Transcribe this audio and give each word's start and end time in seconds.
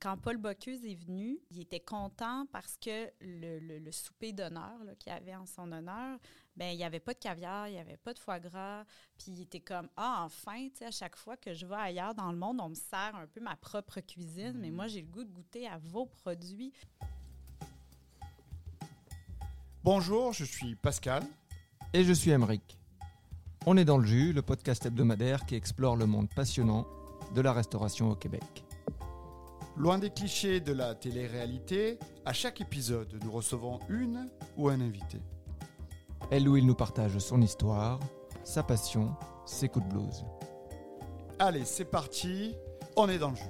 Quand 0.00 0.16
Paul 0.16 0.36
Bocuse 0.36 0.84
est 0.84 0.94
venu, 0.94 1.38
il 1.50 1.60
était 1.60 1.80
content 1.80 2.46
parce 2.52 2.76
que 2.76 3.10
le, 3.20 3.90
souper 3.90 4.32
d'honneur 4.32 4.78
qu'il 4.98 5.12
y 5.12 5.16
avait 5.16 5.34
en 5.34 5.46
son 5.46 5.70
honneur, 5.72 6.18
ben 6.56 6.70
il 6.72 6.76
n'y 6.76 6.84
avait 6.84 7.00
pas 7.00 7.14
de 7.14 7.18
caviar, 7.18 7.68
il 7.68 7.72
n'y 7.72 7.78
avait 7.78 7.96
pas 7.96 8.12
de 8.12 8.18
foie 8.18 8.40
gras. 8.40 8.84
Puis 9.16 9.32
il 9.32 9.40
était 9.42 9.60
comme 9.60 9.88
Ah, 9.96 10.22
enfin, 10.24 10.68
à 10.82 10.90
chaque 10.90 11.16
fois 11.16 11.36
que 11.36 11.54
je 11.54 11.66
vais 11.66 11.76
ailleurs 11.76 12.14
dans 12.14 12.30
le 12.30 12.38
monde, 12.38 12.60
on 12.60 12.68
me 12.68 12.74
sert 12.74 13.14
un 13.14 13.26
peu 13.26 13.40
ma 13.40 13.56
propre 13.56 14.00
cuisine, 14.00 14.58
mais 14.58 14.70
moi, 14.70 14.86
j'ai 14.86 15.02
le 15.02 15.08
goût 15.08 15.24
de 15.24 15.30
goûter 15.30 15.66
à 15.66 15.78
vos 15.78 16.06
produits. 16.06 16.72
Bonjour, 19.84 20.32
je 20.32 20.44
suis 20.44 20.74
Pascal. 20.74 21.22
Et 21.94 22.04
je 22.04 22.12
suis 22.12 22.30
Emeric. 22.30 22.78
On 23.64 23.76
est 23.78 23.84
dans 23.84 23.96
le 23.96 24.06
jus, 24.06 24.32
le 24.34 24.42
podcast 24.42 24.84
hebdomadaire 24.84 25.46
qui 25.46 25.54
explore 25.54 25.96
le 25.96 26.06
monde 26.06 26.28
passionnant 26.28 26.86
de 27.34 27.40
la 27.40 27.52
restauration 27.52 28.10
au 28.10 28.14
Québec. 28.14 28.67
Loin 29.78 29.98
des 29.98 30.10
clichés 30.10 30.58
de 30.58 30.72
la 30.72 30.96
télé-réalité, 30.96 32.00
à 32.24 32.32
chaque 32.32 32.60
épisode, 32.60 33.16
nous 33.22 33.30
recevons 33.30 33.78
une 33.88 34.28
ou 34.56 34.68
un 34.68 34.80
invité. 34.80 35.22
Elle 36.32 36.48
ou 36.48 36.56
il 36.56 36.66
nous 36.66 36.74
partage 36.74 37.16
son 37.20 37.40
histoire, 37.40 38.00
sa 38.42 38.64
passion, 38.64 39.14
ses 39.46 39.68
coups 39.68 39.86
de 39.86 39.92
blues. 39.92 40.24
Allez, 41.38 41.64
c'est 41.64 41.84
parti, 41.84 42.56
on 42.96 43.08
est 43.08 43.18
dans 43.18 43.30
le 43.30 43.36
jus. 43.36 43.44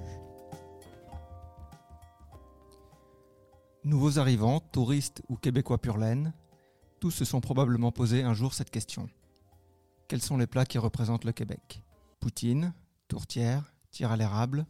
Nouveaux 3.83 4.19
arrivants, 4.19 4.59
touristes 4.59 5.23
ou 5.29 5.35
québécois 5.35 5.79
pur 5.79 5.97
laine, 5.97 6.31
tous 6.99 7.09
se 7.09 7.25
sont 7.25 7.41
probablement 7.41 7.91
posé 7.91 8.21
un 8.21 8.35
jour 8.35 8.53
cette 8.53 8.69
question. 8.69 9.09
Quels 10.07 10.21
sont 10.21 10.37
les 10.37 10.45
plats 10.45 10.65
qui 10.67 10.77
représentent 10.77 11.25
le 11.25 11.31
Québec? 11.31 11.81
Poutine, 12.19 12.75
tourtière, 13.07 13.73
tir 13.89 14.11
à 14.11 14.17
l'érable, 14.17 14.67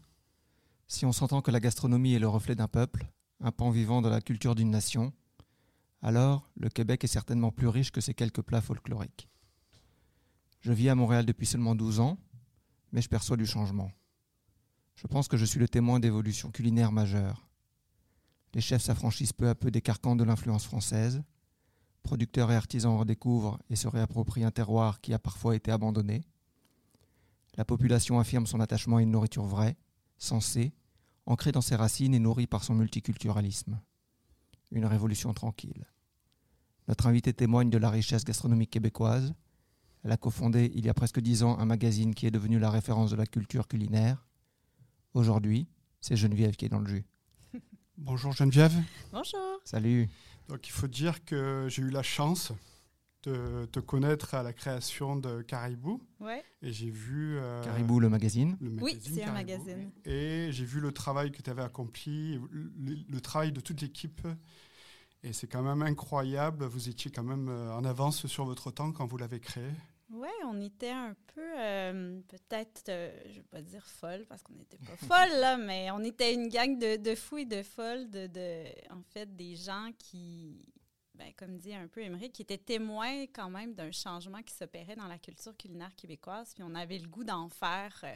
si 0.89 1.05
on 1.05 1.11
s'entend 1.11 1.41
que 1.41 1.51
la 1.51 1.59
gastronomie 1.59 2.15
est 2.15 2.19
le 2.19 2.27
reflet 2.27 2.55
d'un 2.55 2.67
peuple, 2.67 3.07
un 3.41 3.51
pan 3.51 3.69
vivant 3.69 4.01
de 4.01 4.09
la 4.09 4.21
culture 4.21 4.55
d'une 4.55 4.71
nation, 4.71 5.13
alors 6.01 6.49
le 6.57 6.67
Québec 6.67 7.03
est 7.03 7.07
certainement 7.07 7.51
plus 7.51 7.67
riche 7.67 7.91
que 7.91 8.01
ces 8.01 8.15
quelques 8.15 8.41
plats 8.41 8.59
folkloriques. 8.59 9.29
Je 10.61 10.73
vis 10.73 10.89
à 10.89 10.95
Montréal 10.95 11.27
depuis 11.27 11.45
seulement 11.45 11.75
12 11.75 11.99
ans, 11.99 12.17
mais 12.91 13.01
je 13.01 13.07
perçois 13.07 13.37
du 13.37 13.45
changement. 13.45 13.91
Je 14.95 15.05
pense 15.05 15.27
que 15.27 15.37
je 15.37 15.45
suis 15.45 15.59
le 15.59 15.69
témoin 15.69 15.99
d'évolutions 15.99 16.49
culinaires 16.49 16.91
majeures. 16.91 17.47
Les 18.55 18.61
chefs 18.61 18.81
s'affranchissent 18.81 19.31
peu 19.31 19.47
à 19.47 19.53
peu 19.53 19.69
des 19.69 19.81
carcans 19.81 20.15
de 20.15 20.23
l'influence 20.23 20.65
française, 20.65 21.21
producteurs 22.01 22.51
et 22.51 22.55
artisans 22.55 22.97
redécouvrent 22.97 23.59
et 23.69 23.75
se 23.75 23.87
réapproprient 23.87 24.43
un 24.43 24.51
terroir 24.51 25.01
qui 25.01 25.13
a 25.13 25.19
parfois 25.19 25.55
été 25.55 25.71
abandonné. 25.71 26.23
La 27.57 27.63
population 27.63 28.19
affirme 28.19 28.47
son 28.47 28.59
attachement 28.59 28.97
à 28.97 29.01
une 29.03 29.11
nourriture 29.11 29.45
vraie, 29.45 29.77
sensée, 30.19 30.73
ancrée 31.25 31.51
dans 31.51 31.61
ses 31.61 31.75
racines 31.75 32.13
et 32.13 32.19
nourrie 32.19 32.47
par 32.47 32.63
son 32.63 32.75
multiculturalisme. 32.75 33.81
Une 34.71 34.85
révolution 34.85 35.33
tranquille. 35.33 35.87
Notre 36.87 37.07
invité 37.07 37.33
témoigne 37.33 37.69
de 37.69 37.77
la 37.77 37.89
richesse 37.89 38.23
gastronomique 38.23 38.69
québécoise. 38.69 39.33
Elle 40.03 40.11
a 40.11 40.17
cofondé 40.17 40.71
il 40.75 40.85
y 40.85 40.89
a 40.89 40.93
presque 40.93 41.19
dix 41.19 41.43
ans 41.43 41.57
un 41.59 41.65
magazine 41.65 42.13
qui 42.13 42.27
est 42.27 42.31
devenu 42.31 42.59
la 42.59 42.69
référence 42.69 43.11
de 43.11 43.15
la 43.15 43.25
culture 43.25 43.67
culinaire. 43.67 44.25
Aujourd'hui, 45.13 45.67
c'est 46.01 46.15
Geneviève 46.15 46.55
qui 46.55 46.65
est 46.65 46.69
dans 46.69 46.79
le 46.79 46.87
jus. 46.87 47.05
Bonjour 47.97 48.31
Geneviève. 48.31 48.73
Bonjour. 49.11 49.59
Salut. 49.65 50.07
Donc 50.47 50.67
il 50.67 50.71
faut 50.71 50.87
dire 50.87 51.25
que 51.25 51.67
j'ai 51.69 51.81
eu 51.81 51.89
la 51.89 52.03
chance 52.03 52.53
de 53.23 53.65
te 53.65 53.79
connaître 53.79 54.33
à 54.33 54.43
la 54.43 54.53
création 54.53 55.15
de 55.15 55.41
Caribou. 55.41 56.01
Ouais. 56.19 56.43
Et 56.61 56.71
j'ai 56.71 56.89
vu. 56.89 57.37
Euh, 57.37 57.61
Caribou, 57.63 57.99
le 57.99 58.09
magazine. 58.09 58.57
Oui, 58.81 58.97
c'est 59.01 59.23
un 59.23 59.31
magazine. 59.31 59.91
Et 60.05 60.49
j'ai 60.51 60.65
vu 60.65 60.79
le 60.79 60.91
travail 60.91 61.31
que 61.31 61.41
tu 61.41 61.49
avais 61.49 61.63
accompli, 61.63 62.39
le, 62.51 63.21
travail 63.21 63.51
de 63.51 63.59
toute 63.59 63.81
l'équipe. 63.81 64.25
Et 65.23 65.33
c'est 65.33 65.47
quand 65.47 65.63
même 65.63 65.81
incroyable. 65.81 66.65
Vous 66.65 66.87
étiez 66.87 67.11
quand 67.11 67.23
même 67.23 67.49
euh, 67.49 67.75
en 67.75 67.83
avance 67.83 68.25
sur 68.27 68.45
votre 68.45 68.71
temps 68.71 68.91
quand 68.93 69.05
vous 69.05 69.17
l'avez 69.17 69.39
créé. 69.39 69.69
Oui, 70.11 70.29
on 70.47 70.59
était 70.59 70.89
un 70.89 71.15
peu, 71.35 71.59
euh, 71.59 72.19
peut-être, 72.27 72.81
je 72.87 73.29
ne 73.29 73.35
vais 73.35 73.47
pas 73.51 73.61
dire 73.61 73.85
folle, 73.85 74.25
parce 74.27 74.41
qu'on 74.41 74.53
n'était 74.53 74.79
pas 74.79 74.95
folle, 74.97 75.39
là, 75.39 75.55
mais 75.55 75.91
on 75.91 75.99
était 75.99 76.33
une 76.33 76.47
gang 76.47 76.79
de, 76.79 76.97
de 76.97 77.13
fous 77.13 77.37
et 77.37 77.45
de 77.45 77.61
folles, 77.61 78.09
de, 78.09 78.25
de, 78.25 78.63
en 78.91 79.03
fait, 79.03 79.35
des 79.35 79.55
gens 79.55 79.91
qui, 79.99 80.65
ben, 81.19 81.33
comme 81.35 81.57
dit 81.57 81.73
un 81.73 81.87
peu 81.89 82.01
Émeric, 82.01 82.31
qui 82.31 82.43
était 82.43 82.57
témoin 82.57 83.23
quand 83.33 83.49
même 83.49 83.73
d'un 83.73 83.91
changement 83.91 84.41
qui 84.41 84.53
s'opérait 84.53 84.95
dans 84.95 85.07
la 85.07 85.19
culture 85.19 85.55
culinaire 85.57 85.93
québécoise. 85.97 86.53
Puis 86.53 86.63
on 86.63 86.73
avait 86.75 86.97
le 86.97 87.09
goût 87.09 87.25
d'en 87.25 87.49
faire, 87.49 87.93
euh, 88.05 88.15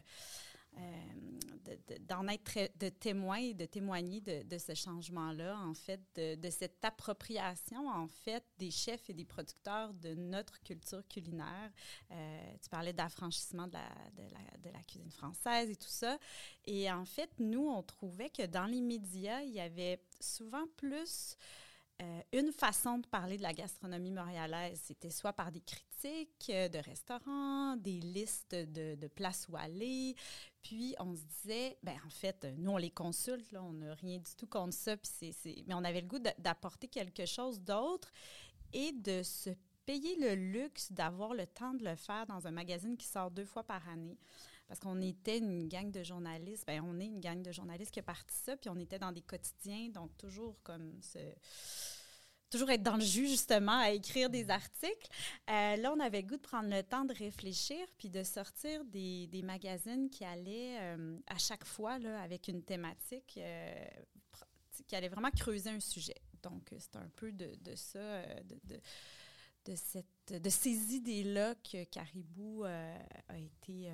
euh, 0.78 1.76
d'en 2.08 2.26
être 2.30 2.72
de 2.80 2.88
témoin 2.88 3.36
et 3.36 3.54
de 3.54 3.66
témoigner 3.66 4.22
de, 4.22 4.58
ce 4.58 4.74
changement-là, 4.74 5.60
en 5.60 5.74
fait, 5.74 6.00
de, 6.16 6.50
cette 6.50 6.84
appropriation, 6.86 7.90
en 7.90 8.08
fait, 8.08 8.46
des 8.58 8.72
chefs 8.72 9.10
et 9.10 9.14
des 9.14 9.26
producteurs 9.26 9.94
de 9.96 10.14
notre 10.16 10.62
culture 10.62 11.06
culinaire. 11.10 11.72
Euh, 12.12 12.54
tu 12.62 12.70
parlais 12.70 12.94
d'affranchissement 12.94 13.68
de 13.68 13.74
la, 13.74 13.90
de 14.60 14.70
la 14.70 14.82
cuisine 14.84 15.12
française 15.12 15.70
et 15.70 15.76
tout 15.76 15.90
ça. 15.90 16.18
Et 16.64 16.90
en 16.90 17.04
fait, 17.04 17.32
nous, 17.38 17.68
on 17.68 17.84
trouvait 17.84 18.30
que 18.30 18.46
dans 18.46 18.66
les 18.66 18.82
médias, 18.82 19.42
il 19.42 19.52
y 19.52 19.60
avait 19.60 20.02
souvent 20.22 20.68
plus 20.78 21.36
euh, 22.02 22.22
une 22.32 22.52
façon 22.52 22.98
de 22.98 23.06
parler 23.08 23.38
de 23.38 23.44
la 23.44 23.54
gastronomie 23.54 24.12
montréalaise, 24.12 24.82
c'était 24.84 25.12
soit 25.12 25.34
par 25.34 25.52
des 25.52 25.62
critiques 25.62 26.50
euh, 26.50 26.68
de 26.68 26.80
restaurants, 26.80 27.78
des 27.78 28.00
listes 28.00 28.56
de, 28.56 29.08
places 29.08 29.48
où 29.48 29.56
aller. 29.56 30.16
Puis 30.64 30.96
on 31.00 31.16
se 31.16 31.24
disait, 31.24 31.78
ben 31.84 31.96
en 32.06 32.10
fait, 32.10 32.48
nous 32.58 32.72
on 32.72 32.78
les 32.78 32.90
consulte, 32.90 33.46
on 33.56 33.74
n'a 33.74 33.94
rien 33.96 34.18
du 34.18 34.36
tout 34.36 34.48
contre 34.48 34.74
ça, 34.74 34.98
puis 34.98 35.64
mais 35.68 35.76
on 35.76 35.84
avait 35.84 36.02
le 36.02 36.08
goût 36.08 36.20
d'apporter 36.40 36.88
quelque 36.88 37.26
chose 37.26 37.62
d'autre 37.62 38.12
et 38.74 38.92
de 38.92 39.22
se 39.22 39.52
payer 39.86 40.16
le 40.16 40.34
luxe 40.34 40.92
d'avoir 40.92 41.34
le 41.34 41.46
temps 41.46 41.74
de 41.74 41.84
le 41.84 41.96
faire 41.96 42.26
dans 42.26 42.48
un 42.48 42.52
magazine 42.52 42.98
qui 42.98 43.06
sort 43.06 43.30
deux 43.30 43.46
fois 43.46 43.64
par 43.64 43.88
année 43.88 44.18
parce 44.68 44.80
qu'on 44.80 45.02
était 45.02 45.38
une 45.38 45.68
gang 45.68 45.92
de 45.92 46.04
journalistes. 46.04 46.66
Bien, 46.68 46.84
on 46.84 47.00
est 47.00 47.06
une 47.06 47.20
gang 47.20 47.42
de 47.42 47.52
journalistes 47.52 47.92
qui 47.92 48.00
a 48.00 48.04
parti 48.04 48.36
ça, 48.36 48.58
puis 48.58 48.70
on 48.70 48.80
était 48.80 49.00
dans 49.00 49.12
des 49.12 49.22
quotidiens, 49.22 49.90
donc 49.90 50.16
toujours 50.18 50.56
comme 50.64 51.02
ce 51.02 51.20
toujours 52.54 52.70
être 52.70 52.84
dans 52.84 52.98
le 52.98 53.04
jus, 53.04 53.28
justement, 53.28 53.80
à 53.80 53.90
écrire 53.90 54.30
des 54.30 54.50
articles. 54.52 55.08
Euh, 55.50 55.76
là, 55.76 55.92
on 55.92 56.00
avait 56.00 56.22
le 56.22 56.28
goût 56.28 56.38
de 56.38 56.42
prendre 56.42 56.70
le 56.70 56.84
temps 56.84 57.04
de 57.04 57.14
réfléchir 57.14 57.80
puis 57.98 58.10
de 58.10 58.22
sortir 58.22 58.86
des, 58.86 59.28
des 59.28 59.42
magazines 59.42 60.10
qui 60.10 60.24
allaient 60.24 60.78
euh, 60.80 61.18
à 61.28 61.38
chaque 61.40 61.66
fois 61.66 61.98
là, 61.98 62.22
avec 62.22 62.48
une 62.48 62.62
thématique 62.62 63.40
euh, 63.40 63.86
qui 64.88 64.96
allait 64.96 65.10
vraiment 65.10 65.32
creuser 65.32 65.72
un 65.72 65.80
sujet. 65.80 66.22
Donc, 66.44 66.70
c'est 66.78 66.96
un 66.96 67.10
peu 67.16 67.32
de, 67.32 67.56
de 67.62 67.76
ça, 67.76 68.22
de, 68.44 68.60
de, 68.66 68.80
de, 69.66 69.76
cette, 69.76 70.06
de 70.32 70.50
ces 70.50 70.94
idées-là 70.96 71.56
que 71.56 71.84
Caribou 71.86 72.64
a 72.64 73.38
été 73.38 73.90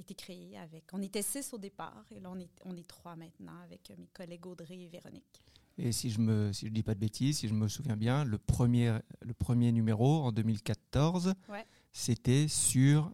été 0.00 0.14
créé 0.14 0.58
avec. 0.58 0.84
On 0.92 1.02
était 1.02 1.22
six 1.22 1.52
au 1.52 1.58
départ 1.58 2.04
et 2.10 2.20
là, 2.20 2.30
on 2.30 2.38
est, 2.38 2.50
on 2.64 2.76
est 2.76 2.86
trois 2.86 3.16
maintenant 3.16 3.58
avec 3.62 3.92
mes 3.96 4.08
collègues 4.08 4.46
Audrey 4.46 4.78
et 4.78 4.88
Véronique. 4.88 5.42
Et 5.78 5.92
si 5.92 6.10
je 6.10 6.20
ne 6.20 6.52
si 6.52 6.66
je 6.66 6.72
dis 6.72 6.82
pas 6.82 6.94
de 6.94 7.00
bêtises, 7.00 7.38
si 7.38 7.48
je 7.48 7.54
me 7.54 7.68
souviens 7.68 7.96
bien, 7.96 8.24
le 8.24 8.38
premier, 8.38 8.98
le 9.22 9.32
premier 9.32 9.72
numéro 9.72 10.22
en 10.22 10.32
2014, 10.32 11.34
c'était 11.92 12.48
sur 12.48 13.12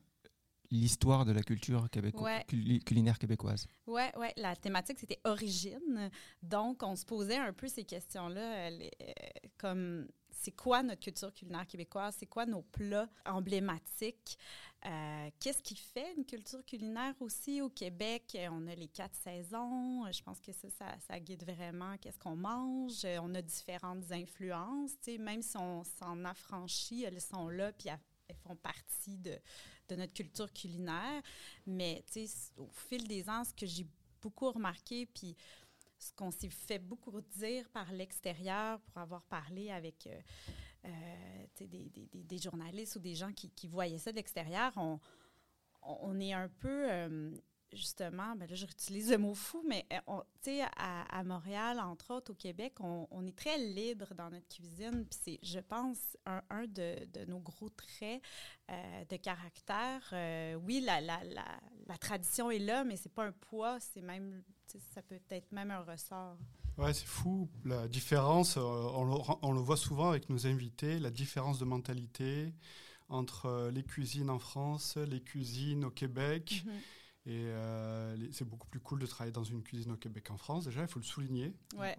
l'histoire 0.72 1.24
de 1.24 1.30
la 1.30 1.42
culture 1.42 1.88
québécoise, 1.90 2.42
culinaire 2.84 3.20
québécoise. 3.20 3.68
Oui, 3.86 4.02
ouais, 4.18 4.32
la 4.36 4.56
thématique, 4.56 4.98
c'était 4.98 5.20
origine. 5.22 6.10
Donc, 6.42 6.82
on 6.82 6.96
se 6.96 7.04
posait 7.04 7.36
un 7.36 7.52
peu 7.52 7.68
ces 7.68 7.84
questions-là, 7.84 8.70
euh, 8.70 8.88
comme 9.58 10.08
c'est 10.38 10.52
quoi 10.52 10.82
notre 10.82 11.00
culture 11.00 11.32
culinaire 11.32 11.66
québécoise, 11.66 12.16
c'est 12.18 12.26
quoi 12.26 12.46
nos 12.46 12.62
plats 12.62 13.08
emblématiques, 13.24 14.38
euh, 14.84 15.30
qu'est-ce 15.40 15.62
qui 15.62 15.74
fait 15.74 16.14
une 16.16 16.24
culture 16.24 16.64
culinaire 16.64 17.14
aussi 17.20 17.60
au 17.60 17.68
Québec? 17.68 18.36
On 18.52 18.66
a 18.68 18.74
les 18.74 18.88
quatre 18.88 19.16
saisons, 19.16 20.04
je 20.12 20.22
pense 20.22 20.40
que 20.40 20.52
ça, 20.52 20.68
ça, 21.08 21.18
guide 21.18 21.44
vraiment 21.44 21.96
qu'est-ce 21.98 22.18
qu'on 22.18 22.36
mange. 22.36 23.04
On 23.04 23.34
a 23.34 23.42
différentes 23.42 24.12
influences, 24.12 24.92
même 25.18 25.42
si 25.42 25.56
on 25.56 25.82
s'en 25.82 26.24
affranchit, 26.24 27.02
elles 27.04 27.20
sont 27.20 27.48
là, 27.48 27.72
puis 27.72 27.88
elles 28.28 28.36
font 28.36 28.54
partie 28.54 29.18
de, 29.18 29.36
de 29.88 29.96
notre 29.96 30.12
culture 30.12 30.52
culinaire. 30.52 31.22
Mais 31.66 32.04
au 32.56 32.68
fil 32.70 33.08
des 33.08 33.28
ans, 33.28 33.42
ce 33.42 33.54
que 33.54 33.66
j'ai 33.66 33.86
beaucoup 34.20 34.50
remarqué, 34.50 35.06
puis 35.06 35.36
ce 35.98 36.12
qu'on 36.12 36.30
s'est 36.30 36.50
fait 36.50 36.78
beaucoup 36.78 37.20
dire 37.20 37.68
par 37.70 37.90
l'extérieur 37.92 38.80
pour 38.80 38.98
avoir 38.98 39.22
parlé 39.24 39.70
avec 39.70 40.06
euh, 40.06 40.20
euh, 40.86 41.46
des, 41.58 41.66
des, 41.66 42.08
des, 42.12 42.38
journalistes 42.38 42.96
ou 42.96 43.00
des 43.00 43.14
gens 43.14 43.32
qui, 43.32 43.66
voyaient 43.66 43.98
ça 43.98 44.12
de 44.12 44.16
l'extérieur, 44.16 44.72
on, 44.76 45.00
on, 45.82 46.20
est 46.20 46.32
un 46.32 46.48
peu, 46.48 46.90
euh, 46.90 47.34
justement, 47.72 48.36
ben 48.36 48.48
là, 48.48 48.54
j'utilise 48.54 49.10
le 49.10 49.18
mot 49.18 49.34
fou, 49.34 49.64
mais 49.66 49.86
à, 49.96 51.18
à 51.18 51.24
Montréal, 51.24 51.80
entre 51.80 52.14
autres, 52.14 52.32
au 52.32 52.36
Québec, 52.36 52.74
on, 52.80 53.08
on, 53.10 53.26
est 53.26 53.36
très 53.36 53.58
libre 53.58 54.14
dans 54.14 54.30
notre 54.30 54.48
cuisine. 54.48 55.06
Puis 55.06 55.18
c'est, 55.22 55.38
je 55.42 55.58
pense, 55.58 56.16
un, 56.26 56.42
un 56.50 56.66
de, 56.66 57.04
de, 57.06 57.24
nos 57.24 57.40
gros 57.40 57.70
traits 57.70 58.22
de 58.68 59.16
caractère. 59.16 60.12
oui, 60.62 60.80
la, 60.82 61.00
la, 61.00 61.24
la, 61.24 61.60
la, 61.86 61.98
tradition 61.98 62.50
est 62.50 62.58
là, 62.58 62.84
mais 62.84 62.96
c'est 62.96 63.12
pas 63.12 63.24
un 63.24 63.32
poids, 63.32 63.80
c'est 63.80 64.02
même 64.02 64.44
ça 64.66 65.02
peut 65.02 65.20
être 65.30 65.52
même 65.52 65.70
un 65.70 65.80
ressort. 65.80 66.36
Ouais, 66.78 66.92
c'est 66.92 67.06
fou. 67.06 67.48
La 67.64 67.88
différence, 67.88 68.56
on 68.56 69.04
le, 69.04 69.36
on 69.42 69.52
le, 69.52 69.60
voit 69.60 69.76
souvent 69.76 70.10
avec 70.10 70.28
nos 70.28 70.46
invités, 70.46 70.98
la 70.98 71.10
différence 71.10 71.58
de 71.58 71.64
mentalité 71.64 72.52
entre 73.08 73.70
les 73.72 73.82
cuisines 73.82 74.30
en 74.30 74.38
France, 74.38 74.96
les 74.96 75.22
cuisines 75.22 75.84
au 75.84 75.90
Québec. 75.90 76.64
Mhm. 76.66 76.72
Et 77.26 77.46
euh, 77.46 78.16
c'est 78.30 78.44
beaucoup 78.44 78.68
plus 78.68 78.80
cool 78.80 79.00
de 79.00 79.06
travailler 79.06 79.32
dans 79.32 79.44
une 79.44 79.62
cuisine 79.62 79.92
au 79.92 79.96
Québec 79.96 80.24
qu'en 80.28 80.36
France, 80.36 80.64
déjà, 80.64 80.82
il 80.82 80.88
faut 80.88 81.00
le 81.00 81.04
souligner. 81.04 81.52
Ouais. 81.76 81.96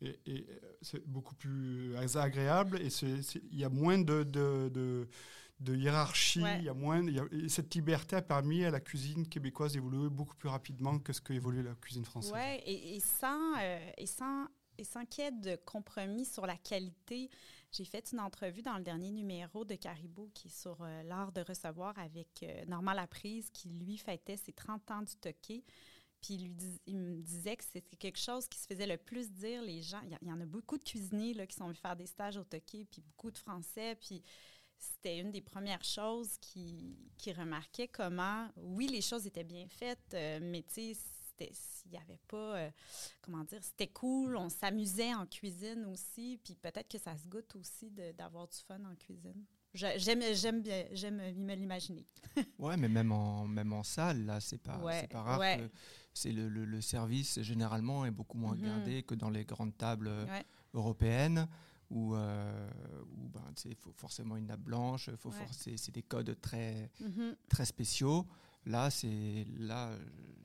Et, 0.00 0.18
euh, 0.28 0.76
c'est 0.82 1.06
beaucoup 1.06 1.34
plus 1.34 1.94
agréable 2.16 2.80
et 2.80 2.88
il 2.88 3.58
y 3.58 3.64
a 3.64 3.68
moins 3.68 3.98
de, 3.98 4.22
de, 4.22 4.70
de, 4.72 5.08
hiérarchie, 5.66 6.42
il 6.58 6.64
y 6.64 6.68
a 6.68 6.74
moins, 6.74 7.04
cette 7.48 7.74
liberté 7.74 8.16
a 8.16 8.22
permis 8.22 8.64
à 8.64 8.70
la 8.70 8.80
cuisine 8.80 9.26
québécoise 9.26 9.72
d'évoluer 9.72 10.08
beaucoup 10.08 10.36
plus 10.36 10.48
rapidement 10.48 10.98
que 10.98 11.12
ce 11.12 11.20
que 11.20 11.32
évolue 11.32 11.62
la 11.62 11.74
cuisine 11.74 12.04
française. 12.04 12.32
Oui, 12.34 12.62
et, 12.66 12.96
et, 12.96 13.00
sans, 13.00 13.54
euh, 13.58 13.90
et 13.96 14.06
sans 14.06 14.46
et 14.78 14.84
sans 14.84 15.04
qu'il 15.04 15.24
y 15.24 15.26
ait 15.26 15.30
de 15.30 15.56
compromis 15.64 16.24
sur 16.24 16.46
la 16.46 16.56
qualité. 16.56 17.30
J'ai 17.70 17.84
fait 17.84 18.12
une 18.12 18.20
entrevue 18.20 18.62
dans 18.62 18.76
le 18.76 18.82
dernier 18.82 19.10
numéro 19.10 19.64
de 19.64 19.74
Caribou 19.74 20.30
qui 20.34 20.48
est 20.48 20.56
sur 20.62 20.76
euh, 20.80 21.02
l'art 21.02 21.32
de 21.32 21.40
recevoir 21.40 21.98
avec 21.98 22.42
euh, 22.42 22.64
Normand 22.66 22.92
Laprise 22.92 23.50
qui, 23.50 23.68
lui, 23.68 23.98
fêtait 23.98 24.36
ses 24.36 24.52
30 24.52 24.90
ans 24.90 25.02
du 25.02 25.14
toqué. 25.16 25.64
Puis 26.20 26.38
lui 26.38 26.54
il 26.86 26.96
me 26.96 27.20
disait 27.20 27.56
que 27.56 27.64
c'était 27.64 27.96
quelque 27.96 28.18
chose 28.18 28.48
qui 28.48 28.58
se 28.58 28.66
faisait 28.66 28.86
le 28.86 28.96
plus 28.96 29.30
dire 29.30 29.60
les 29.62 29.82
gens. 29.82 30.00
Il 30.04 30.28
y, 30.28 30.32
en 30.32 30.40
a 30.40 30.46
beaucoup 30.46 30.78
de 30.78 30.84
cuisiniers 30.84 31.34
là, 31.34 31.46
qui 31.46 31.54
sont 31.54 31.64
venus 31.64 31.80
faire 31.80 31.96
des 31.96 32.06
stages 32.06 32.38
au 32.38 32.44
toqué, 32.44 32.86
puis 32.86 33.02
beaucoup 33.02 33.30
de 33.30 33.36
Français. 33.36 33.96
Puis 33.96 34.22
c'était 34.92 35.18
une 35.18 35.30
des 35.30 35.40
premières 35.40 35.84
choses 35.84 36.36
qui, 36.40 36.96
qui 37.16 37.32
remarquait 37.32 37.88
comment, 37.88 38.48
oui, 38.56 38.88
les 38.88 39.00
choses 39.00 39.26
étaient 39.26 39.44
bien 39.44 39.66
faites, 39.68 40.14
euh, 40.14 40.38
mais 40.42 40.62
tu 40.62 40.94
sais, 40.94 41.50
s'il 41.52 41.90
n'y 41.90 41.98
avait 41.98 42.20
pas, 42.28 42.56
euh, 42.56 42.70
comment 43.22 43.44
dire, 43.44 43.62
c'était 43.62 43.88
cool, 43.88 44.36
on 44.36 44.48
s'amusait 44.48 45.14
en 45.14 45.26
cuisine 45.26 45.84
aussi, 45.86 46.38
puis 46.42 46.54
peut-être 46.54 46.88
que 46.88 46.98
ça 46.98 47.16
se 47.16 47.26
goûte 47.26 47.56
aussi 47.56 47.90
d'avoir 48.16 48.48
du 48.48 48.56
fun 48.58 48.82
en 48.84 48.94
cuisine. 48.94 49.44
J'aime, 49.74 50.22
j'aime, 50.34 50.62
j'aime 50.92 51.34
me 51.34 51.54
l'imaginer. 51.54 52.06
ouais, 52.58 52.76
mais 52.76 52.88
même 52.88 53.10
en, 53.10 53.44
même 53.46 53.72
en 53.72 53.82
salle, 53.82 54.24
là, 54.24 54.40
c'est 54.40 54.58
pas, 54.58 54.78
pas 55.10 55.22
rare 55.22 55.40
c'est 56.16 56.30
le, 56.30 56.48
le, 56.48 56.80
service 56.80 57.42
généralement 57.42 58.06
est 58.06 58.12
beaucoup 58.12 58.38
moins 58.38 58.54
mm-hmm. 58.54 58.64
gardé 58.64 59.02
que 59.02 59.16
dans 59.16 59.30
les 59.30 59.44
grandes 59.44 59.76
tables 59.76 60.06
euh, 60.06 60.26
européennes 60.72 61.48
où, 61.94 62.14
euh, 62.14 62.70
ben, 63.32 63.54
il 63.64 63.76
faut 63.76 63.92
forcément 63.92 64.36
une 64.36 64.46
nappe 64.46 64.60
blanche, 64.60 65.08
faut 65.16 65.32
c'est 65.52 65.92
des 65.92 66.02
codes 66.02 66.38
très, 66.40 66.90
mm-hmm. 67.00 67.36
très 67.48 67.64
spéciaux. 67.64 68.26
Là, 68.66 68.90
c'est 68.90 69.46
là, 69.58 69.96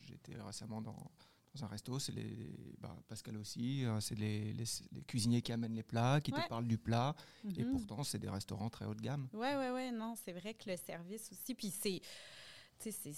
j'étais 0.01 0.40
récemment 0.40 0.81
dans, 0.81 1.12
dans, 1.56 1.63
un 1.63 1.68
resto, 1.68 1.98
c'est 1.98 2.12
les 2.12 2.75
bah, 2.80 2.96
Pascal 3.07 3.38
aussi, 3.38 3.84
hein, 3.86 4.00
c'est 4.00 4.18
les, 4.18 4.54
les, 4.54 4.66
cuisiniers 5.07 5.42
qui 5.42 5.51
amènent 5.51 5.75
les 5.75 5.84
plats, 5.84 6.22
qui 6.22 6.31
te 6.31 6.48
parlent 6.48 6.68
du 6.68 6.78
plat, 6.78 7.16
et 7.57 7.63
mhm. 7.63 7.72
pourtant 7.72 8.04
c'est 8.04 8.19
des 8.19 8.30
restaurants 8.30 8.69
très 8.69 8.86
haut 8.86 8.94
de 8.94 9.02
gamme. 9.02 9.28
Ouais, 9.34 9.56
ouais, 9.56 9.72
ouais, 9.72 9.92
non, 9.92 10.16
c'est 10.24 10.34
vrai 10.34 10.54
que 10.54 10.69
le 10.69 10.78
service 10.78 11.31
aussi, 11.31 11.56
puis 11.56 11.72
c'est, 11.72 12.02
c'est 12.78 13.13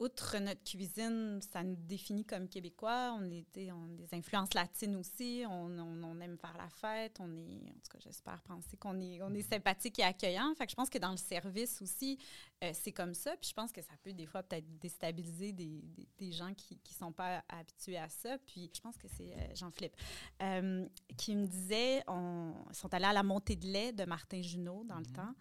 outre 0.00 0.38
notre 0.38 0.64
cuisine, 0.64 1.40
ça 1.52 1.62
nous 1.62 1.76
définit 1.76 2.24
comme 2.24 2.48
Québécois. 2.48 3.14
On, 3.18 3.22
on 3.22 3.92
a 3.92 3.96
des 3.96 4.14
influences 4.14 4.54
latines 4.54 4.96
aussi. 4.96 5.44
On, 5.46 5.78
on, 5.78 6.20
aime 6.20 6.38
faire 6.38 6.56
la 6.56 6.70
fête. 6.70 7.18
On 7.20 7.30
est, 7.36 7.68
en 7.68 7.74
tout 7.74 7.90
cas, 7.92 7.98
j'espère 7.98 8.40
penser 8.42 8.78
qu'on 8.78 8.98
est, 8.98 9.22
on 9.22 9.32
est 9.34 9.42
sympathique 9.42 9.98
et 9.98 10.02
accueillant. 10.02 10.54
Fait 10.56 10.64
que 10.64 10.70
je 10.70 10.76
pense 10.76 10.88
que 10.88 10.96
dans 10.96 11.10
le 11.10 11.18
service 11.18 11.82
aussi, 11.82 12.18
euh, 12.64 12.70
c'est 12.72 12.92
comme 12.92 13.12
ça. 13.12 13.36
Puis 13.36 13.50
je 13.50 13.54
pense 13.54 13.72
que 13.72 13.82
ça 13.82 13.92
peut 14.02 14.14
des 14.14 14.26
fois 14.26 14.42
peut-être 14.42 14.78
déstabiliser 14.78 15.52
des, 15.52 15.82
des, 16.18 16.32
gens 16.32 16.54
qui 16.54 16.80
ne 16.82 16.94
sont 16.94 17.12
pas 17.12 17.44
habitués 17.50 17.98
à 17.98 18.08
ça. 18.08 18.38
Puis 18.46 18.70
je 18.74 18.80
pense 18.80 18.96
que 18.96 19.06
c'est 19.06 19.34
euh, 19.34 19.54
Jean-Philippe 19.54 19.96
euh, 20.42 20.86
qui 21.18 21.36
me 21.36 21.46
disait, 21.46 22.02
on, 22.08 22.54
ils 22.70 22.74
sont 22.74 22.92
allés 22.94 23.04
à 23.04 23.12
la 23.12 23.22
montée 23.22 23.56
de 23.56 23.66
lait 23.66 23.92
de 23.92 24.06
Martin 24.06 24.40
Junot 24.40 24.84
dans 24.84 24.98
le 24.98 25.04
mm-hmm. 25.04 25.12
temps. 25.12 25.34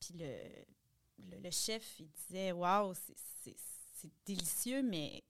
puis 0.00 0.14
le 0.18 0.34
le, 1.18 1.50
chef, 1.50 2.00
il 2.00 2.08
disait 2.10 2.52
Waouh, 2.52 2.94
c'est 2.94 4.10
délicieux, 4.24 4.82
mais 4.82 5.22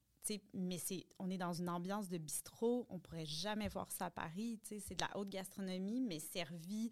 mais 0.53 0.77
c'est, 0.77 1.05
on 1.17 1.29
est 1.29 1.37
dans 1.37 1.53
une 1.53 1.69
ambiance 1.69 2.09
de 2.09 2.17
bistrot, 2.17 2.85
on 2.89 2.99
pourrait 2.99 3.25
jamais 3.25 3.67
voir 3.67 3.91
ça 3.91 4.05
à 4.05 4.09
Paris. 4.11 4.59
C'est 4.63 4.95
de 4.95 5.01
la 5.01 5.17
haute 5.17 5.29
gastronomie, 5.29 6.01
mais 6.01 6.19
servi, 6.19 6.91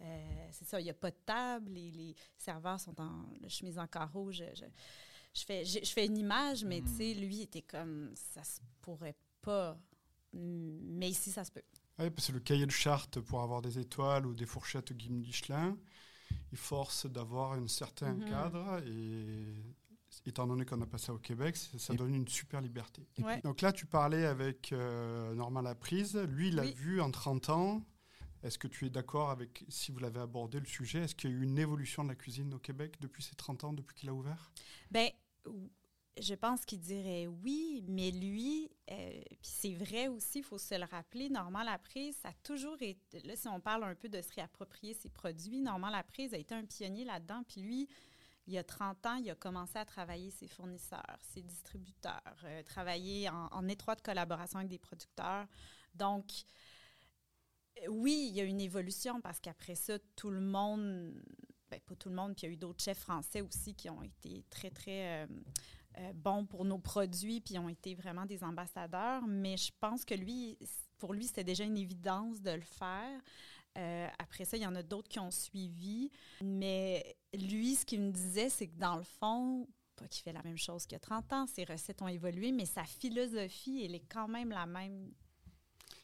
euh, 0.00 0.48
c'est 0.52 0.66
ça, 0.66 0.80
il 0.80 0.84
n'y 0.84 0.90
a 0.90 0.94
pas 0.94 1.10
de 1.10 1.16
table, 1.24 1.72
les, 1.72 1.90
les 1.90 2.14
serveurs 2.36 2.80
sont 2.80 3.00
en 3.00 3.26
chemise 3.48 3.78
en 3.78 3.86
carreau. 3.86 4.30
Je, 4.32 4.44
je, 4.54 5.44
fais, 5.44 5.64
je, 5.64 5.84
fais 5.84 6.06
une 6.06 6.18
image, 6.18 6.64
mais 6.64 6.80
tu 6.82 6.88
sais, 6.88 7.14
hmm. 7.14 7.20
lui 7.20 7.42
était 7.42 7.62
comme 7.62 8.12
ça 8.14 8.44
se 8.44 8.60
pourrait 8.80 9.16
pas, 9.40 9.78
mais 10.32 11.10
ici 11.10 11.30
ça 11.30 11.44
se 11.44 11.52
peut. 11.52 11.62
Oui, 11.98 12.10
parce 12.10 12.26
que 12.26 12.32
le 12.32 12.40
cahier 12.40 12.66
de 12.66 12.72
charte 12.72 13.20
pour 13.20 13.42
avoir 13.42 13.62
des 13.62 13.78
étoiles 13.78 14.26
ou 14.26 14.34
des 14.34 14.46
fourchettes 14.46 14.90
au 14.90 14.94
Guim 14.94 15.14
Michelin, 15.14 15.78
il 16.52 16.58
force 16.58 17.06
d'avoir 17.06 17.52
un 17.52 17.68
certain 17.68 18.14
mhm. 18.14 18.28
cadre 18.28 18.82
et 18.86 19.46
étant 20.26 20.46
donné 20.46 20.64
qu'on 20.64 20.80
a 20.80 20.86
passé 20.86 21.10
au 21.10 21.18
Québec, 21.18 21.56
ça, 21.56 21.94
donne 21.94 22.14
une 22.14 22.28
super 22.28 22.60
liberté. 22.60 23.02
Donc 23.42 23.60
là, 23.60 23.72
tu 23.72 23.86
parlais 23.86 24.24
avec 24.24 24.72
euh, 24.72 25.34
Normand 25.34 25.60
Laprise. 25.60 26.16
Lui, 26.16 26.48
il 26.48 26.56
l'a 26.56 26.64
vu 26.64 27.00
en 27.00 27.10
30 27.10 27.50
ans. 27.50 27.82
Est-ce 28.42 28.58
que 28.58 28.68
tu 28.68 28.86
es 28.86 28.90
d'accord 28.90 29.30
avec, 29.30 29.64
si 29.68 29.90
vous 29.90 29.98
l'avez 29.98 30.20
abordé 30.20 30.60
le 30.60 30.66
sujet, 30.66 31.00
est-ce 31.00 31.14
qu'il 31.14 31.30
y 31.30 31.32
a 31.32 31.36
eu 31.36 31.42
une 31.42 31.58
évolution 31.58 32.04
de 32.04 32.08
la 32.08 32.14
cuisine 32.14 32.52
au 32.52 32.58
Québec 32.58 32.96
depuis 33.00 33.22
ces 33.22 33.34
30 33.34 33.64
ans, 33.64 33.72
depuis 33.72 33.94
qu'il 33.96 34.08
a 34.10 34.14
ouvert? 34.14 34.52
Ben 34.90 35.08
je 36.20 36.34
pense 36.34 36.64
qu'il 36.64 36.80
dirait 36.80 37.26
oui, 37.26 37.84
mais 37.88 38.10
lui, 38.10 38.70
euh, 38.90 39.20
puis 39.28 39.50
c'est 39.50 39.74
vrai 39.74 40.08
aussi, 40.08 40.38
il 40.38 40.44
faut 40.44 40.58
se 40.58 40.74
le 40.74 40.84
rappeler, 40.84 41.28
Normand 41.28 41.62
Laprise, 41.62 42.16
ça 42.22 42.28
a 42.28 42.32
toujours 42.42 42.80
été, 42.80 43.20
là 43.24 43.34
si 43.36 43.48
on 43.48 43.60
parle 43.60 43.84
un 43.84 43.94
peu 43.94 44.08
de 44.08 44.22
se 44.22 44.32
réapproprier 44.32 44.94
ses 44.94 45.08
produits, 45.08 45.60
Normand 45.60 45.90
Laprise 45.90 46.32
a 46.32 46.38
été 46.38 46.54
un 46.54 46.64
pionnier 46.64 47.04
là-dedans, 47.04 47.42
puis 47.48 47.62
lui, 47.62 47.88
il 48.46 48.52
y 48.52 48.58
a 48.58 48.64
30 48.64 49.06
ans, 49.06 49.14
il 49.16 49.30
a 49.30 49.34
commencé 49.34 49.78
à 49.78 49.84
travailler 49.84 50.30
ses 50.30 50.46
fournisseurs, 50.46 51.18
ses 51.32 51.42
distributeurs, 51.42 52.20
euh, 52.44 52.62
travailler 52.62 53.28
en, 53.30 53.68
étroite 53.68 54.02
collaboration 54.02 54.58
avec 54.58 54.68
des 54.68 54.78
producteurs. 54.78 55.46
Donc, 55.94 56.26
oui, 57.88 58.28
il 58.30 58.36
y 58.36 58.40
a 58.40 58.44
une 58.44 58.60
évolution 58.60 59.20
parce 59.20 59.40
qu'après 59.40 59.74
ça, 59.74 59.98
tout 60.14 60.30
le 60.30 60.40
monde, 60.40 61.14
ben, 61.70 61.80
pas 61.80 61.96
tout 61.96 62.10
le 62.10 62.14
monde, 62.14 62.34
puis 62.36 62.46
il 62.46 62.50
y 62.50 62.52
a 62.52 62.54
eu 62.54 62.56
d'autres 62.58 62.84
chefs 62.84 62.98
français 62.98 63.40
aussi 63.40 63.74
qui 63.74 63.88
ont 63.88 64.02
été 64.02 64.44
très, 64.50 64.70
très 64.70 65.24
euh, 65.24 65.26
bons 66.14 66.44
pour 66.46 66.64
nos 66.64 66.78
produits, 66.78 67.40
puis 67.40 67.58
ont 67.58 67.68
été 67.68 67.94
vraiment 67.94 68.26
des 68.26 68.42
ambassadeurs. 68.42 69.26
Mais 69.26 69.56
je 69.56 69.70
pense 69.80 70.04
que 70.04 70.14
lui, 70.14 70.58
pour 70.98 71.12
lui, 71.12 71.24
c'était 71.24 71.44
déjà 71.44 71.64
une 71.64 71.76
évidence 71.76 72.40
de 72.40 72.50
le 72.50 72.62
faire. 72.62 73.20
Euh, 73.76 74.06
après 74.18 74.44
ça, 74.44 74.56
il 74.56 74.62
y 74.62 74.66
en 74.66 74.74
a 74.74 74.82
d'autres 74.82 75.08
qui 75.08 75.18
ont 75.18 75.30
suivi. 75.30 76.10
Mais 76.42 77.16
lui, 77.34 77.74
ce 77.74 77.84
qu'il 77.84 78.00
me 78.00 78.10
disait, 78.10 78.48
c'est 78.48 78.68
que 78.68 78.78
dans 78.78 78.96
le 78.96 79.02
fond, 79.02 79.66
pas 79.96 80.06
qu'il 80.08 80.22
fait 80.22 80.32
la 80.32 80.42
même 80.42 80.58
chose 80.58 80.86
qu'il 80.86 80.94
y 80.94 80.96
a 80.96 81.00
30 81.00 81.32
ans, 81.32 81.46
ses 81.46 81.64
recettes 81.64 82.02
ont 82.02 82.08
évolué, 82.08 82.52
mais 82.52 82.66
sa 82.66 82.84
philosophie, 82.84 83.82
elle 83.84 83.94
est 83.94 84.06
quand 84.08 84.28
même 84.28 84.50
la 84.50 84.66
même 84.66 85.10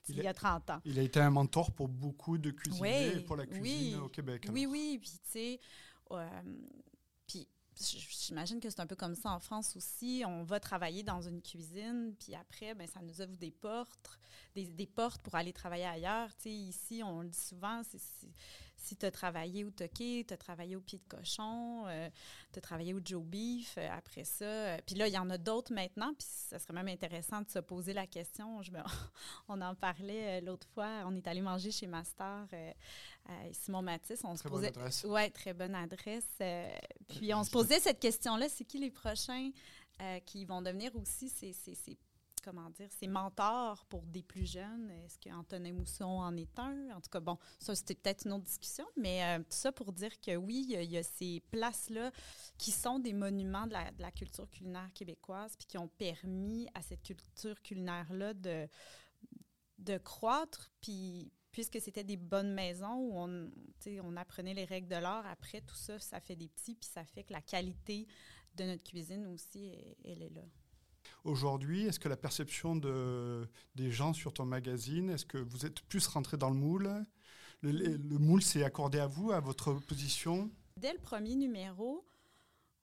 il, 0.08 0.16
y 0.16 0.26
a 0.26 0.34
30 0.34 0.70
ans. 0.70 0.80
Il 0.84 0.98
a 0.98 1.02
été 1.02 1.20
un 1.20 1.30
mentor 1.30 1.72
pour 1.72 1.88
beaucoup 1.88 2.38
de 2.38 2.50
cuisiniers 2.50 3.20
pour 3.20 3.36
la 3.36 3.46
cuisine 3.46 4.00
au 4.00 4.08
Québec. 4.08 4.46
Oui, 4.52 4.66
oui. 4.66 4.98
Puis, 5.00 5.10
tu 5.10 5.30
sais, 5.30 5.60
euh, 6.10 6.42
j'imagine 7.80 8.60
que 8.60 8.68
c'est 8.70 8.80
un 8.80 8.86
peu 8.86 8.96
comme 8.96 9.14
ça 9.14 9.30
en 9.30 9.40
France 9.40 9.76
aussi. 9.76 10.22
On 10.26 10.42
va 10.42 10.60
travailler 10.60 11.02
dans 11.02 11.20
une 11.20 11.40
cuisine, 11.40 12.14
puis 12.18 12.34
après, 12.34 12.74
ben, 12.74 12.86
ça 12.86 13.00
nous 13.00 13.20
ouvre 13.20 13.36
des 13.36 13.50
portes, 13.50 14.18
des, 14.54 14.86
portes 14.86 15.22
pour 15.22 15.34
aller 15.34 15.52
travailler 15.52 15.86
ailleurs. 15.86 16.30
Ici, 16.44 17.02
on 17.04 17.22
le 17.22 17.28
dit 17.28 17.38
souvent, 17.38 17.82
c'est 17.84 17.98
si 18.80 18.96
tu 18.96 19.06
as 19.06 19.10
travaillé 19.10 19.64
au 19.64 19.70
toqué, 19.70 20.24
tu 20.26 20.34
as 20.34 20.36
travaillé 20.36 20.74
au 20.74 20.80
pied 20.80 20.98
de 20.98 21.16
cochon, 21.16 21.84
euh, 21.86 22.08
tu 22.52 22.58
as 22.58 22.62
travaillé 22.62 22.94
au 22.94 23.00
Joe 23.04 23.22
Beef, 23.22 23.74
euh, 23.76 23.88
après 23.92 24.24
ça. 24.24 24.44
Euh, 24.44 24.78
puis 24.86 24.94
là, 24.94 25.06
il 25.06 25.12
y 25.12 25.18
en 25.18 25.28
a 25.30 25.38
d'autres 25.38 25.72
maintenant, 25.72 26.14
puis 26.14 26.26
ça 26.26 26.58
serait 26.58 26.72
même 26.72 26.88
intéressant 26.88 27.42
de 27.42 27.50
se 27.50 27.58
poser 27.58 27.92
la 27.92 28.06
question. 28.06 28.62
Je 28.62 28.72
on 29.48 29.60
en 29.60 29.74
parlait 29.74 30.40
l'autre 30.40 30.66
fois, 30.68 31.02
on 31.06 31.14
est 31.14 31.26
allé 31.28 31.42
manger 31.42 31.70
chez 31.70 31.86
Master 31.86 32.46
Simon 33.52 33.82
Matisse. 33.82 34.22
On 34.24 34.34
très 34.34 34.44
se 34.44 34.48
posait, 34.48 34.70
bonne 34.70 34.82
adresse. 34.82 35.04
Ouais, 35.04 35.30
très 35.30 35.52
bonne 35.52 35.74
adresse. 35.74 36.38
puis 37.08 37.34
on 37.34 37.44
se 37.44 37.50
posait 37.50 37.80
cette 37.80 38.00
question-là, 38.00 38.48
c'est 38.48 38.64
qui 38.64 38.78
les 38.78 38.90
prochains 38.90 39.50
qui 40.24 40.46
vont 40.46 40.62
devenir 40.62 40.96
aussi 40.96 41.28
ces, 41.28 41.52
ces, 41.52 41.74
ces 41.74 41.98
comment 42.42 42.70
dire, 42.70 42.90
ses 42.90 43.08
mentors 43.08 43.84
pour 43.86 44.02
des 44.06 44.22
plus 44.22 44.50
jeunes. 44.50 44.90
Est-ce 45.04 45.18
qu'Antonin 45.18 45.72
Mousson 45.72 46.04
en 46.04 46.36
est 46.36 46.58
un? 46.58 46.90
En 46.90 47.00
tout 47.00 47.10
cas, 47.10 47.20
bon, 47.20 47.38
ça, 47.58 47.74
c'était 47.74 47.94
peut-être 47.94 48.26
une 48.26 48.32
autre 48.32 48.44
discussion, 48.44 48.86
mais 48.96 49.22
euh, 49.24 49.38
tout 49.38 49.56
ça 49.56 49.72
pour 49.72 49.92
dire 49.92 50.18
que 50.20 50.36
oui, 50.36 50.66
il 50.68 50.90
y, 50.90 50.96
a, 50.96 51.02
ces 51.02 51.42
places-là 51.50 52.10
qui 52.58 52.70
sont 52.70 52.98
des 52.98 53.12
monuments 53.12 53.66
de 53.66 53.74
la, 53.98 54.10
culture 54.10 54.48
culinaire 54.50 54.90
québécoise, 54.94 55.56
puis 55.56 55.66
qui 55.66 55.78
ont 55.78 55.88
permis 55.88 56.68
à 56.74 56.82
cette 56.82 57.02
culture 57.02 57.60
culinaire-là 57.62 58.34
de, 58.34 58.68
de 59.78 59.98
croître, 59.98 60.70
puis 60.80 61.32
puisque 61.52 61.80
c'était 61.80 62.04
des 62.04 62.16
bonnes 62.16 62.52
maisons 62.52 62.94
où 62.94 63.12
on, 63.14 63.50
on 64.04 64.16
apprenait 64.16 64.54
les 64.54 64.64
règles 64.64 64.88
de 64.88 64.96
l'art, 64.96 65.26
après 65.26 65.60
tout 65.60 65.74
ça, 65.74 65.98
ça 65.98 66.20
fait 66.20 66.36
des 66.36 66.48
petits, 66.48 66.74
puis 66.74 66.88
ça 66.88 67.04
fait 67.04 67.24
que 67.24 67.32
la 67.32 67.42
qualité 67.42 68.06
de 68.54 68.64
notre 68.64 68.84
cuisine 68.84 69.26
aussi, 69.26 69.72
elle 70.04 70.22
est 70.22 70.30
là. 70.30 70.42
Aujourd'hui, 71.24 71.86
est-ce 71.86 72.00
que 72.00 72.08
la 72.08 72.16
perception 72.16 72.76
de, 72.76 73.48
des 73.74 73.90
gens 73.90 74.12
sur 74.12 74.32
ton 74.32 74.44
magazine, 74.44 75.10
est-ce 75.10 75.26
que 75.26 75.38
vous 75.38 75.66
êtes 75.66 75.80
plus 75.82 76.06
rentré 76.06 76.36
dans 76.36 76.50
le 76.50 76.56
moule? 76.56 77.04
Le, 77.62 77.72
le 77.72 78.18
moule 78.18 78.42
s'est 78.42 78.64
accordé 78.64 78.98
à 78.98 79.06
vous, 79.06 79.32
à 79.32 79.40
votre 79.40 79.74
position? 79.74 80.50
Dès 80.76 80.92
le 80.92 80.98
premier 80.98 81.36
numéro, 81.36 82.06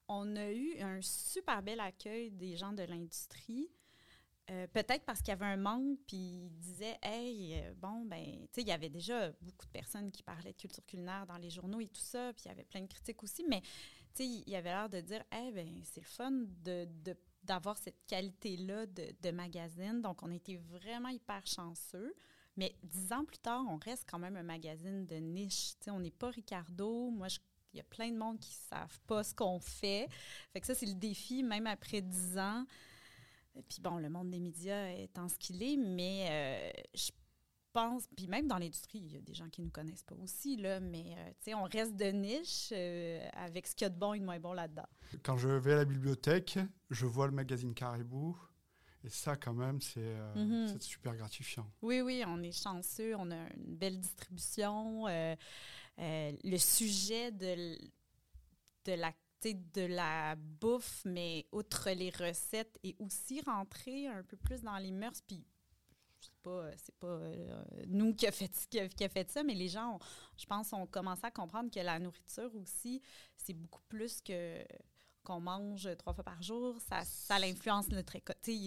on 0.08 0.36
a 0.36 0.52
eu 0.52 0.80
un 0.80 1.02
super 1.02 1.62
bel 1.64 1.80
accueil 1.80 2.32
des 2.32 2.56
gens 2.56 2.74
de 2.74 2.84
l'industrie. 2.84 3.70
Euh, 4.50 4.66
peut-être 4.68 5.04
parce 5.04 5.20
qu'il 5.20 5.30
y 5.30 5.32
avait 5.32 5.46
un 5.46 5.58
manque, 5.58 6.00
puis 6.08 6.16
ils 6.16 6.58
disaient, 6.60 6.98
hey, 7.04 7.56
euh, 7.56 7.74
bon, 7.76 8.06
ben, 8.06 8.24
tu 8.24 8.48
sais, 8.54 8.62
il 8.62 8.68
y 8.68 8.72
avait 8.72 8.90
déjà 8.90 9.30
beaucoup 9.42 9.66
de 9.66 9.72
personnes 9.72 10.10
qui 10.10 10.24
parlaient 10.24 10.54
de 10.54 10.58
culture 10.58 10.86
culinaire 10.86 11.26
dans 11.28 11.36
les 11.36 11.50
journaux 11.50 11.82
et 11.82 11.88
tout 11.88 12.00
ça, 12.00 12.32
puis 12.32 12.44
il 12.46 12.48
y 12.48 12.52
avait 12.52 12.64
plein 12.64 12.82
de 12.82 12.88
critiques 12.88 13.22
aussi, 13.24 13.44
mais, 13.50 13.60
tu 14.14 14.24
sais, 14.24 14.26
il 14.26 14.50
y 14.50 14.56
avait 14.56 14.70
l'air 14.70 14.88
de 14.88 15.02
dire, 15.02 15.22
hey, 15.34 15.52
ben, 15.52 15.82
c'est 15.84 16.00
le 16.00 16.08
fun 16.08 16.32
de, 16.64 16.88
d'avoir 17.48 17.78
cette 17.78 18.06
qualité-là 18.06 18.86
de, 18.86 19.16
de, 19.22 19.32
magazine. 19.32 20.02
Donc, 20.02 20.22
on 20.22 20.32
était 20.32 20.58
vraiment 20.58 21.10
hyper 21.10 21.46
chanceux. 21.46 22.14
Mais 22.58 22.76
dix 22.84 23.12
ans 23.14 23.24
plus 23.24 23.38
tard, 23.38 23.64
on 23.70 23.78
reste 23.78 24.06
quand 24.10 24.20
même 24.20 24.36
un 24.36 24.44
magazine 24.44 25.06
de 25.06 25.16
niche. 25.16 25.76
Tu 25.80 25.86
sais, 25.86 25.92
on 25.92 26.00
n'est 26.00 26.12
pas 26.12 26.30
Ricardo. 26.30 27.10
Moi, 27.10 27.28
il 27.74 27.78
y 27.78 27.80
a 27.80 27.84
plein 27.84 28.12
de 28.12 28.18
monde 28.18 28.40
qui 28.40 28.50
ne 28.50 28.78
savent 28.78 29.00
pas 29.08 29.24
ce 29.24 29.34
qu'on 29.34 29.60
fait. 29.60 30.08
Fait 30.52 30.60
que 30.60 30.68
ça, 30.68 30.76
c'est 30.76 30.86
le 30.86 30.96
défi, 30.96 31.44
même 31.44 31.68
après 31.68 32.02
dix 32.02 32.38
ans. 32.38 32.66
Puis 33.70 33.80
bon, 33.82 33.98
le 33.98 34.10
monde 34.10 34.30
des 34.30 34.40
médias 34.40 34.90
étant 34.92 35.30
ce 35.30 35.38
qu'il 35.38 35.64
est, 35.64 35.78
mais 35.78 36.28
euh, 36.30 37.00
pense, 37.78 38.08
puis 38.16 38.28
même 38.28 38.48
dans 38.48 38.58
l'industrie, 38.58 38.98
il 38.98 39.14
y 39.14 39.18
a 39.18 39.22
des 39.22 39.36
gens 39.36 39.48
qui 39.50 39.62
ne 39.62 39.68
nous 39.68 39.72
connaissent 39.72 40.04
pas 40.04 40.16
aussi, 40.16 40.58
là, 40.58 40.80
mais 40.80 41.14
euh, 41.16 41.30
tu 41.30 41.52
sais, 41.52 41.54
on 41.54 41.66
reste 41.66 41.96
de 41.96 42.06
niche 42.06 42.70
euh, 42.72 43.30
avec 43.34 43.68
ce 43.68 43.76
qu'il 43.76 43.86
y 43.86 43.88
a 43.88 43.90
de 43.90 44.00
bon 44.00 44.14
et 44.14 44.20
de 44.20 44.26
moins 44.26 44.40
bon 44.40 44.54
là-dedans. 44.54 44.88
Quand 45.22 45.38
je 45.38 45.48
vais 45.48 45.74
à 45.74 45.78
la 45.78 45.86
bibliothèque, 45.86 46.58
je 46.90 47.06
vois 47.06 47.28
le 47.28 47.34
magazine 47.34 47.76
Caribou. 47.76 48.36
Et 49.04 49.10
ça, 49.10 49.36
quand 49.36 49.54
même, 49.54 49.80
c'est 49.80 50.82
super 50.82 51.16
gratifiant. 51.16 51.72
Oui, 51.84 52.02
oui, 52.02 52.24
on 52.26 52.42
est 52.42 52.52
chanceux. 52.52 53.16
On 53.16 53.30
a 53.30 53.48
une 53.56 53.76
belle 53.76 54.00
distribution. 54.00 55.06
le 55.98 56.58
sujet 56.58 57.32
de, 57.32 57.78
de 58.86 58.94
la 58.94 59.14
de 59.54 59.86
la 59.86 60.36
bouffe, 60.36 61.04
mais 61.06 61.46
outre 61.52 61.90
les 61.92 62.10
recettes, 62.10 62.78
et 62.84 62.96
aussi 63.00 63.42
rentrer 63.42 64.08
un 64.08 64.24
peu 64.24 64.38
plus 64.38 64.62
dans 64.62 64.78
les 64.78 64.92
mœurs. 64.92 65.22
Puis, 65.26 65.46
pas, 66.48 66.70
c'est 66.78 66.96
pas 66.96 67.08
euh, 67.08 67.64
nous 67.88 68.14
qui 68.14 68.28
a, 68.28 68.32
fait, 68.32 68.52
qui, 68.70 68.80
a, 68.80 68.88
qui 68.88 69.04
a, 69.04 69.10
fait 69.10 69.30
ça, 69.30 69.44
mais 69.44 69.54
les 69.54 69.68
gens, 69.68 70.00
je 70.38 70.46
pense, 70.46 70.74
ont 70.74 70.86
commencé 70.86 71.26
à 71.26 71.32
comprendre 71.32 71.70
que 71.72 71.80
la 71.80 72.00
nourriture 72.00 72.52
aussi, 72.56 73.02
c'est 73.36 73.54
beaucoup 73.54 73.84
plus 73.90 74.22
que 74.22 74.64
qu'on 75.24 75.42
mange 75.42 75.90
trois 75.98 76.14
fois 76.14 76.24
par 76.24 76.42
jour, 76.42 76.78
ça, 76.88 77.04
ça 77.04 77.38
l'influence 77.38 77.90
notre, 77.90 78.18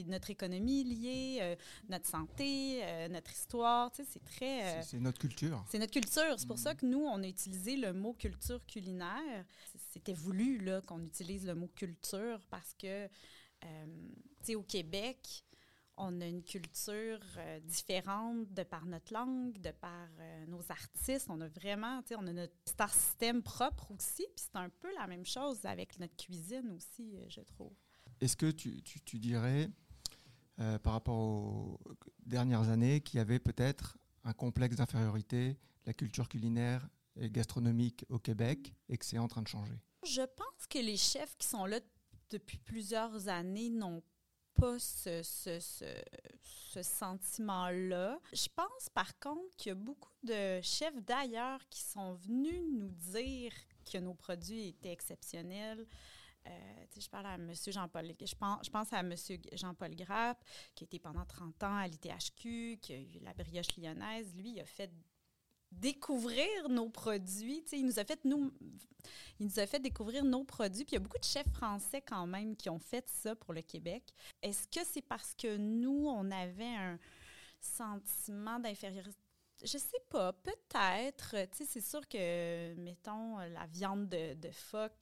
notre 0.09 0.31
économie 0.31 0.85
liée, 0.85 1.39
euh, 1.41 1.57
notre 1.89 2.05
santé, 2.05 2.81
euh, 2.83 3.09
notre 3.09 3.33
histoire. 3.33 3.91
C'est 3.95 4.23
très. 4.23 4.83
c'est 4.83 5.01
notre 5.01 5.19
culture. 5.19 5.65
C'est 5.71 5.79
notre 5.79 5.93
culture. 5.93 6.35
C'est 6.37 6.47
pour 6.47 6.57
mm. 6.57 6.65
ça 6.65 6.75
que 6.75 6.85
nous, 6.85 7.01
on 7.01 7.23
a 7.23 7.27
utilisé 7.27 7.77
le 7.77 7.95
mot 7.95 8.13
culture 8.13 8.61
culinaire 8.67 9.47
c'était 9.91 10.13
voulu 10.13 10.59
là, 10.59 10.81
qu'on 10.81 11.03
utilise 11.03 11.47
le 11.47 11.55
mot 11.55 11.69
culture 11.75 12.41
parce 12.51 12.75
que, 12.75 13.05
euh, 13.65 13.87
tu 14.41 14.47
sais, 14.47 14.55
au 14.55 14.63
Québec, 14.63 15.45
on 16.01 16.21
a 16.21 16.27
une 16.27 16.43
culture 16.43 17.21
euh, 17.37 17.61
différente 17.61 18.53
de 18.53 18.63
par 18.63 18.87
notre 18.87 19.13
langue, 19.13 19.61
de 19.61 19.71
par 19.71 20.09
euh, 20.19 20.47
nos 20.47 20.63
artistes. 20.71 21.27
On 21.29 21.41
a 21.41 21.49
vraiment, 21.49 22.01
tu 22.03 22.09
sais, 22.09 22.17
on 22.19 22.27
a 22.27 22.33
notre 22.33 22.55
star 22.65 22.93
système 22.93 23.43
propre 23.43 23.91
aussi. 23.93 24.27
Puis 24.35 24.47
c'est 24.51 24.57
un 24.57 24.71
peu 24.71 24.93
la 24.95 25.07
même 25.07 25.27
chose 25.27 25.65
avec 25.65 25.99
notre 25.99 26.17
cuisine 26.17 26.71
aussi, 26.71 27.15
je 27.29 27.41
trouve. 27.43 27.73
Est-ce 28.21 28.37
que 28.37 28.51
tu, 28.51 28.83
tu, 28.83 29.01
tu 29.01 29.19
dirais, 29.19 29.71
par 30.83 30.93
rapport 30.93 31.19
aux 31.19 31.81
dernières 32.27 32.69
années, 32.69 33.01
qu'il 33.01 33.17
y 33.17 33.21
avait 33.21 33.39
peut-être 33.39 33.97
un 34.25 34.33
complexe 34.35 34.77
d'infériorité, 34.77 35.57
la 35.87 35.95
culture 35.95 36.29
culinaire 36.29 36.87
et 37.17 37.31
gastronomique 37.31 38.05
au 38.09 38.19
Québec 38.19 38.75
et 38.89 38.99
que 38.99 39.05
c'est 39.05 39.19
en 39.19 39.29
train 39.29 39.43
de 39.43 39.49
changer? 39.49 39.79
Je 40.05 40.23
pense 40.23 40.67
que 40.69 40.79
les 40.79 40.97
chefs 40.97 41.37
qui 41.39 41.47
sont 41.47 41.65
là 41.65 41.81
depuis 42.31 42.59
plusieurs 42.59 43.29
années 43.29 43.71
n'ont 43.71 44.03
pas 44.55 44.79
ce, 44.79 45.23
ce, 45.23 45.59
ce, 45.61 46.83
sentiment-là. 46.83 48.19
Je 48.33 48.49
pense 48.55 48.89
par 48.95 49.19
contre 49.19 49.57
qu'il 49.57 49.71
y 49.71 49.73
a 49.73 49.75
beaucoup 49.75 50.13
de 50.23 50.61
chefs 50.63 51.01
d'ailleurs 51.03 51.61
qui 51.69 51.83
sont 51.83 52.15
venus 52.15 52.63
nous 52.73 52.91
dire 52.91 53.53
que 53.91 53.99
nos 53.99 54.15
produits 54.15 54.69
étaient 54.69 54.93
exceptionnels. 54.93 55.87
Euh, 56.47 56.85
je 56.99 57.09
parle 57.09 57.27
à 57.27 57.35
M. 57.35 57.53
Jean-Paul, 57.55 58.15
je 58.19 58.35
pense, 58.35 58.65
je 58.65 58.71
pense 58.71 58.93
à 58.93 59.01
M. 59.01 59.15
Jean-Paul 59.53 59.95
Grapp, 59.95 60.43
qui 60.75 60.85
était 60.85 60.99
pendant 60.99 61.25
30 61.25 61.63
ans 61.65 61.77
à 61.77 61.87
l'ITHQ, 61.87 62.79
qui 62.81 62.93
a 62.93 62.99
eu 62.99 63.19
la 63.21 63.35
brioche 63.35 63.77
lyonnaise. 63.77 64.35
Lui, 64.35 64.53
il 64.53 64.61
a 64.61 64.65
fait 64.65 64.91
découvrir 65.73 66.69
nos 66.69 66.89
produits. 66.89 67.63
il 67.73 67.87
nous 67.87 67.99
a 67.99 68.05
fait 68.05 68.21
il 68.25 69.47
nous 69.47 69.59
a 69.59 69.67
fait 69.67 69.81
découvrir 69.81 70.25
nos 70.25 70.45
produits. 70.45 70.85
Puis 70.85 70.93
il 70.93 70.99
y 70.99 71.01
a 71.01 71.01
beaucoup 71.01 71.19
de 71.19 71.25
chefs 71.25 71.51
français 71.53 72.03
quand 72.03 72.27
même 72.27 72.57
qui 72.57 72.69
ont 72.69 72.79
fait 72.79 73.09
ça 73.09 73.35
pour 73.35 73.55
le 73.55 73.63
Québec. 73.63 74.03
Est-ce 74.43 74.69
que 74.69 74.85
c'est 74.87 75.03
parce 75.03 75.35
que 75.35 75.57
nous, 75.57 76.07
on 76.07 76.31
avait 76.31 76.77
un 76.77 76.99
sentiment 77.61 78.59
d'infériorité 78.59 79.19
je 79.63 79.79
sais 79.79 80.01
pas, 80.09 80.33
peut-être. 80.33 81.37
Tu 81.51 81.59
sais, 81.59 81.65
c'est 81.67 81.81
sûr 81.81 82.07
que, 82.09 82.75
mettons, 82.75 83.39
la 83.39 83.67
viande 83.67 84.09
de, 84.09 84.35
de 84.35 84.51
phoque, 84.51 84.93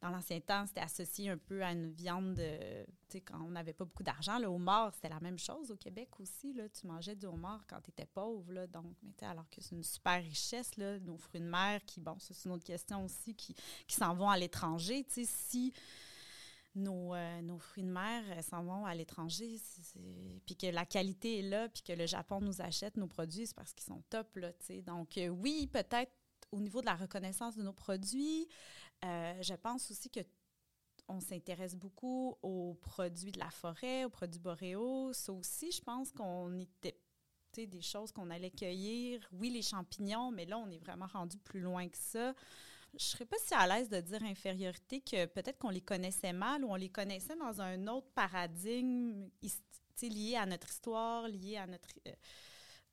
dans 0.00 0.10
l'ancien 0.10 0.40
temps, 0.40 0.66
c'était 0.66 0.80
associé 0.80 1.30
un 1.30 1.38
peu 1.38 1.62
à 1.62 1.72
une 1.72 1.90
viande 1.90 2.34
de. 2.34 2.84
Tu 3.08 3.18
sais, 3.18 3.20
quand 3.20 3.40
on 3.40 3.50
n'avait 3.50 3.72
pas 3.72 3.84
beaucoup 3.84 4.02
d'argent, 4.02 4.38
le 4.38 4.46
homard, 4.46 4.92
c'était 4.94 5.08
la 5.08 5.20
même 5.20 5.38
chose 5.38 5.70
au 5.70 5.76
Québec 5.76 6.08
aussi. 6.20 6.52
Là, 6.52 6.68
tu 6.68 6.86
mangeais 6.86 7.16
du 7.16 7.26
homard 7.26 7.64
quand 7.66 7.80
tu 7.80 7.90
étais 7.90 8.06
pauvre. 8.06 8.52
Là, 8.52 8.66
donc, 8.66 8.94
mais 9.02 9.26
alors 9.26 9.48
que 9.48 9.60
c'est 9.60 9.74
une 9.74 9.82
super 9.82 10.22
richesse, 10.22 10.76
là, 10.76 10.98
nos 11.00 11.16
fruits 11.16 11.40
de 11.40 11.46
mer 11.46 11.80
qui, 11.86 12.00
bon, 12.00 12.16
c'est 12.18 12.44
une 12.44 12.52
autre 12.52 12.64
question 12.64 13.04
aussi, 13.04 13.34
qui, 13.34 13.54
qui 13.86 13.96
s'en 13.96 14.14
vont 14.14 14.28
à 14.28 14.36
l'étranger. 14.36 15.04
Tu 15.04 15.24
sais, 15.24 15.30
si 15.30 15.72
nos, 16.78 17.14
euh, 17.14 17.42
nos 17.42 17.58
fruits 17.58 17.82
de 17.82 17.90
mer 17.90 18.22
euh, 18.30 18.42
s'en 18.42 18.62
vont 18.64 18.86
à 18.86 18.94
l'étranger, 18.94 19.60
puis 20.46 20.56
que 20.56 20.66
la 20.66 20.86
qualité 20.86 21.40
est 21.40 21.42
là, 21.42 21.68
puis 21.68 21.82
que 21.82 21.92
le 21.92 22.06
Japon 22.06 22.40
nous 22.40 22.60
achète 22.60 22.96
nos 22.96 23.06
produits, 23.06 23.46
c'est 23.46 23.56
parce 23.56 23.72
qu'ils 23.74 23.86
sont 23.86 24.02
top, 24.08 24.36
là, 24.36 24.52
Donc, 24.86 25.18
euh, 25.18 25.28
oui, 25.28 25.68
peut-être 25.72 26.12
au 26.50 26.60
niveau 26.60 26.80
de 26.80 26.86
la 26.86 26.96
reconnaissance 26.96 27.56
de 27.56 27.62
nos 27.62 27.72
produits, 27.72 28.48
je 29.02 29.54
pense 29.54 29.90
aussi 29.90 30.08
que 30.08 30.20
on 31.10 31.20
s'intéresse 31.20 31.74
beaucoup 31.74 32.36
aux 32.42 32.74
produits 32.74 33.32
de 33.32 33.38
la 33.38 33.50
forêt, 33.50 34.04
aux 34.04 34.10
produits 34.10 34.40
boréaux. 34.40 35.12
Ça 35.14 35.32
aussi, 35.32 35.72
je 35.72 35.80
pense 35.80 36.12
qu'on 36.12 36.58
était 36.58 36.98
des 37.56 37.80
choses 37.80 38.12
qu'on 38.12 38.30
allait 38.30 38.50
cueillir. 38.50 39.26
Oui, 39.32 39.50
les 39.50 39.62
champignons, 39.62 40.30
mais 40.30 40.44
là, 40.44 40.58
on 40.58 40.70
est 40.70 40.78
vraiment 40.78 41.06
rendu 41.06 41.38
plus 41.38 41.60
loin 41.60 41.88
que 41.88 41.96
ça 41.96 42.34
je 42.96 43.04
serais 43.04 43.26
pas 43.26 43.36
si 43.44 43.54
à 43.54 43.66
l'aise 43.66 43.88
de 43.88 44.00
dire 44.00 44.22
infériorité 44.22 45.00
que 45.00 45.26
peut-être 45.26 45.58
qu'on 45.58 45.70
les 45.70 45.80
connaissait 45.80 46.32
mal 46.32 46.64
ou 46.64 46.70
on 46.70 46.76
les 46.76 46.88
connaissait 46.88 47.36
dans 47.36 47.60
un 47.60 47.86
autre 47.86 48.08
paradigme 48.14 49.28
lié 50.06 50.36
à 50.36 50.46
notre 50.46 50.68
histoire, 50.68 51.26
lié 51.28 51.56
à 51.56 51.66
notre... 51.66 51.88
Euh, 52.06 52.12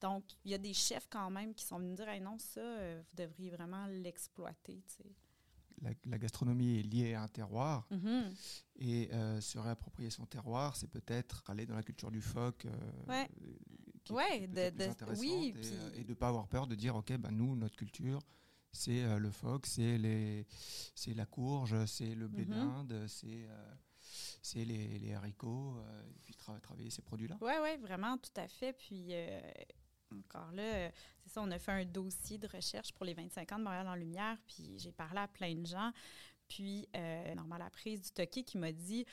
donc, 0.02 0.24
il 0.44 0.52
y 0.52 0.54
a 0.54 0.58
des 0.58 0.74
chefs 0.74 1.08
quand 1.10 1.30
même 1.30 1.54
qui 1.54 1.64
sont 1.64 1.80
venus 1.80 1.96
dire 1.96 2.08
non, 2.22 2.38
ça, 2.38 2.60
euh, 2.60 3.02
vous 3.02 3.24
devriez 3.24 3.50
vraiment 3.50 3.88
l'exploiter. 3.88 4.84
La, 6.06 6.18
gastronomie 6.18 6.80
est 6.80 6.84
liée 6.84 7.14
à 7.14 7.24
un 7.24 7.28
terroir 7.28 7.88
mm-hmm. 7.92 8.34
et 8.78 9.10
euh, 9.14 9.42
se 9.42 9.60
réapproprier 9.60 10.10
son 10.10 10.26
terroir, 10.26 10.76
c'est 10.76 10.90
peut-être 10.90 11.44
aller 11.48 11.66
dans 11.66 11.76
la 11.76 11.84
culture 11.84 12.12
du 12.12 12.22
phoque. 12.22 12.66
ouais. 13.08 13.30
ouais, 14.10 14.48
de, 14.48 14.70
de 14.70 15.18
oui, 15.18 15.54
et, 15.96 16.04
de 16.04 16.10
ne 16.10 16.14
pas 16.14 16.30
avoir 16.30 16.48
peur 16.48 16.66
de 16.66 16.76
dire, 16.76 16.96
OK, 16.96 17.16
ben 17.18 17.32
nous, 17.32 17.56
notre 17.56 17.76
culture, 17.76 18.20
c'est 18.76 19.04
euh, 19.04 19.18
le 19.18 19.32
phoque, 19.32 19.66
c'est 19.66 19.98
les, 19.98 20.46
c'est 20.94 21.14
la 21.14 21.26
courge, 21.26 21.86
c'est 21.86 22.14
le 22.14 22.28
blé 22.28 22.46
mhm. 22.46 22.54
d'Inde, 22.54 23.06
c'est 23.08 23.48
euh, 23.48 23.74
c'est 24.42 24.64
les, 24.64 25.00
les, 25.00 25.14
haricots, 25.14 25.78
euh, 25.78 26.04
et 26.12 26.20
puis 26.22 26.36
travailler 26.62 26.92
ces 26.92 27.02
produits-là. 27.02 27.38
Oui, 27.42 27.54
oui, 27.64 27.78
vraiment, 27.78 28.18
tout 28.18 28.40
à 28.40 28.48
fait. 28.48 28.74
Puis 28.74 29.14
encore 30.14 30.52
là, 30.52 30.92
c'est 31.24 31.30
ça, 31.30 31.42
on 31.42 31.50
a 31.50 31.58
fait 31.58 31.72
un 31.72 31.86
dossier 31.86 32.38
de 32.38 32.48
recherche 32.48 32.94
pour 32.94 33.06
les 33.06 33.16
25 33.16 33.52
ans 33.54 33.60
de 33.60 33.64
Montréal 33.64 33.88
en 33.88 33.96
Lumière, 33.96 34.38
puis 34.46 34.78
j'ai 34.78 34.92
parlé 34.92 35.20
à 35.20 35.28
plein 35.28 35.56
de 35.56 35.66
gens. 35.66 35.92
Puis, 36.48 36.88
euh, 36.96 37.34
Normand 37.34 37.58
Laprise 37.58 38.02
du 38.02 38.12
Toqué 38.12 38.44
qui 38.44 38.60
m'a 38.60 38.72
dit, 38.72 39.06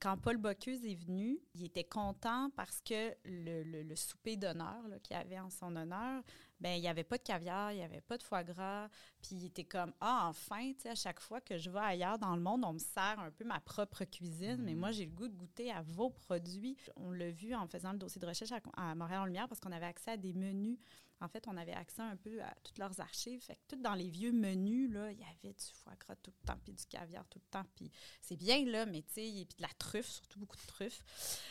quand 0.00 0.16
Paul 0.18 0.36
Bocuse 0.36 0.84
est 0.84 0.94
venu, 0.94 1.40
il 1.54 1.64
était 1.64 1.84
content 1.84 2.50
parce 2.54 2.80
que 2.82 3.10
le, 3.24 3.64
le, 3.64 3.82
le 3.82 3.96
souper 3.96 4.36
d'honneur 4.36 4.84
qu'il 5.02 5.16
avait 5.16 5.40
en 5.40 5.50
son 5.50 5.74
honneur, 5.74 6.22
ben 6.62 6.76
il 6.76 6.80
n'y 6.80 6.88
avait 6.88 7.02
pas 7.02 7.18
de 7.18 7.24
caviar, 7.24 7.72
il 7.72 7.78
n'y 7.78 7.82
avait 7.82 8.00
pas 8.00 8.16
de 8.16 8.22
foie 8.22 8.44
gras. 8.44 8.88
Puis 9.20 9.30
il 9.32 9.46
était 9.46 9.64
comme, 9.64 9.92
ah, 10.00 10.26
enfin, 10.28 10.72
tu 10.74 10.82
sais, 10.82 10.90
à 10.90 10.94
chaque 10.94 11.18
fois 11.18 11.40
que 11.40 11.58
je 11.58 11.68
vais 11.68 11.80
ailleurs 11.80 12.18
dans 12.20 12.36
le 12.36 12.40
monde, 12.40 12.64
on 12.64 12.72
me 12.72 12.78
sert 12.78 13.18
un 13.18 13.32
peu 13.32 13.44
ma 13.44 13.58
propre 13.58 14.04
cuisine, 14.04 14.62
mais 14.62 14.74
moi, 14.74 14.90
mm. 14.90 14.92
j'ai 14.92 15.04
le 15.06 15.10
goût 15.10 15.26
de 15.26 15.34
goûter 15.34 15.72
à 15.72 15.82
vos 15.82 16.10
produits. 16.10 16.76
On 16.94 17.10
l'a 17.10 17.30
vu 17.32 17.52
en 17.54 17.66
faisant 17.66 17.90
le 17.92 17.98
dossier 17.98 18.20
de 18.20 18.26
recherche 18.26 18.52
à, 18.76 18.94
Montréal-en-Lumière 18.94 19.48
parce 19.48 19.60
qu'on 19.60 19.72
avait 19.72 19.86
accès 19.86 20.12
à 20.12 20.16
des 20.16 20.32
menus. 20.32 20.78
En 21.20 21.28
fait, 21.28 21.46
on 21.48 21.56
avait 21.56 21.72
accès 21.72 22.02
un 22.02 22.16
peu 22.16 22.40
à 22.42 22.52
toutes 22.62 22.78
leurs 22.78 23.00
archives. 23.00 23.42
Fait 23.42 23.54
que 23.54 23.60
tout 23.68 23.82
dans 23.82 23.94
les 23.94 24.08
vieux 24.08 24.32
menus, 24.32 24.92
là, 24.92 25.10
il 25.10 25.18
y 25.18 25.24
avait 25.24 25.54
du 25.54 25.64
foie 25.74 25.94
gras 25.98 26.16
tout 26.16 26.32
le 26.40 26.46
temps, 26.46 26.58
puis 26.64 26.74
du 26.74 26.84
caviar 26.86 27.24
tout 27.28 27.38
le 27.38 27.50
temps. 27.50 27.66
Puis 27.76 27.90
c'est 28.20 28.36
bien, 28.36 28.64
là, 28.66 28.86
mais 28.86 29.02
tu 29.02 29.20
et 29.20 29.44
puis 29.44 29.56
de 29.56 29.62
la 29.62 29.72
truffe, 29.78 30.08
surtout 30.08 30.38
beaucoup 30.38 30.56
de 30.56 30.66
truffes. 30.66 31.04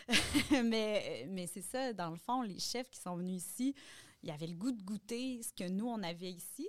mais 0.66 1.26
mais 1.30 1.48
c'est 1.48 1.62
ça, 1.62 1.94
dans 1.94 2.10
le 2.10 2.18
fond, 2.18 2.42
les 2.42 2.60
chefs 2.60 2.90
qui 2.90 3.00
sont 3.00 3.16
venus 3.16 3.44
ici, 3.44 3.76
ils 4.24 4.32
avaient 4.32 4.48
le 4.48 4.56
goût 4.56 4.72
de 4.72 4.82
goûter 4.82 5.42
ce 5.42 5.54
que 5.54 5.70
nous, 5.70 5.88
on 5.88 6.02
avait 6.04 6.32
ici. 6.32 6.68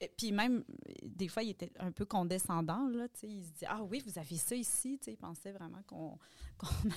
Et 0.00 0.08
puis 0.08 0.30
même, 0.30 0.62
des 1.02 1.28
fois, 1.28 1.42
ils 1.42 1.50
étaient 1.50 1.72
un 1.78 1.90
peu 1.90 2.04
condescendants. 2.04 2.86
Là, 2.88 3.06
ils 3.22 3.44
se 3.44 3.50
disaient 3.52 3.66
Ah 3.68 3.82
oui, 3.82 4.02
vous 4.06 4.18
avez 4.18 4.36
ça 4.36 4.54
ici. 4.54 5.00
ils 5.06 5.16
pensaient 5.16 5.52
vraiment 5.52 5.82
qu'on 5.86 6.18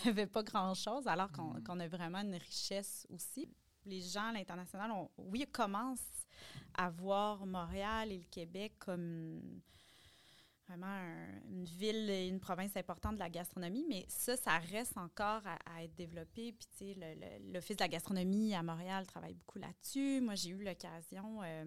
n'avait 0.05 0.27
pas 0.27 0.43
grand-chose, 0.43 1.07
alors 1.07 1.29
mm. 1.31 1.63
qu'on 1.63 1.79
a 1.79 1.88
vraiment 1.88 2.19
une 2.19 2.35
richesse 2.35 3.07
aussi. 3.09 3.47
Les 3.85 4.01
gens 4.01 4.29
à 4.29 4.33
l'international, 4.33 4.91
oui, 5.17 5.47
commencent 5.51 6.27
à 6.73 6.89
voir 6.89 7.45
Montréal 7.45 8.11
et 8.11 8.17
le 8.17 8.25
Québec 8.29 8.73
comme 8.79 9.61
vraiment 10.69 10.99
une 11.49 11.65
ville 11.65 12.09
et 12.09 12.27
une 12.27 12.39
province 12.39 12.75
importante 12.77 13.15
de 13.15 13.19
la 13.19 13.29
gastronomie, 13.29 13.85
mais 13.89 14.05
ça, 14.07 14.38
ça 14.38 14.57
reste 14.59 14.97
encore 14.97 15.41
à, 15.45 15.83
être 15.83 15.95
développé. 15.95 16.53
Puis, 16.53 16.67
tu 16.77 16.93
sais, 16.93 16.97
l'Office 17.51 17.75
de 17.75 17.83
la 17.83 17.88
gastronomie 17.88 18.53
à 18.53 18.61
Montréal 18.61 19.05
travaille 19.07 19.33
beaucoup 19.33 19.57
là-dessus. 19.57 20.21
Moi, 20.21 20.35
j'ai 20.35 20.49
eu 20.49 20.63
l'occasion, 20.63 21.41
euh, 21.41 21.65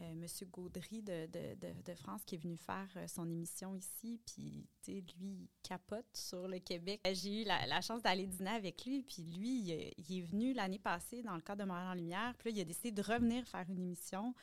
euh, 0.00 0.12
M. 0.12 0.26
Gaudry 0.50 1.02
de, 1.02 1.26
de, 1.26 1.82
de, 1.84 1.94
France 1.94 2.24
qui 2.24 2.34
est 2.34 2.38
venu 2.38 2.56
faire 2.56 2.88
euh, 2.96 3.06
son 3.06 3.30
émission 3.30 3.76
ici, 3.76 4.20
puis, 4.26 4.66
tu 4.82 4.92
sais, 4.92 5.04
lui, 5.20 5.28
il 5.28 5.48
capote 5.62 6.06
sur 6.12 6.48
le 6.48 6.58
Québec. 6.58 7.00
J'ai 7.12 7.42
eu 7.42 7.44
la, 7.44 7.80
chance 7.80 8.02
d'aller 8.02 8.26
dîner 8.26 8.50
avec 8.50 8.84
lui, 8.84 9.04
puis 9.04 9.22
lui, 9.22 9.60
il, 9.60 9.92
il 9.96 10.18
est 10.18 10.22
venu 10.22 10.52
l'année 10.54 10.80
passée 10.80 11.22
dans 11.22 11.36
le 11.36 11.40
cadre 11.40 11.62
de 11.62 11.68
Montréal 11.68 11.88
en 11.88 11.94
Lumière, 11.94 12.34
puis 12.36 12.50
là, 12.50 12.56
il 12.56 12.60
a 12.62 12.64
décidé 12.64 12.90
de 12.90 13.02
revenir 13.02 13.46
faire 13.46 13.64
une 13.68 13.78
émission 13.78 14.34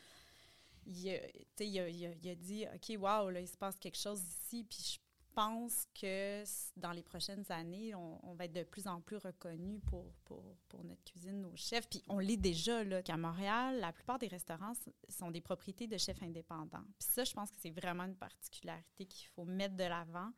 il, 0.86 1.10
a, 1.10 2.36
dit 2.36 2.66
OK, 2.74 2.98
wow, 3.00 3.30
là, 3.30 3.40
il 3.40 3.48
se 3.48 3.58
passe 3.58 3.78
quelque 3.78 3.98
chose 3.98 4.22
ici. 4.22 4.64
Puis 4.64 4.80
je 4.94 5.00
pense 5.34 5.88
que 6.00 6.44
dans 6.78 6.92
les 6.92 7.04
prochaines 7.04 7.46
années, 7.50 7.96
on, 7.96 8.34
va 8.34 8.46
être 8.46 8.54
de 8.54 8.64
plus 8.64 8.88
en 8.88 9.02
plus 9.02 9.18
reconnu 9.18 9.80
pour, 9.80 10.14
pour, 10.26 10.84
notre 10.84 11.04
cuisine, 11.04 11.42
nos 11.42 11.56
chefs. 11.56 11.88
Puis 11.90 12.04
on 12.08 12.20
l'est 12.20 12.38
déjà, 12.38 12.84
qu'à 13.02 13.18
Montréal, 13.18 13.80
la 13.80 13.94
plupart 13.94 14.20
des 14.20 14.28
restaurants 14.28 14.74
sont 15.10 15.32
des 15.32 15.42
propriétés 15.42 15.88
de 15.88 15.98
chefs 15.98 16.22
indépendants. 16.22 16.86
Puis 17.00 17.08
ça, 17.12 17.24
je 17.24 17.34
pense 17.34 17.50
que 17.52 17.58
c'est 17.62 17.72
vraiment 17.72 18.04
une 18.04 18.16
particularité 18.16 19.06
qu'il 19.06 19.28
faut 19.30 19.46
mettre 19.46 19.76
de 19.76 19.84
l'avant. 19.84 20.32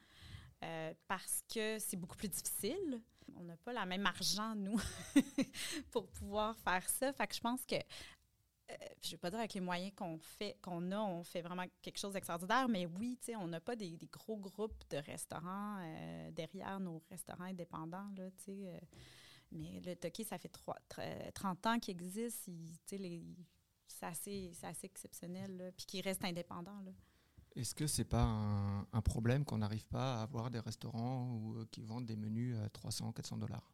Euh, 0.64 0.94
parce 1.08 1.44
que 1.54 1.78
c'est 1.80 1.98
beaucoup 1.98 2.16
plus 2.16 2.30
difficile. 2.30 3.02
On 3.36 3.44
n'a 3.44 3.58
pas 3.58 3.74
la 3.74 3.86
même 3.86 4.06
argent, 4.06 4.56
nous, 4.56 4.80
pour 5.92 6.08
pouvoir 6.08 6.58
faire 6.60 6.88
ça. 6.88 7.12
Fait 7.12 7.28
que 7.28 7.36
je 7.36 7.42
pense 7.42 7.66
que 7.66 7.76
euh, 8.72 8.76
je 9.02 9.10
ne 9.10 9.12
vais 9.12 9.18
pas 9.18 9.30
dire 9.30 9.40
avec 9.40 9.54
les 9.54 9.60
moyens 9.60 9.92
qu'on 9.96 10.18
fait, 10.18 10.58
qu'on 10.62 10.92
a, 10.92 11.00
on 11.00 11.24
fait 11.24 11.42
vraiment 11.42 11.66
quelque 11.82 12.00
chose 12.00 12.14
d'extraordinaire, 12.14 12.70
mais 12.70 12.86
oui, 12.86 13.20
on 13.38 13.48
n'a 13.48 13.60
pas 13.60 13.76
des, 13.76 13.98
gros 14.12 14.38
groupes 14.38 14.84
de 14.90 14.98
restaurants 14.98 15.80
euh, 15.82 16.32
derrière 16.32 16.80
nos 16.80 17.02
restaurants 17.10 17.44
indépendants, 17.44 18.10
là, 18.16 18.30
euh. 18.48 18.80
mais 19.52 19.82
le 19.86 19.96
Toki, 19.96 20.24
ça 20.24 20.38
fait 20.38 20.52
30 21.34 21.66
ans 21.66 21.80
qu'il 21.80 21.92
existe, 21.92 22.50
c'est 22.86 24.06
assez, 24.06 24.52
assez, 24.64 24.86
exceptionnel, 24.86 25.74
puis 25.76 25.86
qu'il 25.86 26.02
reste 26.02 26.24
indépendant. 26.24 26.84
Est-ce 27.56 27.76
que 27.76 27.86
c'est 27.86 28.06
pas 28.06 28.24
un, 28.24 29.02
problème 29.02 29.44
qu'on 29.46 29.60
n'arrive 29.60 29.86
pas 29.86 30.20
à 30.20 30.24
avoir 30.24 30.50
des 30.50 30.60
restaurants 30.60 31.66
qui 31.70 31.82
vendent 31.82 32.06
des 32.06 32.16
menus 32.16 32.58
à 32.58 32.70
300, 32.70 33.12
400 33.12 33.38
dollars? 33.38 33.72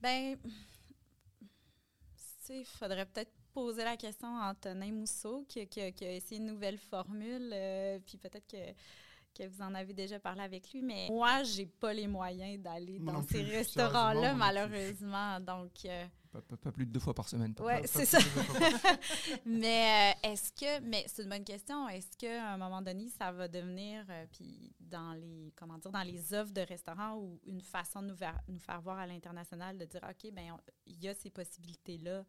Ben, 0.00 0.36
il 2.48 2.64
faudrait 2.64 3.06
peut-être 3.06 3.32
poser 3.50 3.84
la 3.84 3.96
question 3.96 4.28
à 4.38 4.50
Antonin 4.50 4.92
Mousseau, 4.92 5.44
qui, 5.48 5.60
a 5.60 6.12
essayé 6.12 6.40
une 6.40 6.46
nouvelle 6.46 6.78
formule, 6.78 7.50
euh, 7.52 7.98
puis 8.04 8.16
peut-être 8.16 8.46
que, 8.46 8.72
que 9.34 9.48
vous 9.48 9.62
en 9.62 9.74
avez 9.74 9.92
déjà 9.92 10.18
parlé 10.18 10.42
avec 10.42 10.72
lui, 10.72 10.82
mais 10.82 11.08
moi, 11.08 11.42
j'ai 11.42 11.66
pas 11.66 11.92
les 11.92 12.06
moyens 12.06 12.62
d'aller 12.62 12.98
dans 12.98 13.22
ces 13.22 13.42
restaurants-là, 13.42 14.34
malheureusement. 14.34 15.40
Donc, 15.40 15.72
euh, 15.84 16.06
pas, 16.32 16.70
plus 16.70 16.86
de 16.86 16.92
deux 16.92 17.00
fois 17.00 17.12
par 17.12 17.28
semaine. 17.28 17.54
Oui, 17.60 17.72
c'est 17.84 18.04
ça. 18.04 18.18
mais 19.44 20.14
euh, 20.24 20.28
est-ce 20.30 20.52
que, 20.52 20.80
mais 20.80 21.04
c'est 21.08 21.22
une 21.24 21.28
bonne 21.28 21.44
question, 21.44 21.88
est-ce 21.88 22.16
qu'à 22.16 22.52
un 22.52 22.56
moment 22.56 22.82
donné, 22.82 23.08
ça 23.08 23.32
va 23.32 23.48
devenir, 23.48 24.04
puis 24.32 24.72
dans 24.78 25.12
les, 25.14 25.52
comment 25.56 25.78
dire, 25.78 25.90
dans 25.90 26.02
les 26.02 26.34
offres 26.34 26.52
de 26.52 26.60
restaurants 26.60 27.16
ou 27.16 27.40
une 27.46 27.60
façon 27.60 28.02
de 28.02 28.08
nous, 28.08 28.16
nous 28.48 28.60
faire 28.60 28.80
voir 28.80 28.98
à 28.98 29.06
l'international, 29.06 29.76
de 29.76 29.84
dire, 29.84 30.00
OK, 30.08 30.32
ben 30.32 30.56
il 30.86 31.02
y 31.02 31.08
a 31.08 31.14
ces 31.14 31.30
possibilités-là 31.30 32.24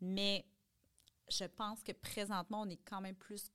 mais 0.00 0.46
je 1.28 1.44
pense 1.44 1.82
que 1.82 1.92
présentement, 1.92 2.62
on 2.62 2.68
est 2.68 2.80
quand 2.84 3.00
même 3.00 3.16
plus 3.16 3.50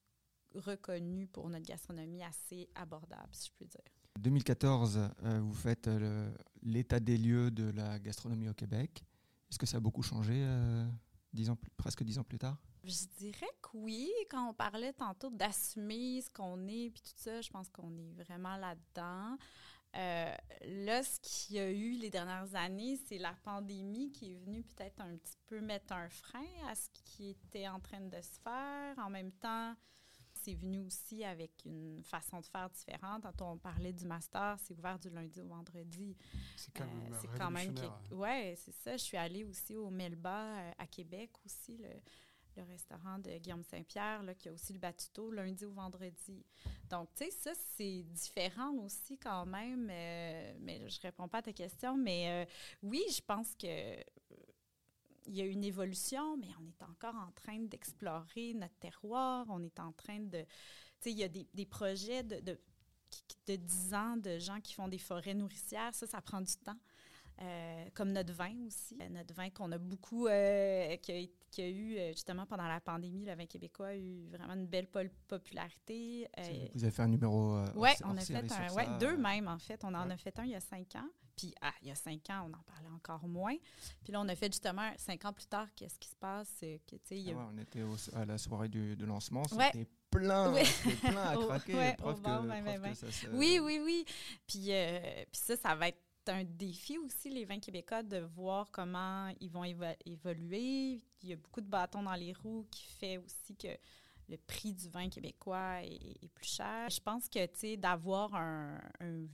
reconnu 0.56 1.28
pour 1.28 1.50
notre 1.50 1.66
gastronomie 1.66 2.24
assez 2.24 2.70
abordable, 2.76 3.30
si 3.32 3.48
je 3.48 3.54
puis 3.56 3.66
dire. 3.66 3.82
2014, 4.20 5.00
euh, 5.24 5.40
vous 5.40 5.54
faites 5.54 5.88
euh, 5.88 6.32
l'état 6.62 7.00
des 7.00 7.18
lieux 7.18 7.50
de 7.50 7.72
la 7.72 7.98
gastronomie 8.00 8.50
au 8.50 8.54
Québec. 8.54 9.04
Est-ce 9.50 9.58
que 9.58 9.66
ça 9.66 9.78
a 9.78 9.80
beaucoup 9.80 10.04
changé 10.04 10.34
euh, 10.36 10.86
ans 11.50 11.58
presque 11.78 12.04
dix 12.04 12.18
ans 12.18 12.24
plus 12.24 12.38
tard? 12.38 12.58
Je 12.84 13.06
dirais 13.20 13.50
que 13.62 13.70
oui. 13.74 14.10
Quand 14.30 14.50
on 14.50 14.54
parlait 14.54 14.94
tantôt 14.94 15.30
d'assumer 15.30 16.22
ce 16.22 16.30
qu'on 16.30 16.68
est, 16.68 16.90
puis 16.90 17.02
tout 17.02 17.14
ça, 17.16 17.42
je 17.42 17.50
pense 17.50 17.70
qu'on 17.70 17.96
est 17.98 18.12
vraiment 18.12 18.58
là-dedans. 18.58 19.38
Euh, 19.96 20.34
là, 20.66 21.04
ce 21.04 21.20
qu'il 21.20 21.58
y 21.58 21.60
a 21.60 21.70
eu 21.70 21.92
les 21.92 22.10
dernières 22.10 22.56
années, 22.56 22.98
c'est 23.08 23.18
la 23.18 23.34
pandémie 23.44 24.12
qui 24.12 24.32
est 24.32 24.36
venue 24.36 24.64
peut-être 24.64 25.02
un 25.02 25.18
petit 25.18 25.38
peu 25.48 25.60
mettre 25.60 25.94
un 25.94 26.10
frein 26.10 26.46
à 26.70 26.76
ce 26.76 26.88
qui 26.94 27.32
était 27.32 27.68
en 27.68 27.80
train 27.80 28.00
de 28.00 28.22
se 28.22 28.40
faire. 28.42 28.98
En 28.98 29.10
même 29.10 29.32
temps, 29.34 29.76
c'est 30.34 30.54
venu 30.56 30.80
aussi 30.80 31.24
avec 31.24 31.52
une 31.66 32.02
façon 32.04 32.40
de 32.40 32.46
faire 32.46 32.70
différente. 32.70 33.24
Quand 33.24 33.42
on 33.42 33.58
parlait 33.58 33.94
du 33.94 34.06
master, 34.06 34.58
c'est 34.60 34.78
ouvert 34.78 34.98
du 34.98 35.10
lundi 35.10 35.42
au 35.42 35.48
vendredi. 35.48 36.16
C'est 36.56 36.74
quand 36.74 36.86
même, 36.86 37.14
euh, 37.14 37.38
quand 37.38 37.52
même 37.52 37.76
Ouais, 38.12 38.56
c'est 38.58 38.74
ça. 38.74 38.94
Je 38.94 39.04
suis 39.04 39.18
allée 39.18 39.44
aussi 39.44 39.76
au 39.76 39.90
Melba 39.90 40.58
euh, 40.58 40.72
à 40.78 40.88
Québec 40.88 41.32
aussi. 41.46 41.78
Le, 41.78 41.90
le 42.56 42.64
restaurant 42.64 43.20
de 43.20 43.38
Guillaume 43.38 43.64
Saint-Pierre, 43.64 44.24
qui 44.38 44.50
a 44.50 44.52
aussi 44.52 44.74
le 44.74 44.80
batuto 44.80 45.32
lundi 45.32 45.66
ou 45.66 45.72
vendredi. 45.72 46.46
Donc, 46.90 47.10
tu 47.16 47.26
sais, 47.26 47.32
ça, 47.32 47.52
c'est 47.76 48.04
différent 48.04 48.74
aussi 48.78 49.18
quand 49.18 49.46
même. 49.46 49.90
Euh, 49.90 50.54
mais 50.60 50.88
je 50.90 51.00
réponds 51.02 51.28
pas 51.28 51.40
à 51.40 51.42
ta 51.44 51.54
question. 51.54 51.98
Mais 51.98 52.46
euh, 52.46 52.52
oui, 52.84 53.02
je 53.10 53.22
pense 53.22 53.56
que 53.56 53.68
euh, 53.68 54.04
il 55.28 55.36
y 55.36 55.42
a 55.42 55.46
une 55.46 55.64
évolution, 55.64 56.38
mais 56.38 56.50
on 56.60 56.68
est 56.68 56.84
encore 56.84 57.16
en 57.16 57.32
train 57.32 57.60
d'explorer 57.60 58.54
notre 58.54 58.76
terroir. 58.80 59.46
On 59.50 59.64
est 59.64 59.80
en 59.80 59.92
train 59.94 60.20
de. 60.20 60.42
Tu 60.42 61.10
sais, 61.10 61.12
il 61.12 61.20
y 61.20 61.24
a 61.24 61.30
des, 61.30 61.66
projets 61.66 62.24
de, 62.24 62.40
de, 62.42 62.60
de 63.48 63.56
10 63.56 63.94
ans 63.94 64.18
de 64.18 64.38
gens 64.40 64.60
qui 64.60 64.74
font 64.74 64.88
des 64.88 65.00
forêts 65.00 65.34
nourricières. 65.34 65.94
Ça, 65.94 66.06
ça 66.08 66.22
prend 66.22 66.42
du 66.42 66.56
temps. 66.58 66.78
Comme 67.96 68.12
notre 68.12 68.34
vin 68.34 68.54
aussi. 68.68 68.96
Notre 69.10 69.34
vin 69.34 69.50
qu'on 69.50 69.72
a 69.72 69.80
beaucoup, 69.80 70.28
qui, 71.02 71.32
eu 71.60 71.98
justement 72.12 72.46
pendant 72.46 72.68
la 72.68 72.80
pandémie, 72.80 73.26
le 73.26 73.36
vin 73.36 73.46
québécois 73.46 73.88
a 73.88 73.96
eu 73.96 74.28
vraiment 74.30 74.54
une 74.54 74.68
belle 74.68 74.88
popularité. 75.28 76.28
Vous 76.74 76.84
avez 76.84 76.92
fait 76.92 77.02
un 77.02 77.08
numéro 77.08 77.64
Oui, 77.76 77.90
on 78.04 78.18
a 78.18 78.22
fait 78.22 78.36
un, 78.36 78.74
ouais, 78.74 78.88
deux 79.00 79.18
même 79.18 79.48
en 79.48 79.60
fait. 79.60 79.84
On 79.84 79.94
en 79.94 80.10
a 80.10 80.18
fait 80.18 80.38
un 80.40 80.44
il 80.44 80.52
y 80.52 80.56
a 80.56 80.60
cinq 80.60 80.96
ans. 80.96 81.08
Puis 81.36 81.54
ah, 81.62 81.74
il 81.82 81.88
y 81.88 81.92
a 81.92 81.96
cinq 81.96 82.30
ans, 82.30 82.48
on 82.50 82.54
en 82.54 82.64
parlait 82.64 82.90
encore 82.94 83.28
moins. 83.28 83.56
Puis 84.04 84.14
là, 84.14 84.22
on 84.22 84.28
a 84.28 84.36
fait 84.36 84.52
justement 84.52 84.92
cinq 84.98 85.26
ans 85.26 85.34
plus 85.34 85.48
tard, 85.48 85.68
qu'est-ce 85.76 85.98
qui 85.98 86.10
se 86.10 86.16
passe? 86.16 86.50
Que, 86.60 87.16
y 87.16 87.32
a... 87.32 87.36
on 87.36 87.58
était 87.58 87.84
à 88.14 88.26
la 88.26 88.38
soirée 88.38 88.70
du, 88.70 88.96
de 88.96 89.06
lancement, 89.06 89.44
c'était 89.46 89.88
plein, 90.10 90.54
plein 91.02 91.30
à 91.30 91.36
craquer. 91.48 91.96
Oui, 93.34 93.60
oui, 93.62 93.82
oui. 93.84 94.06
Puis, 94.46 94.72
puis 95.32 95.42
ça, 95.42 95.56
ça 95.56 95.76
va 95.76 95.88
être 95.88 96.02
un 96.28 96.44
défi 96.44 96.98
aussi, 97.00 97.30
les 97.30 97.46
vins 97.46 97.60
québécois, 97.60 98.04
de 98.04 98.20
voir 98.20 98.70
comment 98.72 99.34
ils 99.40 99.50
vont 99.50 99.64
évoluer. 100.06 101.02
Il 101.24 101.30
y 101.30 101.34
a 101.34 101.38
beaucoup 101.38 101.62
de 101.62 101.70
bâtons 101.70 102.04
dans 102.04 102.16
les 102.16 102.34
roues 102.34 102.66
qui 102.72 102.86
fait 102.86 103.18
aussi 103.18 103.56
que 103.56 103.78
le 104.30 104.38
prix 104.38 104.74
du 104.74 104.88
vin 104.90 105.10
québécois 105.10 105.84
est, 105.84 106.30
plus 106.34 106.48
cher. 106.48 106.90
Je 106.90 107.02
pense 107.02 107.28
que, 107.28 107.46
tu 107.48 107.60
sais, 107.60 107.78
d'avoir 107.78 108.34
un, 108.34 108.80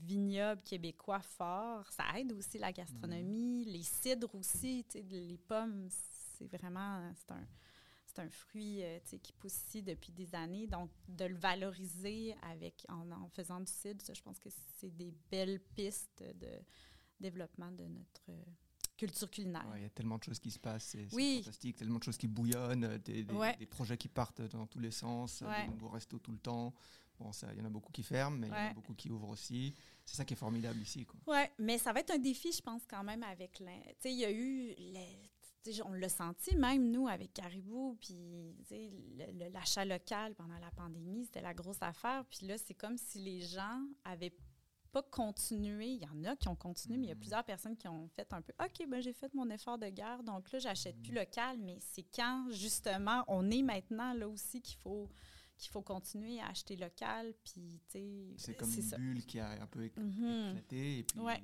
vignoble 0.01 0.61
québécois 0.63 1.21
fort, 1.21 1.85
ça 1.91 2.03
aide 2.17 2.31
aussi 2.33 2.57
la 2.57 2.71
gastronomie. 2.71 3.65
Mm. 3.65 3.69
Les 3.69 3.83
cidres 3.83 4.33
aussi, 4.33 4.85
tu 4.89 4.99
sais, 4.99 5.05
les 5.09 5.37
pommes, 5.37 5.87
c'est 5.89 6.47
vraiment, 6.47 7.11
c'est 7.15 7.31
un, 7.31 7.47
c'est 8.07 8.19
un 8.19 8.29
fruit 8.29 8.83
euh, 8.83 8.99
qui 9.21 9.33
pousse 9.33 9.55
ici 9.67 9.83
depuis 9.83 10.11
des 10.11 10.33
années. 10.33 10.65
Donc, 10.65 10.89
de 11.07 11.25
le 11.25 11.35
valoriser 11.35 12.35
avec, 12.41 12.85
en, 12.89 13.29
faisant 13.29 13.59
du 13.59 13.71
cidre, 13.71 14.03
je 14.11 14.21
pense 14.21 14.39
que 14.39 14.49
c'est 14.77 14.95
des 14.95 15.13
belles 15.29 15.59
pistes 15.75 16.23
de 16.23 16.49
développement 17.19 17.71
de 17.71 17.83
notre 17.83 18.31
culture 18.97 19.29
culinaire. 19.29 19.65
Il 19.75 19.83
y 19.83 19.85
a 19.85 19.89
tellement 19.89 20.17
de 20.17 20.23
choses 20.23 20.39
qui 20.39 20.51
se 20.51 20.59
passent, 20.59 20.83
c'est 20.83 21.05
fantastique, 21.05 21.77
tellement 21.77 21.99
de 21.99 22.03
choses 22.03 22.17
qui 22.17 22.27
bouillonnent, 22.27 22.83
euh, 22.83 22.97
des, 22.97 23.25
projets 23.65 23.97
qui 23.97 24.07
partent 24.07 24.41
dans 24.41 24.65
tous 24.65 24.79
les 24.79 24.91
sens, 24.91 25.43
des 25.43 25.71
nouveaux 25.71 25.89
restos 25.89 26.19
tout 26.19 26.31
le 26.31 26.39
temps. 26.39 26.73
Bon, 27.19 27.31
il 27.51 27.57
y 27.57 27.61
en 27.61 27.65
a 27.65 27.69
beaucoup 27.69 27.91
qui 27.91 28.03
ferment, 28.03 28.37
mais 28.37 28.47
il 28.47 28.53
y 28.53 28.53
en 28.53 28.71
a 28.71 28.73
beaucoup 28.73 28.93
qui 28.93 29.09
ouvrent 29.09 29.29
aussi. 29.29 29.73
C'est 30.05 30.17
ça 30.17 30.25
qui 30.25 30.33
est 30.33 30.37
formidable 30.37 30.79
ici. 30.79 31.07
Oui, 31.25 31.39
mais 31.57 31.77
ça 31.77 31.91
va 31.91 32.01
être 32.01 32.11
un 32.11 32.19
défi, 32.19 32.51
je 32.51 32.61
pense, 32.61 32.83
quand 32.87 33.03
même, 33.03 33.23
avec... 33.23 33.53
Tu 33.53 33.63
sais, 33.99 34.11
il 34.11 34.19
y 34.19 34.25
a 34.25 34.31
eu 34.31 34.75
les, 34.77 35.31
on 35.85 35.93
l'a 35.93 36.09
senti 36.09 36.55
même, 36.55 36.91
nous, 36.91 37.07
avec 37.07 37.33
Caribou, 37.33 37.97
puis 37.99 38.55
l'achat 39.53 39.85
local 39.85 40.35
pendant 40.35 40.57
la 40.59 40.71
pandémie, 40.71 41.25
c'était 41.25 41.41
la 41.41 41.53
grosse 41.53 41.81
affaire. 41.81 42.25
Puis 42.29 42.47
là, 42.47 42.57
c'est 42.57 42.73
comme 42.73 42.97
si 42.97 43.19
les 43.19 43.41
gens 43.41 43.81
avaient 44.03 44.33
pas 44.97 45.09
continué. 45.09 45.87
Il 45.87 46.03
y 46.03 46.07
en 46.07 46.23
a 46.23 46.35
qui 46.35 46.47
ont 46.47 46.55
continué, 46.55 46.97
mais 46.97 47.07
il 47.07 47.09
y 47.09 47.13
a 47.13 47.15
plusieurs 47.15 47.43
personnes 47.43 47.75
qui 47.75 47.87
ont 47.87 48.07
fait 48.09 48.31
un 48.33 48.41
peu 48.41 48.53
OK, 48.63 48.87
ben 48.87 49.01
j'ai 49.01 49.13
fait 49.13 49.33
mon 49.33 49.49
effort 49.49 49.77
de 49.77 49.87
guerre, 49.89 50.23
donc 50.23 50.51
là, 50.51 50.59
j'achète 50.59 50.99
plus 51.01 51.13
local. 51.13 51.57
Mais 51.59 51.77
c'est 51.79 52.05
quand, 52.15 52.47
justement, 52.51 53.23
on 53.27 53.49
est 53.51 53.61
maintenant 53.61 54.13
là 54.13 54.27
aussi 54.27 54.61
qu'il 54.61 54.77
faut 54.77 55.09
qu'il 55.57 55.71
faut 55.71 55.81
continuer 55.81 56.39
à 56.39 56.49
acheter 56.49 56.75
local. 56.75 57.33
Puis, 57.43 57.81
c'est 58.37 58.53
comme 58.55 58.71
une 58.71 58.97
bulle 58.97 59.25
qui 59.25 59.39
a 59.39 59.59
un 59.59 59.65
peu 59.65 59.89
mhm. 59.97 60.49
éclaté. 60.51 60.99
Et 60.99 61.03
puis, 61.03 61.19
ouais. 61.19 61.41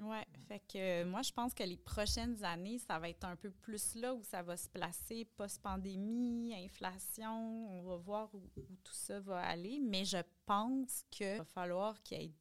ouais. 0.00 0.26
Fait 0.48 0.60
que 0.66 1.04
moi, 1.04 1.22
je 1.22 1.32
pense 1.32 1.54
que 1.54 1.62
les 1.62 1.76
prochaines 1.76 2.42
années, 2.42 2.78
ça 2.78 2.98
va 2.98 3.08
être 3.08 3.24
un 3.24 3.36
peu 3.36 3.52
plus 3.52 3.94
là 3.94 4.14
où 4.14 4.22
ça 4.24 4.42
va 4.42 4.56
se 4.56 4.68
placer 4.68 5.26
post-pandémie, 5.36 6.54
inflation. 6.56 7.70
On 7.70 7.82
va 7.84 7.96
voir 7.96 8.34
où, 8.34 8.42
tout 8.82 8.92
ça 8.92 9.20
va 9.20 9.38
aller. 9.42 9.80
Mais 9.80 10.04
je 10.04 10.18
pense 10.44 11.04
qu'il 11.10 11.38
va 11.38 11.44
falloir 11.44 12.02
qu'il 12.02 12.20
y 12.20 12.24
ait 12.24 12.34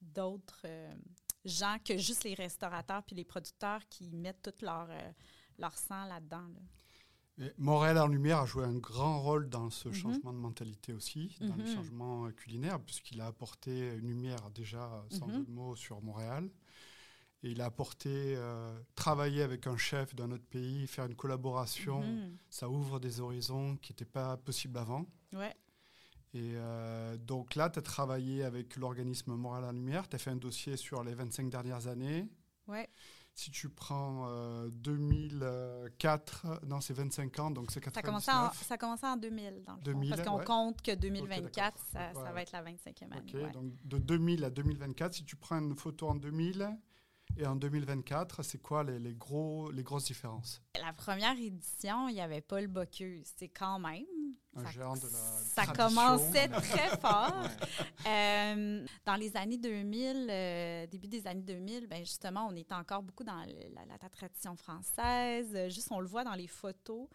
d'autres 0.00 0.62
euh, 0.64 0.94
gens 1.44 1.78
que 1.84 1.96
juste 1.96 2.24
les 2.24 2.34
restaurateurs 2.34 3.02
puis 3.04 3.16
les 3.16 3.24
producteurs 3.24 3.80
qui 3.88 4.10
mettent 4.10 4.42
tout 4.42 4.64
leur, 4.64 4.88
euh, 4.90 5.12
leur 5.58 5.76
sang 5.76 6.04
là-dedans. 6.06 6.38
là 6.42 6.48
dedans 6.48 6.66
Montréal 7.56 7.98
en 7.98 8.06
Lumière 8.08 8.40
a 8.40 8.46
joué 8.46 8.64
un 8.64 8.74
grand 8.74 9.20
rôle 9.20 9.48
dans 9.48 9.70
ce 9.70 9.88
mhm. 9.88 9.94
changement 9.94 10.32
de 10.32 10.38
mentalité 10.38 10.92
aussi, 10.92 11.36
dans 11.40 11.54
les 11.56 11.64
mhm. 11.64 11.74
changements 11.74 12.26
euh, 12.26 12.30
culinaires, 12.30 12.80
puisqu'il 12.80 13.20
a 13.20 13.26
apporté 13.26 13.94
une 13.94 14.08
lumière 14.08 14.50
déjà, 14.50 15.04
sans 15.10 15.28
mhm. 15.28 15.34
jeu 15.34 15.44
de 15.44 15.50
mots, 15.50 15.76
sur 15.76 16.02
Montréal. 16.02 16.50
Et 17.44 17.52
il 17.52 17.60
a 17.60 17.66
apporté 17.66 18.34
euh, 18.36 18.76
travailler 18.96 19.42
avec 19.42 19.68
un 19.68 19.76
chef 19.76 20.12
d'un 20.16 20.32
autre 20.32 20.46
pays, 20.50 20.88
faire 20.88 21.06
une 21.06 21.14
collaboration. 21.14 22.02
Ça 22.50 22.68
ouvre 22.68 22.98
des 22.98 23.20
horizons 23.20 23.76
qui 23.76 23.92
n'étaient 23.92 24.04
pas 24.04 24.36
possibles 24.36 24.76
avant. 24.76 25.06
Ouais. 25.32 25.54
Et 26.34 26.52
euh, 26.54 27.16
donc 27.16 27.54
là, 27.54 27.70
tu 27.70 27.78
as 27.78 27.82
travaillé 27.82 28.44
avec 28.44 28.76
l'organisme 28.76 29.34
Montréal 29.34 29.64
en 29.64 29.72
Lumière. 29.72 30.08
Tu 30.08 30.16
as 30.16 30.18
fait 30.18 30.30
un 30.30 30.36
dossier 30.36 30.76
sur 30.76 31.02
les 31.02 31.14
25 31.14 31.48
dernières 31.48 31.86
années. 31.86 32.28
Ouais. 32.66 32.88
Si 33.34 33.50
tu 33.52 33.68
prends 33.68 34.28
2004, 34.68 36.46
euh, 36.46 36.56
non, 36.66 36.80
c'est 36.80 36.92
25 36.92 37.38
ans, 37.38 37.50
donc 37.52 37.70
c'est 37.70 37.80
99. 37.80 38.64
Ça 38.66 38.74
a 38.74 38.78
commencé 38.78 39.06
en 39.06 39.16
2000, 39.16 39.62
dans 39.64 39.76
le 39.76 39.82
2000, 39.82 40.10
Parce 40.10 40.22
qu'on 40.28 40.42
compte 40.42 40.82
que 40.82 40.92
2024, 40.92 41.78
ça, 41.92 42.12
ça, 42.14 42.32
va 42.32 42.42
être 42.42 42.50
la 42.50 42.64
25e 42.64 43.12
année. 43.12 43.46
OK, 43.46 43.52
donc 43.52 43.72
de 43.84 43.98
2000 43.98 44.42
à 44.42 44.50
2024, 44.50 45.14
si 45.14 45.24
tu 45.24 45.36
prends 45.36 45.60
une 45.60 45.76
photo 45.76 46.08
en 46.08 46.16
2000 46.16 46.68
et 47.36 47.46
en 47.46 47.54
2024, 47.54 48.42
c'est 48.42 48.60
quoi 48.60 48.82
les, 48.82 48.98
les, 48.98 49.14
gros, 49.14 49.70
les 49.70 49.84
grosses 49.84 50.06
différences? 50.06 50.60
La 50.82 50.92
première 50.92 51.38
édition, 51.38 52.08
il 52.08 52.14
n'y 52.14 52.20
avait 52.20 52.40
pas 52.40 52.60
le 52.60 52.66
Bocuse. 52.66 53.32
C'est 53.36 53.50
quand 53.50 53.78
même 53.78 54.04
ça, 54.66 55.66
commençait 55.66 56.48
très 56.48 56.96
fort. 56.98 57.44
Euh, 58.06 58.84
dans 59.04 59.16
les 59.16 59.36
années 59.36 59.58
2000, 59.58 60.28
euh, 60.30 60.86
début 60.86 61.08
des 61.08 61.26
années 61.26 61.42
2000, 61.42 61.86
ben 61.86 62.04
justement, 62.04 62.48
on 62.50 62.56
était 62.56 62.74
encore 62.74 63.02
beaucoup 63.02 63.24
dans 63.24 63.44
la, 63.44 64.08
tradition 64.08 64.56
française. 64.56 65.68
Juste, 65.68 65.88
on 65.90 66.00
le 66.00 66.06
voit 66.06 66.24
dans 66.24 66.34
les 66.34 66.46
photos. 66.46 67.08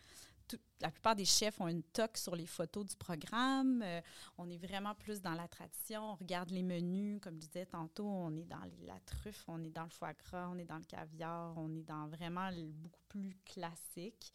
la 0.82 0.92
plupart 0.92 1.16
des 1.16 1.26
chefs 1.26 1.60
ont 1.60 1.68
une 1.68 1.84
toque 1.84 2.18
sur 2.18 2.36
les 2.36 2.46
photos 2.46 2.86
du 2.86 2.96
programme. 2.96 3.82
Euh, 3.84 4.02
on 4.38 4.50
est 4.50 4.58
vraiment 4.58 4.94
plus 4.96 5.22
dans 5.22 5.34
la 5.34 5.48
tradition. 5.48 6.12
On 6.12 6.16
regarde 6.16 6.52
les 6.52 6.64
menus, 6.64 7.20
comme 7.22 7.36
je 7.42 7.48
disais 7.48 7.66
tantôt, 7.66 8.06
on 8.06 8.36
est 8.36 8.46
dans 8.46 8.64
la 8.86 9.00
truffe, 9.06 9.44
on 9.48 9.64
est 9.64 9.72
dans 9.72 9.84
le 9.84 9.90
foie 9.90 10.14
gras, 10.14 10.50
on 10.52 10.58
est 10.58 10.66
dans 10.66 10.78
le 10.78 10.86
caviar, 10.86 11.54
on 11.58 11.74
est 11.76 11.84
dans 11.84 12.08
vraiment 12.08 12.50
beaucoup 12.74 13.04
plus 13.10 13.36
classique. 13.46 14.34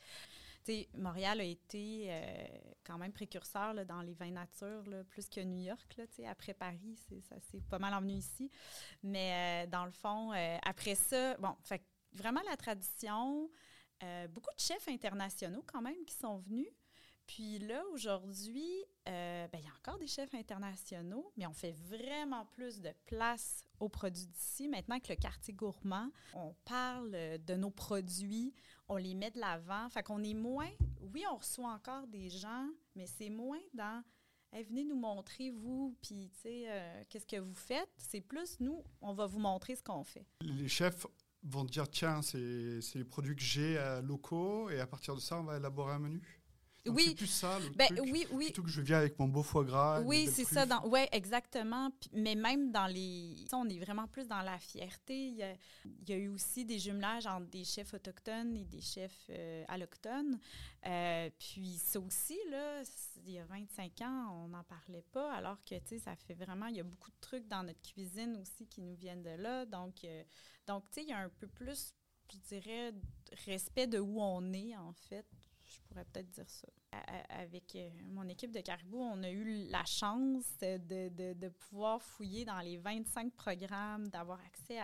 Montréal 0.97 1.41
a 1.41 1.45
été 1.45 2.07
euh, 2.09 2.47
quand 2.85 2.99
même 2.99 3.13
précurseur 3.13 3.75
dans 3.87 4.03
les 4.03 4.15
vins 4.15 4.31
nature, 4.31 4.85
plus 5.09 5.29
que 5.29 5.41
New 5.41 5.65
York. 5.65 6.01
Après 6.27 6.55
Paris, 6.55 6.97
ça 7.29 7.37
c'est 7.51 7.63
pas 7.65 7.79
mal 7.79 7.95
envenu 7.95 8.15
ici. 8.15 8.51
Mais 9.03 9.65
euh, 9.67 9.71
dans 9.71 9.85
le 9.85 9.93
fond, 9.93 10.33
euh, 10.33 10.57
après 10.63 10.95
ça, 10.95 11.37
bon, 11.39 11.55
fait, 11.63 11.83
vraiment 12.13 12.43
la 12.49 12.57
tradition, 12.57 13.51
beaucoup 14.31 14.55
de 14.57 14.61
chefs 14.61 14.89
internationaux 14.89 15.65
quand 15.67 15.83
même 15.83 16.05
qui 16.07 16.15
sont 16.15 16.39
venus. 16.39 16.69
Puis 17.27 17.59
là, 17.59 17.83
aujourd'hui, 17.93 18.73
ben, 19.05 19.49
il 19.53 19.61
y 19.61 19.69
a 19.69 19.75
encore 19.77 19.99
des 19.99 20.07
chefs 20.07 20.35
internationaux, 20.35 21.31
mais 21.37 21.47
on 21.47 21.53
fait 21.53 21.73
vraiment 21.73 22.47
plus 22.47 22.81
de 22.81 22.91
place 23.07 23.65
aux 23.81 23.89
produits 23.89 24.27
d'ici. 24.27 24.69
Maintenant 24.69 24.99
que 24.99 25.09
le 25.09 25.17
quartier 25.17 25.53
gourmand, 25.53 26.11
on 26.33 26.55
parle 26.65 27.11
de 27.11 27.55
nos 27.55 27.71
produits, 27.71 28.55
on 28.89 28.97
les 28.97 29.15
met 29.15 29.31
de 29.31 29.41
l'avant. 29.41 29.89
Fait 29.91 30.03
qu'on 30.03 30.23
est 30.23 30.35
moins, 30.35 30.71
oui, 31.01 31.25
on 31.31 31.37
reçoit 31.37 31.71
encore 31.73 32.07
des 32.07 32.31
gens, 32.31 32.69
mais 32.95 33.07
c'est 33.07 33.31
moins 33.31 33.61
dans 33.75 34.03
venez 34.53 34.85
nous 34.85 34.97
montrer, 34.97 35.51
vous, 35.51 35.95
puis, 36.03 36.31
tu 36.33 36.41
sais, 36.41 36.65
euh, 36.69 37.03
qu'est-ce 37.09 37.27
que 37.27 37.37
vous 37.37 37.55
faites. 37.55 37.91
C'est 37.97 38.21
plus, 38.21 38.59
nous, 38.61 38.83
on 39.01 39.13
va 39.13 39.27
vous 39.27 39.39
montrer 39.39 39.77
ce 39.77 39.83
qu'on 39.83 40.05
fait. 40.05 40.27
Les 40.41 40.69
chefs 40.69 41.07
vont 41.43 41.65
dire, 41.65 41.89
tiens, 41.89 42.23
c'est 42.23 42.81
les 42.95 43.05
produits 43.05 43.37
que 43.37 43.43
j'ai 43.43 43.79
locaux, 44.03 44.71
et 44.71 44.81
à 44.81 44.87
partir 44.87 45.15
de 45.15 45.21
ça, 45.21 45.39
on 45.39 45.45
va 45.45 45.57
élaborer 45.59 45.93
un 45.93 45.99
menu 45.99 46.38
oui. 46.89 47.05
C'est 47.09 47.15
plus 47.15 47.27
ça, 47.27 47.59
le 47.59 47.71
ben, 47.71 47.87
truc, 47.87 48.01
oui, 48.13 48.27
oui. 48.33 48.45
Plutôt 48.47 48.63
que 48.63 48.71
je 48.71 48.81
viens 48.81 48.99
avec 48.99 49.19
mon 49.19 49.29
beau 49.29 49.43
foie 49.43 49.65
gras. 49.65 50.01
Oui, 50.03 50.29
c'est 50.33 50.45
ça. 50.45 50.67
Oui, 50.85 51.01
exactement. 51.13 51.91
mais 52.13 52.35
même 52.35 52.71
dans 52.71 52.87
les... 52.87 53.37
On 53.53 53.69
est 53.69 53.79
vraiment 53.79 54.07
plus 54.07 54.27
dans 54.27 54.43
la 54.43 54.59
fierté. 54.59 55.29
Il 55.29 55.37
y, 55.37 55.43
a, 55.43 55.55
il 55.85 56.09
y 56.09 56.13
a 56.13 56.17
eu 56.17 56.29
aussi 56.29 56.65
des 56.65 56.79
jumelages 56.79 57.27
entre 57.27 57.47
des 57.47 57.65
chefs 57.65 57.95
autochtones 57.95 58.57
et 58.57 58.65
des 58.65 58.81
chefs 58.81 59.31
euh, 59.31 59.65
allochtones. 59.69 60.39
Euh, 60.87 61.31
puis 61.39 61.79
ça 61.79 61.99
aussi, 62.01 62.39
là, 62.51 62.83
il 63.27 63.33
y 63.33 63.39
a 63.39 63.45
25 63.45 64.01
ans, 64.03 64.45
on 64.45 64.49
n'en 64.49 64.65
parlait 64.65 65.05
pas, 65.13 65.33
alors 65.33 65.59
que, 65.65 65.75
tu 65.77 65.87
sais, 65.87 65.99
ça 65.99 66.15
fait 66.17 66.35
vraiment... 66.35 66.67
Il 66.67 66.77
y 66.77 66.81
a 66.81 66.85
beaucoup 66.85 67.11
de 67.11 67.21
trucs 67.21 67.47
dans 67.49 67.63
notre 67.63 67.83
cuisine 67.83 68.37
aussi 68.37 68.67
qui 68.67 68.81
nous 68.81 68.95
viennent 68.95 69.23
de 69.23 69.31
là. 69.31 69.67
Donc, 69.67 70.05
euh, 70.05 70.23
donc 70.67 70.85
tu 70.91 71.01
sais, 71.01 71.03
il 71.03 71.09
y 71.09 71.13
a 71.13 71.19
un 71.19 71.29
peu 71.29 71.47
plus, 71.47 71.95
je 72.33 72.39
dirais, 72.49 72.93
respect 73.47 73.87
de 73.87 73.99
où 73.99 74.21
on 74.21 74.53
est, 74.53 74.77
en 74.77 74.93
fait, 74.93 75.27
je 75.67 75.79
pourrais 75.81 76.05
peut-être 76.05 76.31
dire 76.31 76.49
ça. 76.49 76.69
Avec 77.29 77.77
euh, 77.77 77.91
mon 78.13 78.27
équipe 78.29 78.51
de 78.51 78.61
Caribou, 78.61 78.99
on 78.99 79.23
a 79.23 79.31
eu 79.31 79.69
la 79.69 79.85
chance 79.85 80.57
de, 80.61 81.09
de, 81.35 81.49
pouvoir 81.49 82.03
fouiller 82.03 82.45
dans 82.47 82.61
les 82.61 82.79
25 82.79 83.33
programmes, 83.35 84.09
d'avoir 84.09 84.41
accès 84.47 84.79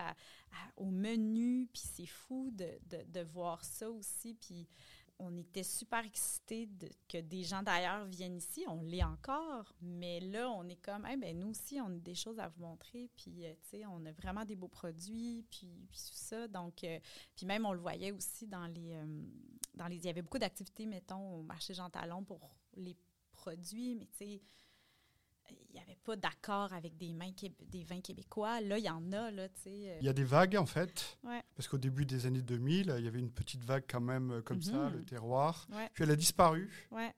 au 0.77 0.87
menu, 0.87 1.67
puis 1.73 1.83
c'est 1.83 2.07
fou 2.07 2.51
de, 2.53 2.79
de, 3.07 3.21
voir 3.21 3.65
ça 3.65 3.91
aussi. 3.91 4.35
Puis 4.35 4.69
on 5.19 5.37
était 5.37 5.63
super 5.63 6.05
excités 6.05 6.69
que 7.09 7.19
des 7.19 7.45
gens 7.45 7.63
d'ailleurs 7.63 8.05
viennent 8.07 8.37
ici. 8.37 8.65
On 8.69 8.83
l'est 8.83 9.05
encore, 9.05 9.73
mais 9.81 10.21
là, 10.21 10.51
on 10.51 10.69
est 10.69 10.81
comme, 10.83 11.07
eh 11.07 11.35
nous 11.35 11.51
aussi, 11.51 11.81
on 11.81 11.87
a 11.87 11.99
des 11.99 12.15
choses 12.15 12.39
à 12.39 12.49
vous 12.49 12.63
montrer. 12.63 13.09
Puis, 13.17 13.45
euh, 13.45 13.53
tu 13.63 13.79
sais, 13.79 13.87
on 13.87 14.05
a 14.07 14.13
vraiment 14.13 14.45
des 14.45 14.57
beaux 14.57 14.69
produits, 14.69 15.45
puis, 15.51 15.69
tout 15.91 16.15
ça. 16.15 16.49
Donc, 16.49 16.83
euh, 16.85 16.99
puis 17.37 17.47
même, 17.47 17.65
on 17.65 17.73
le 17.73 17.79
voyait 17.79 18.11
aussi 18.11 18.47
dans 18.47 18.67
les, 18.67 18.95
euh, 18.95 19.23
dans 19.75 19.87
les... 19.87 19.97
Il 19.97 20.05
y 20.05 20.09
avait 20.09 20.23
beaucoup 20.23 20.39
d'activités, 20.39 20.87
mettons, 20.87 21.37
au 21.37 21.43
marché 21.43 21.75
Jean 21.75 21.91
Talon 21.91 22.25
pour 22.25 22.51
les 22.75 22.97
produits, 23.33 23.95
mais 23.95 24.07
tu 24.07 24.19
sais, 24.19 24.43
il 25.51 25.75
n'y 25.75 25.81
avait 25.81 25.99
pas 26.05 26.17
d'accord 26.17 26.73
avec 26.73 26.97
des, 26.97 27.13
mains, 27.13 27.33
des 27.69 27.85
vins 27.85 28.01
québécois. 28.01 28.61
Là, 28.61 28.79
il 28.79 28.85
y 28.85 28.91
en 28.91 29.13
a, 29.13 29.31
là, 29.31 29.49
tu 29.49 29.63
sais. 29.63 29.91
Euh. 29.91 29.99
Il 30.01 30.07
y 30.07 30.09
a 30.09 30.13
des 30.13 30.25
vagues, 30.25 30.57
en 30.57 30.67
fait. 30.67 31.19
Ouais. 31.25 31.43
Parce 31.57 31.69
qu'au 31.69 31.79
début 31.79 32.07
des 32.07 32.27
années 32.27 32.43
2000, 32.43 32.95
il 32.99 33.05
y 33.05 33.09
avait 33.09 33.19
une 33.19 33.31
petite 33.31 33.65
vague 33.65 33.85
quand 33.89 34.01
même 34.01 34.31
euh, 34.31 34.43
comme 34.43 34.63
ça, 34.63 34.91
le 34.91 34.99
mhm. 34.99 35.05
terroir. 35.05 35.67
Ouais. 35.73 35.91
Puis 35.93 36.05
elle 36.05 36.11
a 36.11 36.17
disparu. 36.17 36.71
Ouais. 36.91 37.15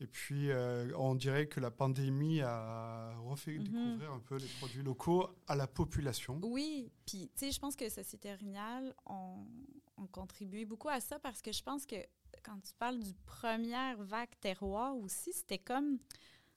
Et 0.00 0.06
puis, 0.06 0.50
euh, 0.50 0.90
on 0.96 1.14
dirait 1.14 1.46
que 1.46 1.60
la 1.60 1.70
pandémie 1.70 2.40
a 2.40 3.14
refait 3.18 3.58
mhm. 3.58 3.64
découvrir 3.64 4.12
un 4.12 4.20
peu 4.20 4.36
les 4.36 4.48
produits 4.58 4.82
locaux 4.82 5.28
à 5.46 5.54
la 5.54 5.66
population. 5.66 6.40
Oui, 6.42 6.90
puis, 7.06 7.30
tu 7.34 7.46
sais, 7.46 7.52
je 7.52 7.60
pense 7.60 7.76
que 7.76 7.88
Société 7.88 8.34
ont, 9.06 9.46
ont 9.96 10.06
contribué 10.06 10.64
beaucoup 10.64 10.88
à 10.88 11.00
ça 11.00 11.18
parce 11.18 11.40
que 11.42 11.52
je 11.52 11.62
pense 11.62 11.86
que 11.86 11.96
quand 12.42 12.60
tu 12.60 12.74
parles 12.74 12.98
du 12.98 13.14
première 13.24 14.02
vague 14.02 14.30
terroir 14.40 14.96
aussi, 14.96 15.32
c'était 15.32 15.58
comme 15.58 15.98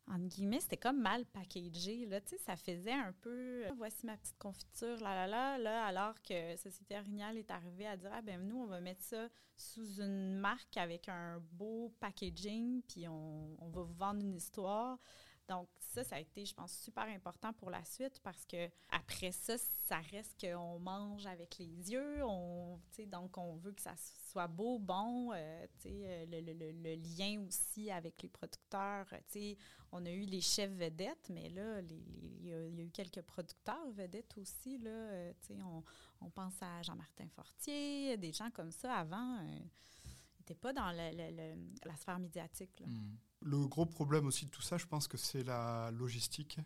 en 0.07 0.19
guillemets, 0.19 0.59
c'était 0.59 0.77
comme 0.77 1.01
mal 1.01 1.25
packagé. 1.25 2.05
Là, 2.05 2.21
tu 2.21 2.29
sais, 2.29 2.37
ça 2.37 2.55
faisait 2.55 2.93
un 2.93 3.13
peu 3.21 3.65
euh, 3.65 3.71
voici 3.75 4.05
ma 4.05 4.15
petite 4.17 4.37
confiture, 4.37 4.97
là, 5.01 5.27
là, 5.27 5.27
là, 5.27 5.57
là, 5.57 5.85
alors 5.85 6.21
que 6.21 6.55
Société 6.55 6.97
Orignale 6.97 7.37
est 7.37 7.51
arrivée 7.51 7.87
à 7.87 7.97
dire 7.97 8.11
ah, 8.13 8.21
ben 8.21 8.41
nous, 8.47 8.57
on 8.57 8.67
va 8.67 8.79
mettre 8.79 9.03
ça 9.03 9.27
sous 9.55 10.01
une 10.01 10.37
marque 10.37 10.77
avec 10.77 11.09
un 11.09 11.39
beau 11.51 11.93
packaging, 11.99 12.81
puis 12.83 13.07
on, 13.07 13.57
on 13.59 13.69
va 13.69 13.81
vous 13.83 13.95
vendre 13.95 14.21
une 14.21 14.35
histoire. 14.35 14.97
Donc, 15.47 15.69
ça, 15.79 16.03
ça 16.03 16.17
a 16.17 16.19
été, 16.19 16.45
je 16.45 16.53
pense, 16.53 16.73
super 16.73 17.05
important 17.05 17.53
pour 17.53 17.69
la 17.69 17.83
suite 17.85 18.19
parce 18.21 18.45
que 18.45 18.69
après 18.89 19.31
ça, 19.31 19.57
ça 19.57 19.99
reste 20.11 20.39
qu'on 20.41 20.79
mange 20.79 21.25
avec 21.25 21.57
les 21.57 21.91
yeux. 21.91 22.23
On, 22.25 22.79
donc, 23.07 23.37
on 23.37 23.55
veut 23.55 23.71
que 23.71 23.81
ça 23.81 23.95
soit 24.37 24.47
beau, 24.47 24.77
bon. 24.77 25.31
Euh, 25.33 25.65
euh, 25.87 26.25
le, 26.29 26.41
le, 26.41 26.71
le, 26.71 26.95
lien 27.17 27.41
aussi 27.47 27.89
avec 27.89 28.21
les 28.21 28.29
producteurs. 28.29 29.07
Euh, 29.11 29.55
on 29.91 30.05
a 30.05 30.11
eu 30.11 30.25
les 30.25 30.41
chefs 30.41 30.71
vedettes, 30.73 31.29
mais 31.29 31.49
là, 31.49 31.81
il 31.81 32.45
y, 32.45 32.53
a 32.53 32.67
eu 32.67 32.89
quelques 32.91 33.21
producteurs 33.21 33.89
vedettes 33.91 34.37
aussi. 34.37 34.77
Là, 34.77 35.31
on, 35.49 35.83
on 36.21 36.29
pense 36.29 36.61
à 36.61 36.83
Jean-Martin 36.83 37.27
Fortier, 37.29 38.15
des 38.17 38.31
gens 38.31 38.51
comme 38.51 38.71
ça 38.71 38.93
avant. 38.93 39.41
n'étaient 40.39 40.55
pas 40.55 40.73
dans 40.73 40.91
la 40.91 41.95
sphère 41.95 42.19
médiatique. 42.19 42.79
Là. 42.79 42.87
Hmm. 42.87 43.17
Le 43.41 43.67
gros 43.67 43.85
problème 43.85 44.27
aussi 44.27 44.45
de 44.45 44.51
tout 44.51 44.61
ça, 44.61 44.77
je 44.77 44.85
pense 44.85 45.07
que 45.07 45.17
c'est 45.17 45.43
la 45.43 45.89
logistique, 45.91 46.59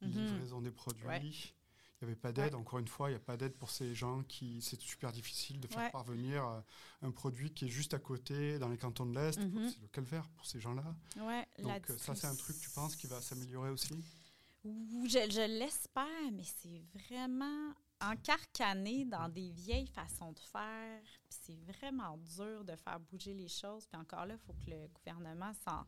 la 0.00 0.08
mhm. 0.08 0.14
livraison 0.14 0.60
des 0.62 0.70
produits. 0.70 1.54
Il 2.02 2.06
n'y 2.06 2.12
avait 2.12 2.20
pas 2.20 2.32
d'aide, 2.32 2.54
encore 2.54 2.78
une 2.78 2.88
fois, 2.88 3.10
il 3.10 3.12
n'y 3.12 3.16
a 3.16 3.20
pas 3.20 3.36
d'aide 3.36 3.54
pour 3.58 3.70
ces 3.70 3.94
gens 3.94 4.22
qui. 4.22 4.62
C'est 4.62 4.80
super 4.80 5.12
difficile 5.12 5.60
de 5.60 5.66
faire 5.68 5.78
Ouais. 5.80 5.90
parvenir 5.90 6.46
euh, 6.46 6.60
un 7.02 7.10
produit 7.10 7.52
qui 7.52 7.66
est 7.66 7.68
juste 7.68 7.92
à 7.92 7.98
côté, 7.98 8.58
dans 8.58 8.68
les 8.68 8.78
cantons 8.78 9.04
de 9.04 9.14
l'Est. 9.14 9.38
Mhm. 9.38 9.68
C'est 9.70 9.82
le 9.82 9.88
calvaire 9.88 10.26
pour 10.30 10.46
ces 10.46 10.60
gens-là? 10.60 10.94
Ouais, 11.18 11.46
Donc, 11.58 11.90
euh, 11.90 11.98
ça, 11.98 12.14
c'est 12.14 12.26
un 12.26 12.34
truc, 12.36 12.58
tu 12.58 12.70
penses, 12.70 12.96
qui 12.96 13.06
va 13.06 13.20
s'améliorer 13.20 13.68
aussi? 13.68 13.92
Je, 14.64 15.30
je 15.30 15.58
l'espère, 15.58 16.32
mais 16.32 16.44
c'est 16.44 16.82
vraiment 16.94 17.74
encarcané 18.00 19.04
dans 19.04 19.28
des 19.28 19.50
vieilles 19.50 19.86
façons 19.86 20.32
de 20.32 20.38
faire. 20.38 21.02
C'est 21.28 21.56
vraiment 21.56 22.16
dur 22.16 22.64
de 22.64 22.76
faire 22.76 22.98
bouger 23.00 23.34
les 23.34 23.48
choses. 23.48 23.86
Puis 23.86 24.00
encore 24.00 24.24
là, 24.26 24.34
il 24.34 24.40
faut 24.46 24.54
que 24.54 24.70
le 24.70 24.88
gouvernement 24.88 25.52
s'en. 25.66 25.84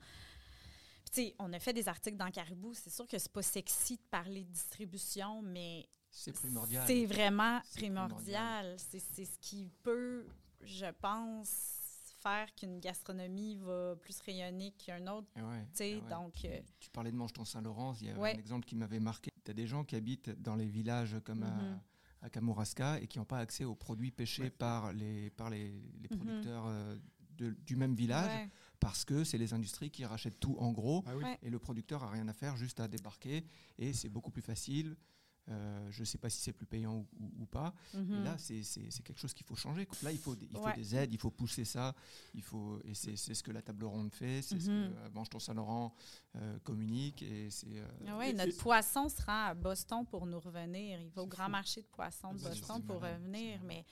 Puis 1.05 1.11
tu 1.11 1.22
sais, 1.22 1.35
on 1.38 1.53
a 1.55 1.59
fait 1.59 1.72
des 1.72 1.88
articles 1.88 2.16
dans 2.16 2.31
Caribou. 2.31 2.75
C'est 2.75 2.90
sûr 2.90 3.07
que 3.07 3.18
c'est 3.18 3.33
pas 3.33 3.42
sexy 3.42 3.96
de 3.96 4.03
parler 4.11 4.44
de 4.44 4.51
distribution, 4.53 5.40
mais 5.42 5.88
C'est 6.14 6.33
primordial. 6.33 6.85
c'est 6.87 7.07
vraiment 7.07 7.61
primordial. 7.75 8.77
C'est 8.79 8.98
ce 9.01 9.38
qui 9.40 9.70
peut, 9.83 10.27
je 10.62 10.87
pense, 11.01 11.79
faire 12.22 12.55
qu'une 12.55 12.79
gastronomie 12.81 13.57
va 13.57 13.96
plus 13.96 14.20
rayonner 14.20 14.72
qu'un 14.72 15.07
autre. 15.09 15.27
Eh 15.37 15.40
ouais, 15.42 15.66
eh 15.81 15.94
ouais. 15.96 16.01
donc, 16.11 16.33
Puis, 16.35 16.48
euh, 16.48 16.61
tu 16.79 16.90
parlais 16.90 17.11
de 17.11 17.16
Mange 17.16 17.33
ton 17.33 17.44
Saint-Laurent, 17.44 17.94
il 18.01 18.09
y 18.09 18.11
a 18.11 18.18
Ouais. 18.18 18.35
un 18.35 18.38
exemple 18.38 18.66
qui 18.66 18.77
m'avait 18.77 19.01
marqué. 19.01 19.31
Tu 19.44 19.51
as 19.51 19.55
des 19.55 19.66
gens 19.66 19.85
qui 19.85 19.96
habitent 19.96 20.31
dans 20.40 20.55
les 20.55 20.66
villages 20.66 21.16
comme 21.25 21.42
à, 21.42 21.81
à 22.27 22.31
Kamouraska 22.31 23.01
et 23.01 23.07
qui 23.09 23.18
n'ont 23.18 23.25
pas 23.25 23.38
accès 23.38 23.64
aux 23.64 23.75
produits 23.75 24.12
pêchés 24.12 24.42
Ouais. 24.44 24.51
par 24.51 24.92
les, 24.92 25.31
par 25.31 25.51
les, 25.51 25.72
les 26.01 26.09
Mhm. 26.11 26.16
producteurs 26.18 26.64
euh, 26.66 26.96
de- 27.38 27.51
du 27.66 27.75
même 27.75 27.94
village 27.94 28.31
ouais. 28.31 28.51
parce 28.79 29.05
que 29.05 29.25
c'est 29.25 29.38
les 29.38 29.53
industries 29.55 29.90
qui 29.90 30.05
rachètent 30.05 30.38
tout 30.38 30.57
en 30.59 30.70
gros 30.70 31.03
Ah 31.07 31.16
oui. 31.16 31.25
Ouais. 31.25 31.38
et 31.42 31.51
le 31.51 31.59
producteur 31.59 32.05
a 32.05 32.11
rien 32.11 32.29
à 32.29 32.33
faire, 32.35 32.57
juste 32.57 32.79
à 32.79 32.87
débarquer 32.87 33.44
et 33.79 33.92
c'est 33.94 34.11
beaucoup 34.11 34.31
plus 34.31 34.42
facile. 34.42 34.96
Euh, 35.48 35.90
je 35.90 36.00
ne 36.00 36.05
sais 36.05 36.18
pas 36.18 36.31
si 36.31 36.40
c'est 36.40 36.52
plus 36.52 36.66
payant 36.66 36.94
ou, 36.98 37.07
ou- 37.20 37.42
ou 37.42 37.46
pas. 37.46 37.74
Mhm. 37.94 38.22
Là, 38.22 38.38
c'est 38.38 38.62
quelque 39.02 39.18
chose 39.18 39.35
qu'il 39.35 39.44
faut 39.44 39.57
changer. 39.57 39.88
Là, 40.02 40.12
il 40.12 40.18
faut, 40.18 40.37
des- 40.37 40.46
faut 40.46 40.68
aides, 40.94 41.12
il 41.12 41.18
faut 41.18 41.33
pousser 41.33 41.64
ça. 41.64 41.94
Il 42.33 42.42
faut, 42.42 42.78
et 42.85 42.94
c'est 42.94 43.16
ce 43.16 43.42
que 43.42 43.50
la 43.50 43.61
table 43.61 43.85
ronde 43.85 44.12
fait, 44.12 44.40
c'est 44.40 44.61
ce 44.61 44.70
Mhm. 44.70 44.90
que 44.92 44.96
euh, 44.98 45.11
Mange 45.12 45.28
ton 45.31 45.40
Saint-Laurent 45.40 45.92
euh, 46.37 46.59
communique. 46.61 47.22
Et 47.22 47.50
c'est. 47.50 47.66
euh, 47.76 47.87
Ah 48.07 48.18
ouais, 48.18 48.33
notre 48.33 48.57
poisson 48.57 49.09
se 49.09 49.20
rend 49.22 49.46
à 49.46 49.55
Boston 49.55 50.07
pour 50.07 50.26
nous 50.26 50.38
revenir. 50.38 51.00
Il 51.00 51.11
va 51.11 51.22
au 51.22 51.26
grand 51.26 51.46
fou. 51.46 51.50
marché 51.50 51.83
de 51.83 51.87
poissons 51.88 52.33
de 52.35 52.38
C'est- 52.38 52.48
Boston 52.48 52.76
c'est 52.78 52.87
pour 52.87 53.00
revenir. 53.02 53.61
Mais 53.64 53.85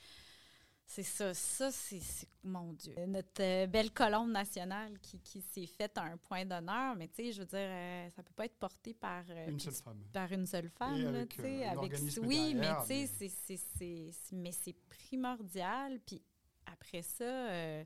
c'est 0.92 1.02
ça. 1.04 1.32
Ça, 1.34 1.70
c'est. 1.70 2.00
Mon 2.42 2.72
Dieu. 2.72 2.94
Notre 3.06 3.42
euh, 3.42 3.66
belle 3.66 3.92
colombe 3.92 4.30
nationale 4.30 4.98
qui, 5.00 5.20
qui 5.20 5.40
s'est 5.40 5.66
faite 5.66 5.96
un 5.98 6.16
point 6.16 6.44
d'honneur. 6.44 6.96
Mais 6.96 7.06
tu 7.08 7.14
sais, 7.16 7.32
je 7.32 7.40
veux 7.40 7.46
dire, 7.46 7.58
euh, 7.60 8.08
ça 8.10 8.22
peut 8.24 8.32
pas 8.34 8.46
être 8.46 8.58
porté 8.58 8.92
par. 8.94 9.22
euh, 9.30 9.46
Une 9.48 9.60
seule 9.60 9.74
femme. 9.74 10.02
par 10.12 10.32
une 10.32 10.46
seule 10.46 10.68
femme, 10.70 11.00
là, 11.00 11.08
avec, 11.10 11.28
tu 11.36 11.42
sais, 11.42 11.64
euh, 11.66 11.70
avec 11.70 11.92
oui, 12.22 12.54
mais 12.56 12.68
tu 12.86 13.06
sais, 13.06 13.28
mais- 13.48 13.56
c'est- 13.78 14.32
mais 14.32 14.52
c'est 14.52 14.74
primordial. 14.88 16.00
Puis 16.00 16.20
après 16.66 17.02
ça, 17.02 17.24
euh, 17.24 17.84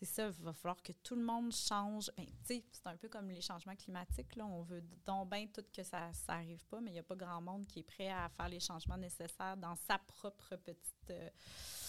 c'est 0.00 0.06
ça, 0.06 0.26
il 0.26 0.44
va 0.44 0.52
falloir 0.52 0.82
que 0.82 0.92
tout 0.92 1.14
le 1.14 1.22
monde 1.22 1.52
change. 1.52 2.10
Ben, 2.16 2.26
c'est 2.42 2.62
un 2.84 2.96
peu 2.96 3.08
comme 3.08 3.28
les 3.30 3.40
changements 3.40 3.76
climatiques. 3.76 4.36
Là. 4.36 4.44
On 4.46 4.62
veut 4.62 4.82
donc 5.06 5.30
bien 5.30 5.46
tout 5.46 5.64
que 5.72 5.82
ça 5.82 6.10
n'arrive 6.28 6.64
pas, 6.66 6.80
mais 6.80 6.90
il 6.90 6.94
n'y 6.94 6.98
a 6.98 7.02
pas 7.04 7.14
grand 7.16 7.40
monde 7.40 7.66
qui 7.66 7.80
est 7.80 7.84
prêt 7.84 8.10
à 8.10 8.28
faire 8.28 8.48
les 8.48 8.60
changements 8.60 8.96
nécessaires 8.98 9.56
dans 9.56 9.76
sa 9.76 9.98
propre 9.98 10.56
petite. 10.56 11.10
euh, 11.10 11.28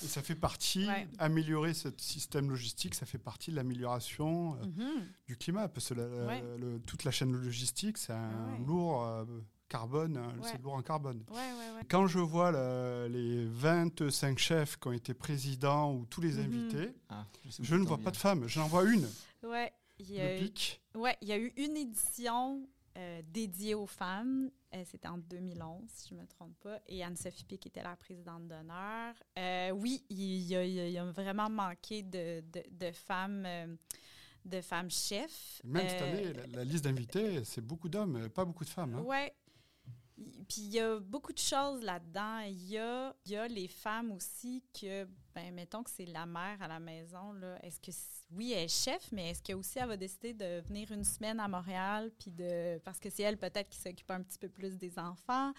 Et 0.04 0.08
ça 0.08 0.22
fait 0.22 0.36
partie, 0.36 0.88
Ouais. 0.88 1.08
améliorer 1.20 1.74
ce 1.74 1.89
système 1.98 2.50
logistique, 2.50 2.96
ça 2.96 3.06
fait 3.06 3.18
partie 3.18 3.50
de 3.52 3.56
l'amélioration 3.56 4.56
euh, 4.58 4.65
mhm. 4.65 5.08
du 5.28 5.38
climat. 5.38 5.68
Parce 5.70 5.89
que 5.89 5.94
la- 5.96 6.08
la- 6.08 6.26
Ouais. 6.28 6.58
le- 6.58 6.80
toute 6.82 7.04
la 7.06 7.12
chaîne 7.12 7.32
logistique, 7.32 7.98
c'est 7.98 8.13
un 8.13 8.52
Ouais. 8.54 8.60
lourd 8.65 9.04
euh, 9.06 9.26
carbone, 9.67 10.17
hein, 10.17 10.34
Ouais. 10.41 10.49
c'est 10.51 10.62
lourd 10.62 10.73
en 10.73 10.82
carbone. 10.82 11.23
Ouais, 11.30 11.36
ouais, 11.38 11.75
ouais. 11.75 11.82
Quand 11.89 12.08
je 12.08 12.19
vois 12.19 12.51
le- 12.51 13.08
les 13.10 13.45
25 13.45 14.38
chefs 14.38 14.78
qui 14.78 14.88
ont 14.88 14.91
été 14.93 15.13
présidents 15.13 15.93
ou 15.93 16.06
tous 16.06 16.21
les 16.21 16.34
Mhm. 16.34 16.45
invités, 16.45 16.93
ah, 17.10 17.25
je 17.60 17.75
ne 17.75 17.84
vois 17.86 17.97
pas 17.97 18.12
de 18.12 18.17
femmes. 18.17 18.47
J'en 18.47 18.67
vois 18.67 18.84
une, 18.86 19.08
Ouais, 19.43 19.71
il 19.99 20.12
y 20.12 20.19
a 20.21 20.39
eu-. 20.41 20.49
Ouais, 20.95 21.15
il 21.21 21.28
y 21.28 21.32
a 21.32 21.38
eu 21.38 21.54
une 21.58 21.78
édition 21.78 22.67
euh, 22.97 23.21
dédiée 23.28 23.75
aux 23.75 23.88
femmes. 23.88 24.49
Euh, 24.73 24.82
C'était 24.86 25.10
en 25.10 25.17
2011, 25.17 25.84
si 25.89 26.10
je 26.10 26.15
ne 26.15 26.21
me 26.21 26.25
trompe 26.28 26.56
pas. 26.62 26.80
Et 26.88 27.04
Anne-Sophie 27.04 27.43
Pic 27.43 27.65
était 27.67 27.84
la 27.84 27.95
présidente 27.97 28.47
d'honneur. 28.47 29.13
Euh, 29.38 29.71
oui, 29.71 30.06
il 30.10 30.17
y, 30.43 30.56
a, 30.56 30.63
il 30.63 30.71
y 30.73 30.80
a- 30.80 30.88
il 30.88 30.93
y 30.93 30.97
a 30.97 31.04
vraiment 31.06 31.49
manqué 31.49 32.04
de, 32.04 32.41
de- 32.54 32.63
de 32.71 32.91
femmes. 32.93 33.43
euh, 33.45 33.75
de 34.45 34.62
femmes 34.62 34.91
chefs. 34.91 35.60
Même 35.63 35.89
cette 35.89 36.01
Euh, 36.04 36.12
année, 36.12 36.34
la, 36.34 36.45
la 36.58 36.63
liste 36.63 36.84
d'invités, 36.84 37.43
c'est 37.45 37.62
beaucoup 37.65 37.89
d'hommes, 37.89 38.15
euh, 38.17 38.30
pas 38.30 38.45
beaucoup 38.45 38.63
de 38.63 38.69
femmes. 38.69 38.93
hein. 38.93 39.01
Ouais. 39.01 39.34
Puis 40.17 40.62
il 40.62 40.73
y 40.73 40.80
a 40.80 40.99
beaucoup 40.99 41.34
de 41.34 41.39
choses 41.39 41.82
là-dedans. 41.84 42.39
Il 42.39 42.69
y 42.69 42.78
a, 42.78 43.13
y 43.25 43.36
a 43.36 43.47
les 43.47 43.67
femmes 43.67 44.12
aussi 44.13 44.63
que, 44.80 45.06
ben, 45.34 45.54
mettons 45.54 45.84
que 45.84 45.89
c'est 45.89 46.06
la 46.06 46.25
mère 46.25 46.62
à 46.62 46.67
la 46.69 46.80
maison. 46.80 47.34
Là. 47.34 47.58
Est-ce 47.65 47.80
que, 47.82 47.91
oui, 48.32 48.54
elle 48.54 48.63
est 48.63 48.67
chef, 48.69 49.12
mais 49.12 49.32
est-ce 49.32 49.41
que 49.43 49.51
aussi 49.54 49.78
elle 49.80 49.88
va 49.89 49.97
décider 49.97 50.34
de 50.34 50.62
venir 50.67 50.89
une 50.91 51.04
semaine 51.04 51.39
à 51.39 51.47
Montréal, 51.49 52.12
puis 52.17 52.32
de, 52.32 52.78
parce 52.86 52.99
que 52.99 53.10
c'est 53.10 53.23
elle 53.23 53.38
peut-être 53.38 53.69
qui 53.69 53.78
s'occupe 53.80 54.10
un 54.10 54.21
petit 54.23 54.39
peu 54.39 54.47
plus 54.49 54.78
des 54.78 54.97
enfants. 54.97 55.51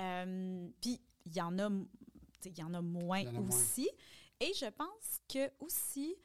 Euh, 0.00 0.68
puis 0.80 1.00
il 1.24 1.36
y 1.36 1.40
en 1.40 1.56
a, 1.60 1.66
m- 1.66 1.86
tu 2.40 2.48
sais, 2.48 2.50
il 2.50 2.58
y 2.58 2.64
en 2.64 2.74
a 2.74 2.82
moins 2.82 3.20
Il 3.20 3.26
y 3.26 3.28
en 3.28 3.36
a 3.36 3.40
moins. 3.40 3.48
aussi. 3.56 3.88
Et 4.40 4.52
je 4.54 4.66
pense 4.66 5.20
que 5.28 5.48
aussi 5.60 6.16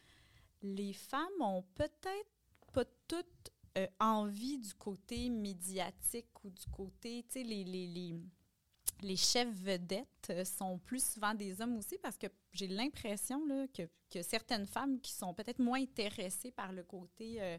les 0.63 0.93
femmes 0.93 1.41
ont 1.41 1.63
peut-être 1.75 2.31
pas 2.73 2.85
toutes 3.07 3.51
euh, 3.77 3.87
envie 3.99 4.57
du 4.57 4.73
côté 4.73 5.29
médiatique 5.29 6.43
ou 6.43 6.49
du 6.49 6.65
côté, 6.71 7.23
tu 7.29 7.41
sais, 7.41 7.43
les, 7.43 9.15
chefs 9.15 9.53
vedettes 9.53 10.07
euh, 10.31 10.43
sont 10.43 10.79
plus 10.79 11.13
souvent 11.13 11.35
des 11.35 11.61
hommes 11.61 11.77
aussi 11.77 11.97
parce 11.99 12.17
que 12.17 12.27
j'ai 12.53 12.67
l'impression 12.67 13.39
que, 13.73 14.21
certaines 14.23 14.65
femmes 14.65 14.99
qui 14.99 15.11
sont 15.11 15.33
peut-être 15.33 15.59
moins 15.59 15.79
intéressées 15.79 16.51
par 16.51 16.71
le 16.71 16.83
côté 16.83 17.39
euh, 17.39 17.57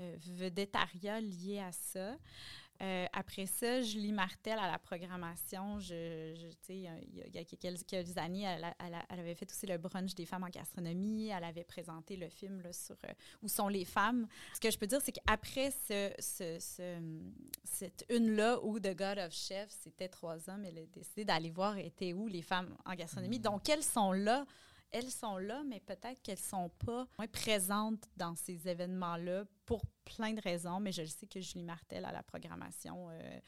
euh, 0.00 1.20
lié 1.20 1.60
à 1.60 1.72
ça. 1.72 2.18
Euh, 2.82 3.06
après 3.12 3.46
ça, 3.46 3.80
Julie 3.82 4.12
Martel 4.12 4.58
à 4.58 4.70
la 4.70 4.78
programmation, 4.78 5.78
je, 5.80 6.34
je- 6.36 6.72
il 6.72 6.80
y 6.82 6.86
a- 6.88 6.98
il 7.00 7.34
y 7.34 7.38
a 7.38 7.44
quelques, 7.44 7.86
quelques 7.86 8.16
années, 8.18 8.42
elle, 8.42 8.64
a- 8.64 8.74
elle 8.84 8.94
a- 8.94 9.06
elle 9.08 9.20
avait 9.20 9.34
fait 9.34 9.50
aussi 9.50 9.66
le 9.66 9.78
brunch 9.78 10.14
des 10.14 10.26
femmes 10.26 10.44
en 10.44 10.48
gastronomie. 10.48 11.28
Elle 11.28 11.44
avait 11.44 11.64
présenté 11.64 12.16
le 12.16 12.28
film 12.28 12.60
là, 12.60 12.72
sur 12.72 12.96
euh, 13.08 13.12
Où 13.42 13.48
sont 13.48 13.68
les 13.68 13.84
femmes? 13.84 14.26
Ce 14.54 14.60
que 14.60 14.70
je 14.70 14.78
peux 14.78 14.86
dire, 14.86 15.00
c'est 15.02 15.12
qu'après 15.12 15.70
ce, 15.70 16.12
ce- 16.18 16.58
ce- 16.60 17.20
cette 17.64 18.04
une-là 18.10 18.62
où 18.62 18.78
The 18.78 18.94
God 18.94 19.18
of 19.18 19.32
Chef, 19.32 19.70
c'était 19.70 20.08
trois 20.08 20.48
hommes, 20.50 20.64
elle 20.64 20.78
a 20.78 20.86
décidé 20.86 21.24
d'aller 21.24 21.50
voir 21.50 21.78
étaient 21.78 22.12
où 22.12 22.26
les 22.28 22.42
femmes 22.42 22.76
en 22.84 22.94
gastronomie. 22.94 23.36
Mhm. 23.38 23.42
Donc, 23.42 23.68
elles 23.68 23.82
sont 23.82 24.12
là. 24.12 24.44
Elles 24.96 25.10
sont 25.10 25.36
là, 25.36 25.62
mais 25.62 25.80
peut-être 25.80 26.22
qu'elles 26.22 26.38
sont 26.38 26.70
pas 26.86 27.06
présentes 27.30 28.02
dans 28.16 28.34
ces 28.34 28.66
événements-là 28.66 29.44
pour 29.66 29.84
plein 30.06 30.32
de 30.32 30.40
raisons. 30.40 30.80
Mais 30.80 30.90
je 30.90 31.02
le 31.02 31.08
sais 31.08 31.26
que 31.26 31.38
Julie 31.38 31.64
Martel 31.64 32.06
à 32.06 32.12
la 32.12 32.22
programmation, 32.22 33.10
euh, 33.10 33.40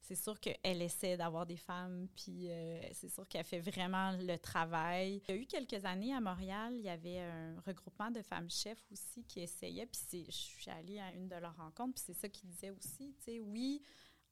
c'est 0.00 0.16
sûr 0.16 0.40
qu'elle 0.40 0.82
essaie 0.82 1.16
d'avoir 1.16 1.46
des 1.46 1.56
femmes, 1.56 2.08
puis 2.16 2.50
euh, 2.50 2.80
c'est 2.94 3.10
sûr 3.10 3.28
qu'elle 3.28 3.44
fait 3.44 3.60
vraiment 3.60 4.10
le 4.10 4.38
travail. 4.38 5.22
Il 5.28 5.36
y 5.36 5.38
a 5.38 5.40
eu 5.40 5.46
quelques 5.46 5.84
années 5.84 6.12
à 6.12 6.20
Montréal, 6.20 6.74
il 6.74 6.82
y 6.82 6.88
avait 6.88 7.20
un 7.20 7.60
regroupement 7.60 8.10
de 8.10 8.20
femmes 8.20 8.50
chefs 8.50 8.84
aussi 8.90 9.22
qui 9.22 9.38
essayaient, 9.38 9.86
puis 9.86 10.24
je 10.26 10.32
suis 10.32 10.68
allée 10.68 10.98
à 10.98 11.12
une 11.12 11.28
de 11.28 11.36
leurs 11.36 11.56
rencontres, 11.56 11.94
puis 11.94 12.04
c'est 12.06 12.20
ça 12.20 12.28
qu'ils 12.28 12.48
disaient 12.48 12.70
aussi, 12.70 13.14
tu 13.24 13.38
oui, 13.38 13.82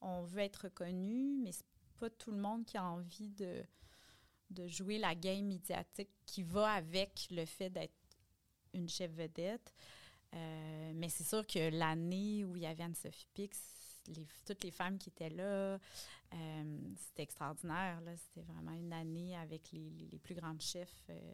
on 0.01 0.23
veut 0.23 0.41
être 0.41 0.63
reconnu, 0.63 1.37
mais 1.41 1.53
c'est 1.53 1.65
pas 1.97 2.09
tout 2.09 2.31
le 2.31 2.37
monde 2.39 2.65
qui 2.65 2.75
a 2.77 2.83
envie 2.83 3.29
de, 3.29 3.63
de 4.49 4.67
jouer 4.67 4.97
la 4.97 5.13
game 5.15 5.45
médiatique 5.45 6.09
qui 6.25 6.43
va 6.43 6.71
avec 6.73 7.27
le 7.31 7.45
fait 7.45 7.69
d'être 7.69 7.93
une 8.73 8.87
chef 8.89 9.11
vedette. 9.11 9.73
Euh, 10.35 10.91
mais 10.95 11.09
c'est 11.09 11.23
sûr 11.23 11.45
que 11.47 11.69
l'année 11.69 12.43
où 12.45 12.55
il 12.55 12.63
y 12.63 12.65
avait 12.65 12.83
Anne-Sophie 12.83 13.27
Pix, 13.33 13.59
les, 14.07 14.25
toutes 14.45 14.63
les 14.63 14.71
femmes 14.71 14.97
qui 14.97 15.09
étaient 15.09 15.29
là, 15.29 15.79
euh, 16.33 16.79
c'était 16.97 17.23
extraordinaire. 17.23 18.01
là. 18.01 18.15
C'était 18.17 18.41
vraiment 18.41 18.73
une 18.73 18.93
année 18.93 19.35
avec 19.35 19.71
les, 19.71 19.89
les- 20.11 20.19
plus 20.19 20.35
grandes 20.35 20.61
chefs 20.61 21.05
euh, 21.09 21.33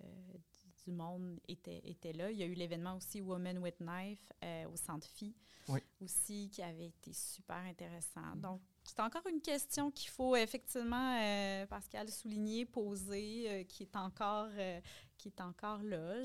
du 0.86 0.92
monde 0.92 1.40
étaient, 1.48 1.82
étaient 1.86 2.14
là. 2.14 2.30
Il 2.32 2.38
y 2.38 2.44
a 2.44 2.46
eu 2.46 2.54
l'événement 2.54 2.96
aussi 2.96 3.22
Women 3.22 3.58
with 3.60 3.80
Knife 3.80 4.32
au 4.72 4.76
Centre 4.76 5.08
Phi 5.08 5.36
Oui. 5.70 5.80
aussi 6.02 6.50
qui 6.52 6.62
avait 6.62 6.88
été 6.88 7.14
super 7.14 7.58
intéressant. 7.58 8.36
Donc, 8.36 8.62
c'est 8.84 9.00
encore 9.00 9.26
une 9.28 9.42
question 9.42 9.92
qu'il 9.92 10.10
faut 10.10 10.36
effectivement, 10.36 11.18
euh, 11.22 11.66
Pascal, 11.68 12.10
souligner, 12.10 12.66
poser, 12.66 13.46
euh, 13.50 13.64
qui 13.64 13.84
est 13.84 13.96
encore, 13.96 14.50
euh, 14.58 14.80
qui 15.18 15.30
est 15.30 15.42
encore 15.42 15.82
là. 15.84 16.22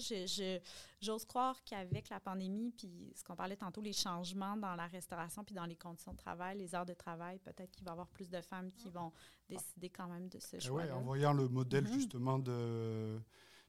J'ose 1.01 1.25
croire 1.25 1.63
qu'avec 1.65 2.09
la 2.09 2.19
pandémie, 2.21 2.73
puis 2.77 3.13
ce 3.15 3.23
qu'on 3.23 3.37
parlait 3.37 3.57
tantôt, 3.57 3.81
les 3.81 3.93
changements 3.93 4.57
dans 4.57 4.75
la 4.75 4.87
restauration, 4.87 5.45
puis 5.45 5.55
dans 5.55 5.67
les 5.67 5.77
conditions 5.77 6.13
de 6.13 6.17
travail, 6.19 6.59
les 6.59 6.75
heures 6.75 6.87
de 6.87 6.95
travail, 6.95 7.39
peut-être 7.39 7.71
qu'il 7.71 7.85
va 7.85 7.91
y 7.91 7.93
avoir 7.93 8.09
plus 8.09 8.29
de 8.29 8.41
femmes 8.41 8.73
qui 8.73 8.91
vont 8.91 9.13
décider 9.49 9.89
quand 9.89 10.09
même 10.09 10.29
de 10.29 10.39
ce 10.41 10.57
Eh 10.57 10.61
choix 10.61 10.83
ouais, 10.83 10.91
en 10.91 11.01
voyant 11.03 11.33
le 11.33 11.49
modèle 11.49 11.85
Mhm. 11.85 11.93
justement 11.93 12.39
de, 12.39 13.21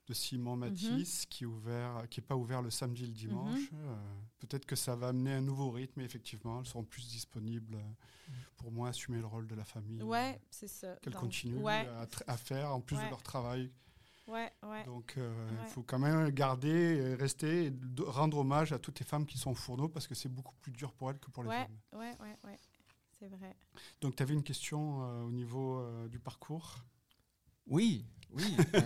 de 0.10 0.14
Simon 0.16 0.56
Mhm. 0.56 0.60
Matisse 0.60 1.26
qui 1.28 1.44
est 1.44 1.48
ouvert, 1.48 2.04
qui 2.10 2.20
est 2.20 2.24
pas 2.24 2.36
ouvert 2.36 2.62
le 2.64 2.72
samedi 2.72 3.04
et 3.04 3.08
le 3.08 3.14
dimanche. 3.14 3.72
Mhm. 3.72 3.80
Euh, 3.80 3.96
Peut-être 4.40 4.66
que 4.66 4.76
ça 4.76 4.96
va 4.96 5.10
amener 5.10 5.34
un 5.34 5.42
nouveau 5.42 5.70
rythme. 5.70 6.02
et 6.02 6.06
Effectivement, 6.06 6.60
elles 6.60 6.66
seront 6.66 6.84
plus 6.84 7.08
disponibles 7.08 7.76
euh, 7.76 8.32
pour 8.58 8.72
moi 8.72 8.90
assumer 8.90 9.20
le 9.20 9.28
rôle 9.28 9.48
de 9.48 9.54
la 9.56 9.64
famille. 9.66 10.02
Ouais, 10.02 10.42
c'est 10.50 10.68
ça. 10.68 10.96
Qu'elles 11.02 11.14
continuent 11.14 11.58
Ouais, 11.62 11.88
à, 12.28 12.38
faire 12.38 12.74
en 12.74 12.82
plus 12.82 12.96
Ouais. 12.98 13.06
de 13.06 13.10
leur 13.10 13.22
travail. 13.22 13.72
ouais, 14.28 14.52
ouais. 14.64 14.84
Donc, 14.86 15.14
euh, 15.18 15.50
il 15.64 15.68
faut 15.70 15.84
quand 15.84 16.00
même 16.00 16.30
garder, 16.30 17.14
rester, 17.16 17.66
et 17.68 17.74
rendre 18.06 18.38
hommage 18.40 18.72
à 18.74 18.80
toutes 18.80 19.00
les 19.00 19.06
femmes 19.06 19.26
qui 19.26 19.38
sont 19.38 19.52
au 19.52 19.56
fourneau 19.56 19.90
parce 19.90 20.08
que 20.08 20.16
c'est 20.16 20.30
beaucoup 20.30 20.56
plus 20.62 20.72
dur 20.72 20.92
pour 20.94 21.12
elles 21.12 21.20
que 21.20 21.30
pour 21.30 21.44
les 21.44 21.50
hommes. 21.50 22.00
ouais, 22.00 22.16
ouais, 22.20 22.38
ouais. 22.46 22.58
C'est 23.20 23.28
vrai. 23.28 23.54
Donc, 24.02 24.16
tu 24.16 24.24
avais 24.24 24.34
une 24.34 24.44
question 24.44 25.04
euh, 25.04 25.24
au 25.24 25.32
niveau 25.32 25.80
euh, 25.80 26.08
du 26.08 26.20
parcours? 26.20 26.78
Oui, 27.70 28.06
oui. 28.32 28.44
Euh, 28.76 28.82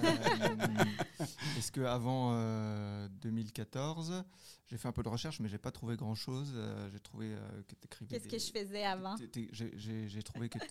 Est-ce 1.58 1.72
que 1.72 1.82
avant 1.82 2.32
euh, 2.36 3.08
2014, 3.22 4.24
j'ai 4.68 4.78
fait 4.78 4.88
un 4.88 4.92
peu 4.92 5.04
de 5.04 5.10
recherche, 5.10 5.40
mais 5.40 5.50
j'ai 5.50 5.58
pas 5.58 5.72
trouvé 5.72 5.96
grand-chose. 5.96 6.52
Euh, 6.56 6.90
j'ai 6.92 7.00
trouvé 7.00 7.28
euh, 7.34 7.62
que 7.68 7.76
tu 7.76 7.86
écrivais. 7.86 8.20
Qu'est-ce 8.20 8.28
que 8.28 8.40
je 8.60 8.66
faisais 8.66 8.84
avant? 8.84 9.16
J'ai- 9.18 10.24
trouvé 10.24 10.50
que 10.50 10.58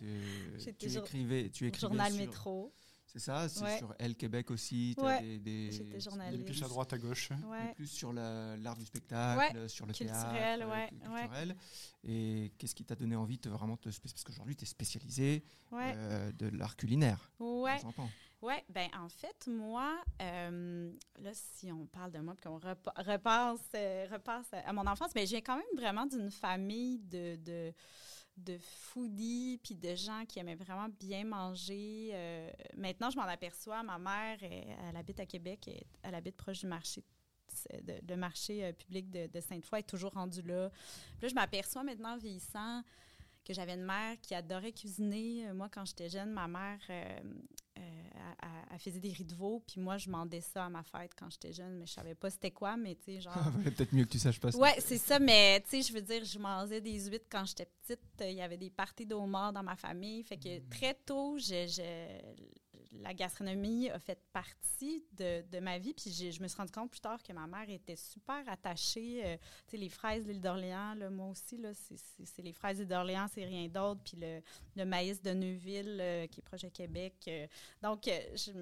tu 0.79 0.87
écrivais, 0.99 1.51
tu 1.51 1.67
écrivais 1.67 1.79
Journal 1.81 2.13
sur- 2.13 2.21
Métro. 2.21 2.73
C'est 3.13 3.19
ça, 3.19 3.47
c'est 3.47 3.63
Ouais. 3.63 3.77
sur 3.77 3.95
Elle 3.99 4.17
Québec 4.17 4.51
aussi. 4.51 4.95
Ouais, 4.99 5.21
des, 5.39 5.69
des-. 5.69 6.45
Plus 6.45 6.63
à 6.63 6.69
droite, 6.69 6.93
à 6.95 6.99
gauche. 6.99 7.29
plus 7.75 7.87
sur 7.87 8.11
la- 8.13 8.57
l'art 8.57 8.77
du 8.77 8.87
spectacle, 8.87 9.69
sur 9.69 9.85
le 9.85 9.93
culturel, 9.93 10.61
théâtre, 10.61 10.71
ouais, 10.71 10.91
euh, 11.05 11.13
ouais. 11.13 11.21
culturel. 11.21 11.57
Et 12.05 12.53
qu'est-ce 12.57 12.75
qui 12.75 12.85
t'a 12.85 12.95
donné 12.97 13.15
envie 13.15 13.37
de 13.37 13.51
vraiment 13.51 13.77
te 13.77 13.91
spécialiser 13.91 14.15
Parce 14.15 14.25
qu'aujourd'hui, 14.25 14.57
tu 14.57 14.65
es 14.65 14.67
spécialisé 14.67 15.45
Ouais. 15.73 15.93
euh, 15.95 16.33
de 16.33 16.47
l'art 16.57 16.75
culinaire. 16.77 17.31
Ouais. 17.39 17.77
Ouais, 18.43 18.65
ben 18.69 18.89
en 18.99 19.09
fait, 19.09 19.47
moi, 19.47 20.03
euh, 20.21 20.93
là, 21.21 21.31
si 21.33 21.71
on 21.71 21.87
parle 21.87 22.11
de 22.11 22.19
moi, 22.19 22.35
puis 22.35 22.43
qu'on 22.43 22.59
repa- 22.59 22.93
repasse, 22.97 23.61
euh, 23.77 24.09
repasse 24.11 24.53
à 24.53 24.73
mon 24.73 24.85
enfance, 24.89 25.15
ben, 25.15 25.25
j'ai 25.25 25.41
quand 25.41 25.57
même 25.57 25.77
vraiment 25.77 26.07
d'une 26.07 26.29
famille 26.29 26.99
de, 26.99 27.37
de, 27.37 27.73
de 28.37 28.59
foodies, 28.59 29.61
puis 29.63 29.77
de 29.77 29.95
gens 29.95 30.25
qui 30.27 30.41
aimaient 30.41 30.57
vraiment 30.57 30.89
bien 30.89 31.25
manger. 31.25 32.11
Euh, 32.15 32.51
maintenant, 32.77 33.11
je 33.11 33.17
m'en 33.17 33.23
aperçois, 33.23 33.85
ma 33.85 33.99
mère, 33.99 34.39
elle, 34.43 34.97
habite 34.97 35.21
à 35.21 35.27
Québec, 35.27 35.71
elle, 36.03 36.15
habite 36.17 36.37
proche 36.37 36.61
du 36.61 36.67
marché 36.67 37.05
de, 37.83 38.15
marché 38.17 38.73
public 38.73 39.09
de, 39.09 39.41
Sainte-Foy, 39.41 39.81
est 39.81 39.83
toujours 39.83 40.13
rendue 40.15 40.43
là. 40.43 40.71
Puis 41.19 41.23
là, 41.23 41.29
je 41.29 41.35
m'aperçois 41.35 41.85
maintenant, 41.85 42.17
vieillissant, 42.17 42.83
que 43.45 43.53
j'avais 43.53 43.75
une 43.75 43.85
mère 43.85 44.19
qui 44.21 44.35
adorait 44.35 44.73
cuisiner. 44.73 45.53
Moi, 45.53 45.69
quand 45.69 45.85
j'étais 45.85 46.09
jeune, 46.09 46.31
ma 46.31 46.49
mère, 46.49 46.81
elle, 47.77 48.49
elle 48.73 48.79
faisait 48.79 49.01
des 49.01 49.13
riz 49.13 49.25
de 49.25 49.35
veau, 49.35 49.63
puis 49.67 49.81
moi, 49.81 49.99
je 49.99 50.09
mandais 50.11 50.41
ça 50.41 50.67
à 50.67 50.69
ma 50.69 50.83
fête 50.83 51.13
quand 51.19 51.31
j'étais 51.31 51.53
jeune, 51.53 51.77
mais 51.79 51.87
je 51.87 51.93
savais 51.93 52.15
pas 52.15 52.31
c'était 52.31 52.51
quoi, 52.51 52.77
mais 52.77 52.95
tu 52.97 53.05
sais, 53.05 53.21
genre... 53.21 53.35
Ah, 53.37 53.51
ouais, 53.59 53.71
Peut-être 53.71 53.93
mieux 53.95 54.05
que 54.05 54.11
tu 54.11 54.19
saches 54.19 54.41
pas 54.41 54.51
ça. 54.53 54.59
Ouais, 54.59 54.75
c'est 54.79 54.99
ça, 54.99 55.19
mais 55.19 55.61
tu 55.63 55.71
sais, 55.71 55.83
je 55.83 55.93
veux 55.93 56.03
dire, 56.03 56.25
je 56.25 56.39
mangeais 56.39 56.81
des 56.81 57.07
huîtres 57.09 57.27
quand 57.31 57.45
j'étais 57.45 57.67
petite. 57.67 58.01
euh, 58.21 58.31
Il 58.31 58.37
y 58.37 58.41
avait 58.43 58.57
des 58.59 58.71
parties 58.71 59.07
d'homard 59.07 59.53
dans 59.53 59.63
ma 59.63 59.77
famille. 59.77 60.23
Fait 60.25 60.37
que 60.39 60.59
très 60.71 60.95
tôt, 60.95 61.37
je, 61.39 61.67
je- 61.67 62.43
la 63.01 63.15
gastronomie 63.15 63.91
a 63.91 63.99
fait 63.99 64.19
partie 64.33 65.05
de, 65.13 65.43
de 65.51 65.61
ma 65.61 65.79
vie. 65.79 65.95
Puis 65.95 66.11
je 66.33 66.43
me 66.43 66.49
suis 66.49 66.57
rendu 66.57 66.73
compte 66.73 66.91
plus 66.91 67.01
tard 67.01 67.23
que 67.23 67.33
ma 67.33 67.47
mère 67.47 67.69
était 67.69 67.97
super 67.97 68.43
attachée. 68.49 69.23
euh, 69.25 69.37
tu 69.67 69.73
sais, 69.73 69.77
les 69.77 69.89
fraises 69.89 70.25
de 70.25 70.33
l'île 70.33 70.41
d'Orléans, 70.41 70.97
moi 71.11 71.29
aussi, 71.29 71.57
là, 71.59 71.71
c'est 71.75 72.43
les 72.43 72.53
fraises 72.53 72.77
de 72.79 72.83
l'île 72.83 72.89
d'Orléans, 72.91 73.27
c'est 73.33 73.45
rien 73.45 73.69
d'autre. 73.69 74.01
Puis 74.05 74.17
le, 74.21 74.41
le 74.77 74.85
maïs 74.85 75.23
de 75.23 75.31
Neuville, 75.33 75.99
euh, 76.01 76.27
qui 76.27 76.41
est 76.41 76.43
proche 76.45 76.63
de 76.63 76.69
Québec. 76.69 77.15
euh, 77.29 77.47
donc, 77.83 78.09
euh, 78.09 78.21
je, 78.35 78.53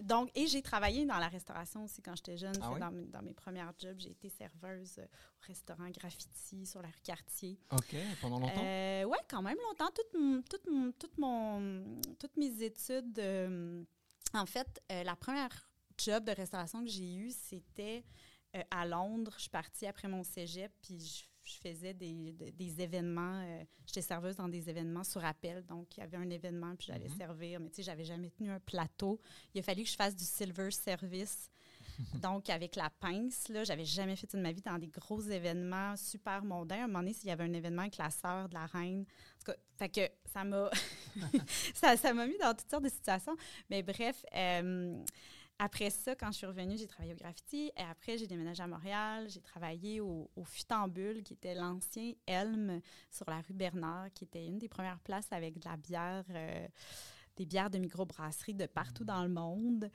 donc, 0.00 0.30
et 0.34 0.46
j'ai 0.46 0.62
travaillé 0.62 1.04
dans 1.06 1.18
la 1.18 1.28
restauration 1.28 1.84
aussi 1.84 2.00
quand 2.02 2.14
j'étais 2.16 2.36
jeune. 2.36 2.54
Ah 2.62 2.70
oui? 2.72 2.80
dans, 2.80 2.90
mes- 2.90 3.06
dans 3.06 3.22
mes 3.22 3.34
premières 3.34 3.72
jobs, 3.78 3.98
j'ai 3.98 4.10
été 4.10 4.28
serveuse 4.28 4.98
euh, 4.98 5.04
au 5.04 5.46
restaurant 5.46 5.88
Graffiti 5.90 6.66
sur 6.66 6.80
la 6.82 6.88
rue 6.88 7.00
Cartier. 7.02 7.58
Ok, 7.72 7.94
pendant 8.20 8.38
longtemps? 8.38 8.62
Euh, 8.64 9.04
ouais, 9.04 9.18
quand 9.28 9.42
même 9.42 9.58
longtemps. 9.68 9.90
Toute 9.94 10.44
toute 10.48 10.98
toute 10.98 11.18
mon- 11.18 12.00
toutes 12.18 12.36
mes 12.36 12.62
études. 12.62 13.18
euh, 13.18 13.82
en 14.34 14.46
fait, 14.46 14.80
euh, 14.92 15.02
la 15.04 15.16
première 15.16 15.68
job 15.96 16.24
de 16.24 16.32
restauration 16.32 16.84
que 16.84 16.90
j'ai 16.90 17.14
eue, 17.16 17.30
c'était 17.30 18.04
à 18.70 18.86
Londres. 18.86 19.32
Je 19.36 19.42
suis 19.42 19.50
partie 19.50 19.86
après 19.86 20.08
mon 20.08 20.22
cégep, 20.24 20.72
puis 20.82 20.98
je, 21.00 21.24
je 21.48 21.58
faisais 21.68 21.94
des, 21.94 22.32
des- 22.32 22.52
des 22.52 22.80
événements. 22.80 23.40
euh, 23.44 23.64
J'étais 23.86 24.02
serveuse 24.02 24.36
dans 24.36 24.48
des 24.48 24.68
événements 24.68 25.04
sur 25.04 25.24
appel. 25.24 25.64
Donc, 25.66 25.96
il 25.96 26.00
y 26.00 26.02
avait 26.02 26.16
un 26.16 26.28
événement, 26.30 26.74
puis 26.76 26.86
j'allais 26.88 27.08
Mhm. 27.08 27.16
servir. 27.16 27.60
Mais 27.60 27.68
tu 27.70 27.76
sais, 27.76 27.82
j'avais 27.82 28.04
jamais 28.04 28.30
tenu 28.30 28.50
un 28.50 28.60
plateau. 28.60 29.20
Il 29.54 29.60
a 29.60 29.62
fallu 29.62 29.82
que 29.84 29.88
je 29.88 29.96
fasse 29.96 30.14
du 30.14 30.24
silver 30.24 30.70
service. 30.70 31.50
Donc, 32.22 32.48
avec 32.50 32.76
la 32.76 32.90
pince, 32.90 33.48
là, 33.48 33.64
j'avais 33.64 33.84
jamais 33.84 34.14
fait 34.14 34.32
de 34.36 34.40
ma 34.40 34.52
vie 34.52 34.60
dans 34.62 34.78
des 34.78 34.86
gros 34.88 35.20
événements 35.20 35.96
super 35.96 36.44
mondains. 36.44 36.82
À 36.82 36.84
un 36.84 36.86
moment 36.86 37.00
donné, 37.00 37.12
s'il 37.12 37.28
y 37.28 37.32
avait 37.32 37.44
un 37.44 37.52
événement 37.52 37.82
avec 37.82 37.96
la 37.96 38.10
sœur 38.10 38.48
de 38.48 38.54
la 38.54 38.66
reine. 38.66 39.00
En 39.00 39.38
tout 39.44 39.52
cas, 39.52 39.56
fait 39.76 39.88
que 39.88 40.28
ça 40.32 40.44
m'a 40.44 40.70
ça, 41.74 41.96
ça 41.96 42.12
m'a 42.14 42.26
mis 42.26 42.38
dans 42.38 42.54
toutes 42.54 42.70
sortes 42.70 42.84
de 42.84 42.88
situations. 42.88 43.36
Mais 43.70 43.82
bref, 43.82 44.24
euh, 44.34 45.02
après 45.58 45.90
ça, 45.90 46.14
quand 46.14 46.30
je 46.30 46.38
suis 46.38 46.46
revenue, 46.46 46.76
j'ai 46.78 46.86
travaillé 46.86 47.12
au 47.12 47.16
graffiti. 47.16 47.72
Et 47.76 47.82
après, 47.82 48.16
j'ai 48.18 48.26
déménagé 48.26 48.62
à 48.62 48.66
Montréal. 48.66 49.28
J'ai 49.28 49.40
travaillé 49.40 50.00
au, 50.00 50.30
au 50.36 50.44
Futambule, 50.44 51.22
qui 51.22 51.32
était 51.34 51.54
l'ancien 51.54 52.12
Elm 52.26 52.80
sur 53.10 53.28
la 53.28 53.40
rue 53.40 53.54
Bernard, 53.54 54.12
qui 54.14 54.24
était 54.24 54.46
une 54.46 54.58
des 54.58 54.68
premières 54.68 55.00
places 55.00 55.32
avec 55.32 55.58
de 55.58 55.68
la 55.68 55.76
bière. 55.76 56.24
euh, 56.30 56.66
des 57.36 57.46
bières 57.46 57.70
de 57.70 57.78
microbrasserie 57.78 58.52
de 58.54 58.66
partout 58.66 59.04
dans 59.04 59.22
le 59.22 59.28
monde. 59.28 59.88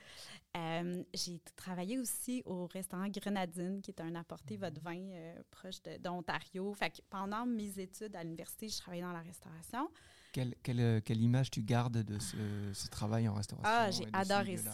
Euh, 0.56 1.02
j'ai 1.12 1.38
travaillé 1.56 1.98
aussi 1.98 2.42
au 2.46 2.66
restaurant 2.68 3.06
Grenadine, 3.10 3.82
qui 3.82 3.90
est 3.90 4.00
un 4.00 4.14
apporté 4.14 4.56
votre 4.56 4.80
vin 4.80 4.96
euh, 4.96 5.34
proche 5.50 5.82
de- 5.82 5.98
d'Ontario. 5.98 6.72
Fait 6.72 6.88
que 6.88 7.02
pendant 7.10 7.44
mes 7.44 7.78
études 7.78 8.16
à 8.16 8.22
l'université, 8.24 8.70
je 8.70 8.78
travaillais 8.78 9.02
dans 9.02 9.12
la 9.12 9.20
restauration. 9.20 9.90
quelle, 10.32 10.54
quelle, 10.62 10.80
euh, 10.80 11.00
quelle 11.04 11.20
image 11.20 11.50
tu 11.50 11.62
gardes 11.62 11.98
de 12.02 12.18
ce, 12.18 12.36
ce 12.72 12.88
travail 12.88 13.28
en 13.28 13.34
restauration 13.34 13.70
Ah, 13.70 13.90
j'ai 13.90 14.06
adoré 14.14 14.56
ça. 14.56 14.72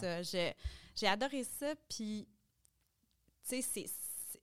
J'ai 0.95 1.07
adoré 1.07 1.43
ça. 1.43 1.75
Puis, 1.89 2.27
tu 3.47 3.61
sais, 3.61 3.87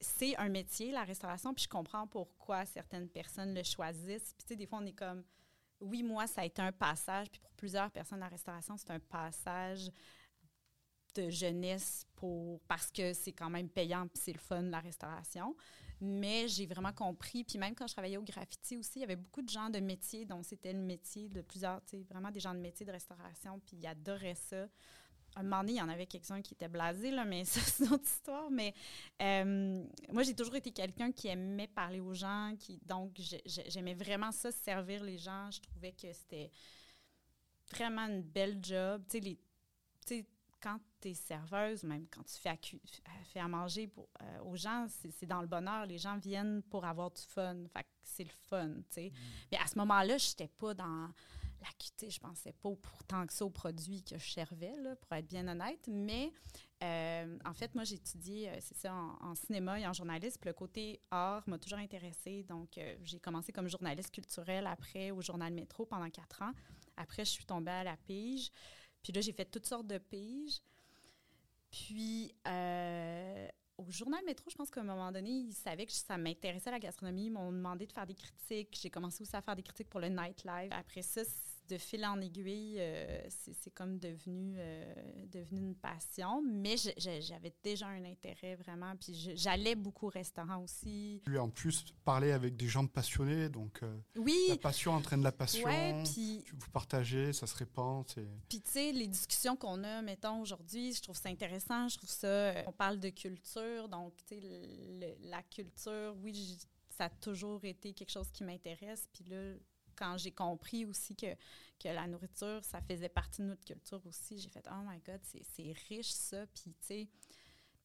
c'est- 0.00 0.36
un 0.36 0.48
métier, 0.48 0.92
la 0.92 1.04
restauration, 1.04 1.52
puis 1.54 1.64
je 1.64 1.68
comprends 1.68 2.06
pourquoi 2.06 2.64
certaines 2.66 3.08
personnes 3.08 3.54
le 3.54 3.62
choisissent. 3.62 4.34
Puis, 4.34 4.44
tu 4.44 4.48
sais, 4.48 4.56
des 4.56 4.66
fois, 4.66 4.78
on 4.80 4.86
est 4.86 4.92
comme, 4.92 5.24
oui, 5.80 6.02
moi, 6.02 6.26
ça 6.26 6.42
a 6.42 6.44
été 6.44 6.62
un 6.62 6.72
passage. 6.72 7.30
Puis, 7.30 7.40
pour 7.40 7.52
plusieurs 7.52 7.90
personnes, 7.90 8.20
la 8.20 8.28
restauration, 8.28 8.76
c'est 8.76 8.90
un 8.90 9.00
passage 9.00 9.90
de 11.14 11.30
jeunesse 11.30 12.06
pour 12.14 12.60
parce 12.68 12.90
que 12.90 13.12
c'est 13.12 13.32
quand 13.32 13.50
même 13.50 13.68
payant 13.68 14.06
puis 14.08 14.20
c'est 14.22 14.32
le 14.32 14.38
fun 14.38 14.62
la 14.62 14.80
restauration 14.80 15.56
mais 16.00 16.46
j'ai 16.48 16.66
vraiment 16.66 16.92
compris 16.92 17.44
puis 17.44 17.58
même 17.58 17.74
quand 17.74 17.86
je 17.86 17.94
travaillais 17.94 18.18
au 18.18 18.22
graffiti 18.22 18.76
aussi 18.76 18.98
il 18.98 19.00
y 19.00 19.04
avait 19.04 19.16
beaucoup 19.16 19.42
de 19.42 19.48
gens 19.48 19.70
de 19.70 19.80
métier 19.80 20.26
dont 20.26 20.42
c'était 20.42 20.72
le 20.72 20.78
métier 20.80 21.28
de 21.28 21.40
plusieurs 21.40 21.82
tu 21.86 21.96
sais 21.96 22.02
vraiment 22.04 22.30
des 22.30 22.40
gens 22.40 22.54
de 22.54 22.60
métier 22.60 22.84
de 22.86 22.92
restauration 22.92 23.58
puis 23.60 23.78
ils 23.78 23.86
adoraient 23.86 24.34
ça 24.34 24.68
un 25.36 25.42
moment 25.42 25.60
donné, 25.60 25.72
il 25.72 25.78
y 25.78 25.82
en 25.82 25.88
avait 25.88 26.06
quelques-uns 26.06 26.42
qui 26.42 26.54
étaient 26.54 26.68
blasés, 26.68 27.10
là, 27.10 27.24
mais 27.24 27.44
ça, 27.44 27.60
c'est 27.60 27.84
une 27.84 27.92
autre 27.92 28.04
histoire. 28.04 28.50
Mais 28.50 28.74
euh, 29.22 29.84
moi, 30.12 30.22
j'ai 30.22 30.34
toujours 30.34 30.56
été 30.56 30.70
quelqu'un 30.72 31.12
qui 31.12 31.28
aimait 31.28 31.68
parler 31.68 32.00
aux 32.00 32.14
gens. 32.14 32.54
Qui, 32.58 32.78
donc, 32.86 33.12
j'ai- 33.18 33.42
j'ai- 33.46 33.68
j'aimais 33.70 33.94
vraiment 33.94 34.32
ça, 34.32 34.50
servir 34.50 35.04
les 35.04 35.18
gens. 35.18 35.50
Je 35.50 35.60
trouvais 35.60 35.92
que 35.92 36.12
c'était 36.12 36.50
vraiment 37.70 38.06
une 38.06 38.22
belle 38.22 38.58
job. 38.62 39.02
Tu 39.08 39.12
sais, 39.18 39.20
les- 39.20 39.36
tu 39.36 39.42
sais, 40.16 40.26
quand 40.60 40.78
tu 41.00 41.08
es 41.10 41.14
serveuse, 41.14 41.84
même 41.84 42.06
quand 42.10 42.24
tu 42.24 42.34
fais 42.34 42.48
à, 42.48 42.52
à- 42.54 43.24
fais 43.32 43.40
à 43.40 43.46
manger 43.48 43.86
pour, 43.86 44.08
euh, 44.22 44.40
aux 44.42 44.56
gens, 44.56 44.86
c'est 44.88 45.26
dans 45.26 45.40
le 45.40 45.46
bonheur. 45.46 45.86
Les 45.86 45.98
gens 45.98 46.16
viennent 46.18 46.62
pour 46.64 46.84
avoir 46.84 47.10
du 47.12 47.22
fun. 47.22 47.56
Fait 47.72 47.86
c'est 48.02 48.24
le 48.24 48.30
fun, 48.48 48.68
tu 48.74 48.82
sais. 48.90 49.12
Mais 49.52 49.58
à 49.58 49.66
ce 49.66 49.78
moment-là, 49.78 50.18
je 50.18 50.30
n'étais 50.30 50.48
pas 50.48 50.74
dans 50.74 51.10
la 51.60 51.68
QT. 51.78 52.10
Je 52.10 52.20
pensais 52.20 52.52
pas 52.52 52.70
tant 53.06 53.26
que 53.26 53.32
ça 53.32 53.44
aux 53.44 53.50
produits 53.50 54.02
que 54.02 54.18
je 54.18 54.30
servais, 54.30 54.76
là, 54.82 54.96
pour 54.96 55.12
être 55.12 55.26
bien 55.26 55.46
honnête. 55.48 55.88
Mais 55.88 56.32
euh, 56.82 57.38
en 57.44 57.54
fait, 57.54 57.74
moi, 57.74 57.84
j'ai 57.84 57.96
étudié, 57.96 58.48
euh, 58.48 58.56
c'est 58.60 58.76
ça, 58.76 58.94
en, 58.94 59.34
cinéma 59.34 59.80
et 59.80 59.86
en 59.86 59.92
journalisme. 59.92 60.40
Le 60.44 60.52
côté 60.52 61.00
art 61.10 61.42
m'a 61.48 61.58
toujours 61.58 61.78
intéressée. 61.78 62.44
Donc, 62.44 62.78
euh, 62.78 62.96
j'ai 63.02 63.18
commencé 63.18 63.52
comme 63.52 63.68
journaliste 63.68 64.10
culturelle 64.10 64.66
après 64.66 65.10
au 65.10 65.20
Journal 65.20 65.52
Métro 65.52 65.86
pendant 65.86 66.10
quatre 66.10 66.42
ans. 66.42 66.52
Après, 66.96 67.24
je 67.24 67.30
suis 67.30 67.44
tombée 67.44 67.70
à 67.70 67.84
la 67.84 67.96
pige. 67.96 68.50
Puis 69.02 69.12
là, 69.12 69.20
j'ai 69.20 69.32
fait 69.32 69.44
toutes 69.44 69.66
sortes 69.66 69.86
de 69.86 69.98
piges. 69.98 70.60
Puis, 71.70 72.32
au 73.78 73.90
Journal 73.90 74.24
Métro, 74.24 74.50
je 74.50 74.56
pense 74.56 74.70
qu'à 74.70 74.80
un 74.80 74.84
moment 74.84 75.12
donné, 75.12 75.30
ils 75.30 75.52
savaient 75.52 75.86
que 75.86 75.92
ça 75.92 76.18
m'intéressait 76.18 76.70
la 76.70 76.80
gastronomie. 76.80 77.26
Ils 77.26 77.30
m'ont 77.30 77.52
demandé 77.52 77.86
de 77.86 77.92
faire 77.92 78.06
des 78.06 78.14
critiques. 78.14 78.76
J'ai 78.80 78.90
commencé 78.90 79.22
aussi 79.22 79.36
à 79.36 79.40
faire 79.40 79.54
des 79.54 79.62
critiques 79.62 79.88
pour 79.88 80.00
le 80.00 80.08
Nightlife. 80.08 80.72
Après 80.72 81.02
ça, 81.02 81.22
de 81.68 81.78
fil 81.78 82.04
en 82.04 82.20
aiguille, 82.20 82.76
euh, 82.78 83.20
c'est 83.28 83.70
comme 83.70 83.98
devenu, 83.98 84.54
euh, 84.56 84.94
devenu 85.30 85.60
une 85.60 85.74
passion. 85.74 86.42
Mais 86.42 86.76
j'avais 86.96 87.52
déjà 87.62 87.86
un 87.88 88.04
intérêt 88.04 88.56
vraiment. 88.56 88.96
Puis 88.96 89.32
j'allais 89.36 89.74
beaucoup 89.74 90.06
au 90.06 90.10
restaurant 90.10 90.62
aussi. 90.62 91.22
Lui, 91.26 91.38
en 91.38 91.50
plus, 91.50 91.84
parler 92.04 92.32
avec 92.32 92.56
des 92.56 92.66
gens 92.66 92.86
passionnés. 92.86 93.48
Donc, 93.48 93.82
euh, 93.82 93.98
oui. 94.16 94.36
la 94.48 94.56
passion 94.56 94.92
entraîne 94.92 95.22
la 95.22 95.32
passion. 95.32 95.66
Ouais, 95.66 96.02
puis, 96.04 96.44
vous 96.52 96.70
partagez, 96.70 97.32
ça 97.32 97.46
se 97.46 97.56
répand. 97.56 98.04
Puis, 98.48 98.60
tu 98.60 98.70
sais, 98.70 98.92
les 98.92 99.06
discussions 99.06 99.56
qu'on 99.56 99.84
a, 99.84 100.02
mettons, 100.02 100.40
aujourd'hui, 100.40 100.92
je 100.94 101.02
trouve 101.02 101.16
ça 101.16 101.28
intéressant. 101.28 101.88
Je 101.88 101.96
trouve 101.98 102.10
ça. 102.10 102.54
On 102.66 102.72
parle 102.72 102.98
de 102.98 103.10
culture. 103.10 103.88
Donc, 103.88 104.14
tu 104.26 104.40
sais, 104.40 105.16
la 105.22 105.42
culture, 105.42 106.16
oui, 106.22 106.58
ça 106.90 107.04
a 107.04 107.10
toujours 107.10 107.64
été 107.64 107.92
quelque 107.92 108.10
chose 108.10 108.30
qui 108.32 108.44
m'intéresse. 108.44 109.08
Puis 109.12 109.24
là, 109.24 109.54
quand 109.98 110.16
j'ai 110.16 110.30
compris 110.30 110.84
aussi 110.84 111.16
que, 111.16 111.34
que 111.78 111.88
la 111.88 112.06
nourriture, 112.06 112.64
ça 112.64 112.80
faisait 112.80 113.08
partie 113.08 113.42
de 113.42 113.48
notre 113.48 113.64
culture 113.64 114.00
aussi, 114.06 114.38
j'ai 114.38 114.48
fait 114.48 114.66
Oh 114.70 114.82
my 114.86 115.00
God, 115.00 115.20
c'est 115.22 115.72
riche 115.88 116.12
ça. 116.12 116.46
Puis, 116.54 116.74
tu 116.86 117.08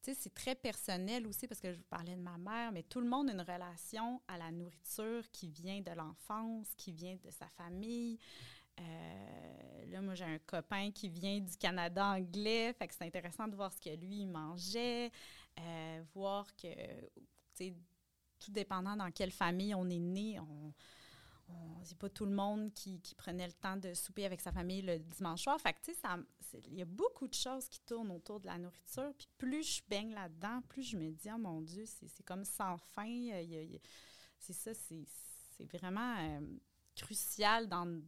sais, 0.02 0.14
c'est 0.14 0.34
très 0.34 0.56
personnel 0.56 1.26
aussi 1.28 1.48
parce 1.48 1.62
que 1.62 1.72
je 1.72 1.78
vous 1.78 1.86
parlais 1.90 2.16
de 2.16 2.22
ma 2.22 2.38
mère, 2.38 2.72
mais 2.72 2.84
tout 2.84 3.00
le 3.00 3.08
monde 3.08 3.30
a 3.30 3.34
une 3.34 3.42
relation 3.42 4.22
à 4.28 4.38
la 4.38 4.52
nourriture 4.52 5.30
qui 5.32 5.48
vient 5.50 5.82
de 5.82 5.92
l'enfance, 5.92 6.68
qui 6.76 6.92
vient 6.92 7.16
de 7.16 7.32
sa 7.32 7.48
famille. 7.50 8.20
Euh, 8.80 9.86
là, 9.88 10.02
moi, 10.02 10.16
j'ai 10.16 10.26
un 10.26 10.40
copain 10.40 10.92
qui 10.92 11.08
vient 11.10 11.40
du 11.40 11.56
Canada 11.58 12.06
anglais, 12.06 12.74
fait 12.74 12.88
que 12.88 12.96
c'est 12.96 13.06
intéressant 13.06 13.48
de 13.48 13.56
voir 13.56 13.72
ce 13.72 13.80
que 13.80 13.96
lui 13.96 14.26
mangeait, 14.26 15.12
euh, 15.60 16.04
voir 16.14 16.48
que, 16.56 16.68
tout 17.58 18.52
dépendant 18.52 18.98
dans 18.98 19.12
quelle 19.12 19.32
famille 19.32 19.74
on 19.74 19.90
est 19.90 20.00
né, 20.00 20.40
on, 20.40 20.74
c'est 21.84 21.98
pas 21.98 22.10
tout 22.10 22.26
le 22.26 22.32
monde 22.32 22.74
qui, 22.74 23.00
prenait 23.18 23.48
le 23.48 23.54
temps 23.54 23.78
de 23.78 23.94
souper 23.94 24.26
avec 24.26 24.42
sa 24.42 24.52
famille 24.52 24.82
le 24.82 25.00
dimanche 25.00 25.44
soir. 25.44 25.60
Fait 25.60 25.76
tu 25.84 25.94
sais, 25.94 26.62
il 26.68 26.76
y 26.76 26.82
a 26.82 26.86
beaucoup 26.86 27.28
de 27.28 27.34
choses 27.34 27.68
qui 27.68 27.80
tournent 27.82 28.12
autour 28.12 28.40
de 28.40 28.48
la 28.48 28.58
nourriture. 28.58 29.14
Puis 29.18 29.28
plus 29.38 29.78
je 29.78 29.82
baigne 29.88 30.14
là-dedans, 30.14 30.62
plus 30.70 30.84
je 30.84 30.98
me 30.98 31.12
dis, 31.12 31.30
oh 31.34 31.38
mon 31.38 31.62
Dieu, 31.62 31.86
c'est 31.86 32.24
comme 32.24 32.46
sans 32.46 32.78
fin. 32.78 33.30
C'est 34.40 34.54
ça, 34.54 34.72
c'est 34.74 35.66
vraiment 35.66 36.18
euh, 36.20 36.42
crucial 36.96 37.68
dans, 37.68 38.02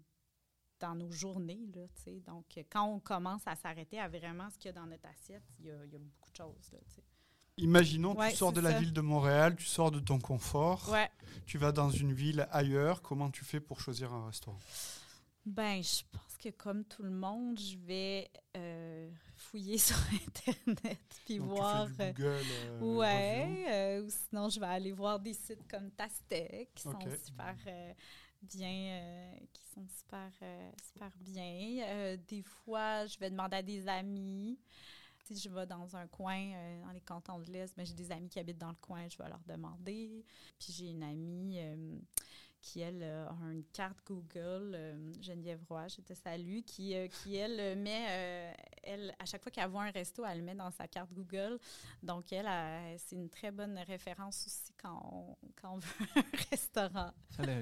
dans 0.79 0.95
nos 0.95 1.11
journées. 1.11 1.67
Là, 1.73 1.85
Donc, 2.27 2.45
quand 2.69 2.85
on 2.85 2.99
commence 2.99 3.45
à 3.45 3.55
s'arrêter 3.55 3.99
à 3.99 4.07
vraiment 4.07 4.49
ce 4.49 4.57
qu'il 4.57 4.67
y 4.67 4.69
a 4.69 4.73
dans 4.73 4.87
notre 4.87 5.07
assiette, 5.07 5.43
il 5.59 5.65
y 5.65 5.71
a, 5.71 5.85
beaucoup 5.85 6.31
de 6.31 6.35
choses. 6.35 6.71
Là, 6.71 6.79
Imaginons, 7.57 8.15
tu 8.15 8.35
sors 8.35 8.51
de 8.51 8.59
la 8.59 8.79
ville 8.79 8.91
de 8.91 9.01
Montréal, 9.01 9.55
tu 9.55 9.65
sors 9.65 9.91
de 9.91 9.99
ton 9.99 10.19
confort, 10.19 10.93
tu 11.45 11.57
vas 11.57 11.71
dans 11.71 11.89
une 11.89 12.13
ville 12.13 12.47
ailleurs. 12.51 13.01
Comment 13.01 13.29
tu 13.29 13.45
fais 13.45 13.59
pour 13.59 13.79
choisir 13.79 14.13
un 14.13 14.25
restaurant? 14.27 14.59
Ben, 15.45 15.81
je 15.83 16.01
pense 16.11 16.37
que 16.37 16.49
comme 16.49 16.83
tout 16.83 17.03
le 17.03 17.11
monde, 17.11 17.59
je 17.59 17.77
vais 17.77 18.31
euh, 18.57 19.11
fouiller 19.35 19.77
sur 19.77 19.95
Internet 20.11 20.99
puis 21.23 21.37
voir. 21.37 21.87
Tu 21.87 21.93
fais 21.93 22.13
du 22.13 22.23
euh, 22.25 22.41
Google, 22.79 22.81
euh, 22.81 22.95
ouais, 22.97 24.01
ou 24.01 24.09
sinon 24.09 24.49
je 24.49 24.59
vais 24.59 24.65
aller 24.65 24.91
voir 24.91 25.19
des 25.19 25.33
sites 25.33 25.67
comme 25.69 25.91
Tastec 25.91 26.73
qui 26.73 26.83
sont 26.83 26.99
super 26.99 27.55
bien, 28.41 29.31
qui 29.53 29.63
sont 29.73 29.85
super, 29.95 30.31
super 30.81 31.11
bien. 31.19 32.17
des 32.27 32.41
fois, 32.41 33.05
je 33.05 33.19
vais 33.19 33.29
demander 33.29 33.57
à 33.57 33.61
des 33.61 33.87
amis. 33.87 34.57
Si 35.25 35.39
je 35.39 35.49
vais 35.49 35.65
dans 35.65 35.95
un 35.95 36.05
coin, 36.05 36.37
euh, 36.37 36.83
dans 36.83 36.91
les 36.91 37.01
cantons 37.01 37.39
de 37.39 37.51
l'Est, 37.51 37.75
ben, 37.75 37.83
j'ai 37.83 37.95
des 37.95 38.11
amis 38.11 38.29
qui 38.29 38.39
habitent 38.39 38.59
dans 38.59 38.69
le 38.69 38.75
coin, 38.79 39.07
je 39.09 39.17
vais 39.17 39.27
leur 39.27 39.41
demander. 39.47 40.23
Puis 40.59 40.71
j'ai 40.71 40.91
une 40.91 41.01
amie 41.01 41.57
euh, 41.59 41.97
qui, 42.65 42.81
elle, 42.81 43.03
a 43.03 43.31
une 43.51 43.63
carte 43.71 43.99
Google, 44.07 44.73
euh, 44.73 45.13
Geneviève 45.21 45.61
Roy, 45.69 45.87
je 45.87 46.01
te 46.01 46.15
salue, 46.15 46.61
qui, 46.65 46.95
qui 47.21 47.35
elle, 47.35 47.77
met, 47.77 48.55
elle, 48.81 49.15
à 49.19 49.25
chaque 49.25 49.43
fois 49.43 49.51
qu'elle 49.51 49.69
voit 49.69 49.83
un 49.83 49.91
resto, 49.91 50.25
elle 50.25 50.39
le 50.39 50.43
met 50.43 50.55
dans 50.55 50.71
sa 50.71 50.87
carte 50.87 51.13
Google. 51.13 51.59
Donc, 52.01 52.33
elle, 52.33 52.49
c'est 52.97 53.15
une 53.15 53.29
très 53.29 53.51
bonne 53.51 53.77
référence 53.77 54.45
aussi 54.47 54.73
quand 54.81 54.99
on, 55.11 55.37
quand 55.61 55.73
on 55.73 55.77
veut 55.79 56.07
un 56.15 56.49
restaurant. 56.49 57.11
les, 57.37 57.59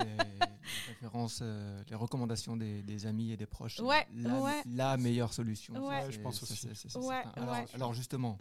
références, 0.87 1.43
les 1.89 1.95
recommandations 1.95 2.55
des, 2.55 3.05
amis 3.05 3.31
et 3.31 3.37
des 3.37 3.45
proches, 3.45 3.79
ouais, 3.81 4.07
la, 4.13 4.63
la 4.65 4.97
meilleure 4.97 5.33
solution. 5.33 5.73
Ouais, 5.85 6.09
je 6.11 6.19
pense 6.21 6.41
aussi. 6.43 6.69
alors, 7.73 7.93
justement, 7.93 8.39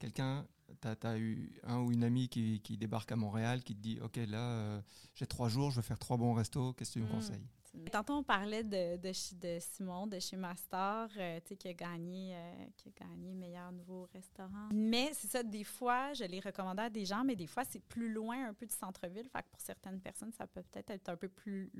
quelqu'un, 0.00 0.44
tu 0.80 1.06
as, 1.06 1.18
eu 1.18 1.52
un 1.64 1.78
ou 1.80 1.92
une 1.92 2.04
amie 2.04 2.28
qui, 2.28 2.60
qui, 2.60 2.76
débarque 2.76 3.12
à 3.12 3.16
Montréal, 3.16 3.62
qui 3.62 3.74
te 3.74 3.80
dit 3.80 3.98
Ok, 4.02 4.16
là, 4.16 4.38
euh, 4.38 4.80
j'ai 5.14 5.26
trois 5.26 5.48
jours, 5.48 5.70
je 5.70 5.76
veux 5.76 5.82
faire 5.82 5.98
trois 5.98 6.16
bons 6.16 6.34
restos, 6.34 6.72
qu'est-ce 6.72 6.94
que 6.94 6.98
tu 6.98 7.04
me 7.04 7.08
hmm. 7.08 7.12
conseilles? 7.12 7.46
Tantôt, 7.90 8.14
on 8.14 8.22
parlait 8.22 8.64
de, 8.64 8.98
de, 8.98 9.58
Simon 9.60 10.06
de 10.06 10.18
chez 10.18 10.36
Master, 10.36 11.08
euh, 11.16 11.40
qui, 11.40 11.68
a 11.68 11.72
gagné, 11.72 12.34
euh, 12.34 12.64
qui 12.76 12.90
a 12.90 13.06
gagné 13.06 13.32
meilleur 13.32 13.72
nouveau 13.72 14.06
restaurant. 14.12 14.68
Mais 14.74 15.10
c'est 15.14 15.28
ça, 15.28 15.42
des 15.42 15.64
fois, 15.64 16.12
je 16.12 16.24
les 16.24 16.40
recommandais 16.40 16.82
à 16.82 16.90
des 16.90 17.06
gens, 17.06 17.24
mais 17.24 17.34
des 17.34 17.46
fois, 17.46 17.64
c'est 17.64 17.82
plus 17.82 18.12
loin 18.12 18.48
un 18.48 18.52
peu 18.52 18.66
du 18.66 18.74
centre-ville. 18.74 19.26
Fait 19.30 19.42
que 19.42 19.48
pour 19.50 19.60
certaines 19.60 20.00
personnes, 20.00 20.32
ça 20.32 20.46
peut 20.46 20.62
peut-être 20.70 20.90
être 20.90 21.08
un 21.08 21.16
peu 21.16 21.28
plus, 21.28 21.72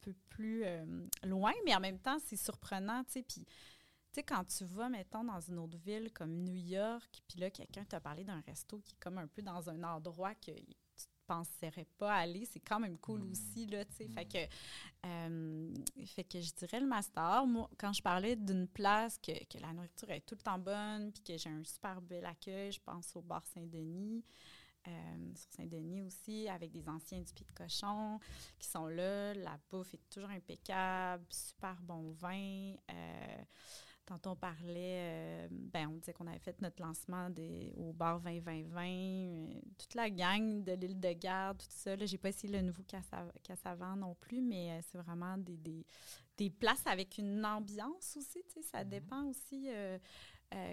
peu 0.00 0.14
plus 0.28 0.64
loin, 1.24 1.52
mais 1.64 1.74
en 1.74 1.80
même 1.80 1.98
temps, 1.98 2.18
c'est 2.24 2.36
surprenant, 2.36 3.02
tu 3.02 3.12
sais. 3.14 3.22
Puis 3.22 3.44
tu 4.12 4.16
sais, 4.16 4.22
quand 4.22 4.44
tu 4.44 4.64
vas, 4.64 4.90
mettons, 4.90 5.24
dans 5.24 5.40
une 5.40 5.58
autre 5.58 5.78
ville 5.78 6.12
comme 6.12 6.34
New 6.34 6.54
York, 6.54 7.22
puis 7.26 7.40
là, 7.40 7.50
quelqu'un 7.50 7.84
t'a 7.84 7.98
parlé 7.98 8.24
d'un 8.24 8.40
resto 8.40 8.78
qui 8.80 8.94
est 8.94 9.00
comme 9.00 9.16
un 9.16 9.26
peu 9.26 9.40
dans 9.40 9.70
un 9.70 9.82
endroit 9.82 10.34
que 10.34 10.50
tu 10.50 10.60
ne 10.60 11.26
penserais 11.26 11.86
pas 11.96 12.14
aller, 12.14 12.44
c'est 12.44 12.60
quand 12.60 12.78
même 12.78 12.98
cool 12.98 13.22
mm. 13.22 13.30
aussi, 13.30 13.66
là, 13.66 13.86
tu 13.86 13.94
sais. 13.94 14.08
Fait, 14.08 14.26
que, 14.26 15.06
euh, 15.06 15.74
fait 16.04 16.24
que 16.24 16.40
je 16.40 16.52
dirais 16.52 16.80
le 16.80 16.86
master. 16.86 17.46
Moi, 17.46 17.70
quand 17.78 17.94
je 17.94 18.02
parlais 18.02 18.36
d'une 18.36 18.68
place 18.68 19.18
que, 19.18 19.32
que, 19.46 19.58
la 19.58 19.72
nourriture 19.72 20.10
est 20.10 20.20
tout 20.20 20.34
le 20.34 20.42
temps 20.42 20.58
bonne, 20.58 21.10
puis 21.10 21.22
que 21.22 21.38
j'ai 21.38 21.48
un 21.48 21.64
super 21.64 22.02
bel 22.02 22.26
accueil, 22.26 22.70
je 22.70 22.80
pense 22.80 23.16
au 23.16 23.22
bar 23.22 23.46
Saint-Denis. 23.46 24.22
Euh, 24.88 25.34
sur 25.36 25.52
Saint-Denis 25.52 26.02
aussi, 26.02 26.48
avec 26.48 26.72
des 26.72 26.88
anciens 26.88 27.20
du 27.20 27.32
Pied 27.32 27.46
de 27.46 27.52
Cochon 27.52 28.18
qui 28.58 28.66
sont 28.66 28.88
là. 28.88 29.32
La 29.34 29.56
bouffe 29.70 29.94
est 29.94 30.10
toujours 30.10 30.30
impeccable, 30.30 31.24
super 31.30 31.80
bon 31.82 32.10
vin. 32.12 32.74
Euh, 32.90 33.44
Tantôt, 34.04 34.30
on 34.30 34.36
parlait, 34.36 34.98
euh, 34.98 35.48
ben, 35.50 35.86
on 35.88 35.98
disait 35.98 36.12
qu'on 36.12 36.26
avait 36.26 36.40
fait 36.40 36.60
notre 36.60 36.82
lancement 36.82 37.30
des, 37.30 37.72
au 37.76 37.92
bar 37.92 38.20
2020 38.20 38.84
euh, 38.84 39.46
toute 39.78 39.94
la 39.94 40.10
gang 40.10 40.64
de 40.64 40.72
l'île 40.72 40.98
de 40.98 41.12
Garde, 41.12 41.58
tout 41.58 41.66
ça. 41.68 41.94
J'ai 42.04 42.18
pas 42.18 42.30
essayé 42.30 42.52
le 42.52 42.62
nouveau 42.62 42.82
Cassavan 43.44 43.96
non 43.96 44.16
plus, 44.16 44.42
mais 44.42 44.72
euh, 44.72 44.80
c'est 44.90 44.98
vraiment 44.98 45.38
des, 45.38 45.56
des, 45.56 45.86
des, 46.36 46.50
places 46.50 46.84
avec 46.86 47.16
une 47.18 47.46
ambiance 47.46 48.16
aussi. 48.16 48.42
Ça 48.60 48.82
mm-hmm. 48.82 48.88
dépend 48.88 49.24
aussi 49.26 49.68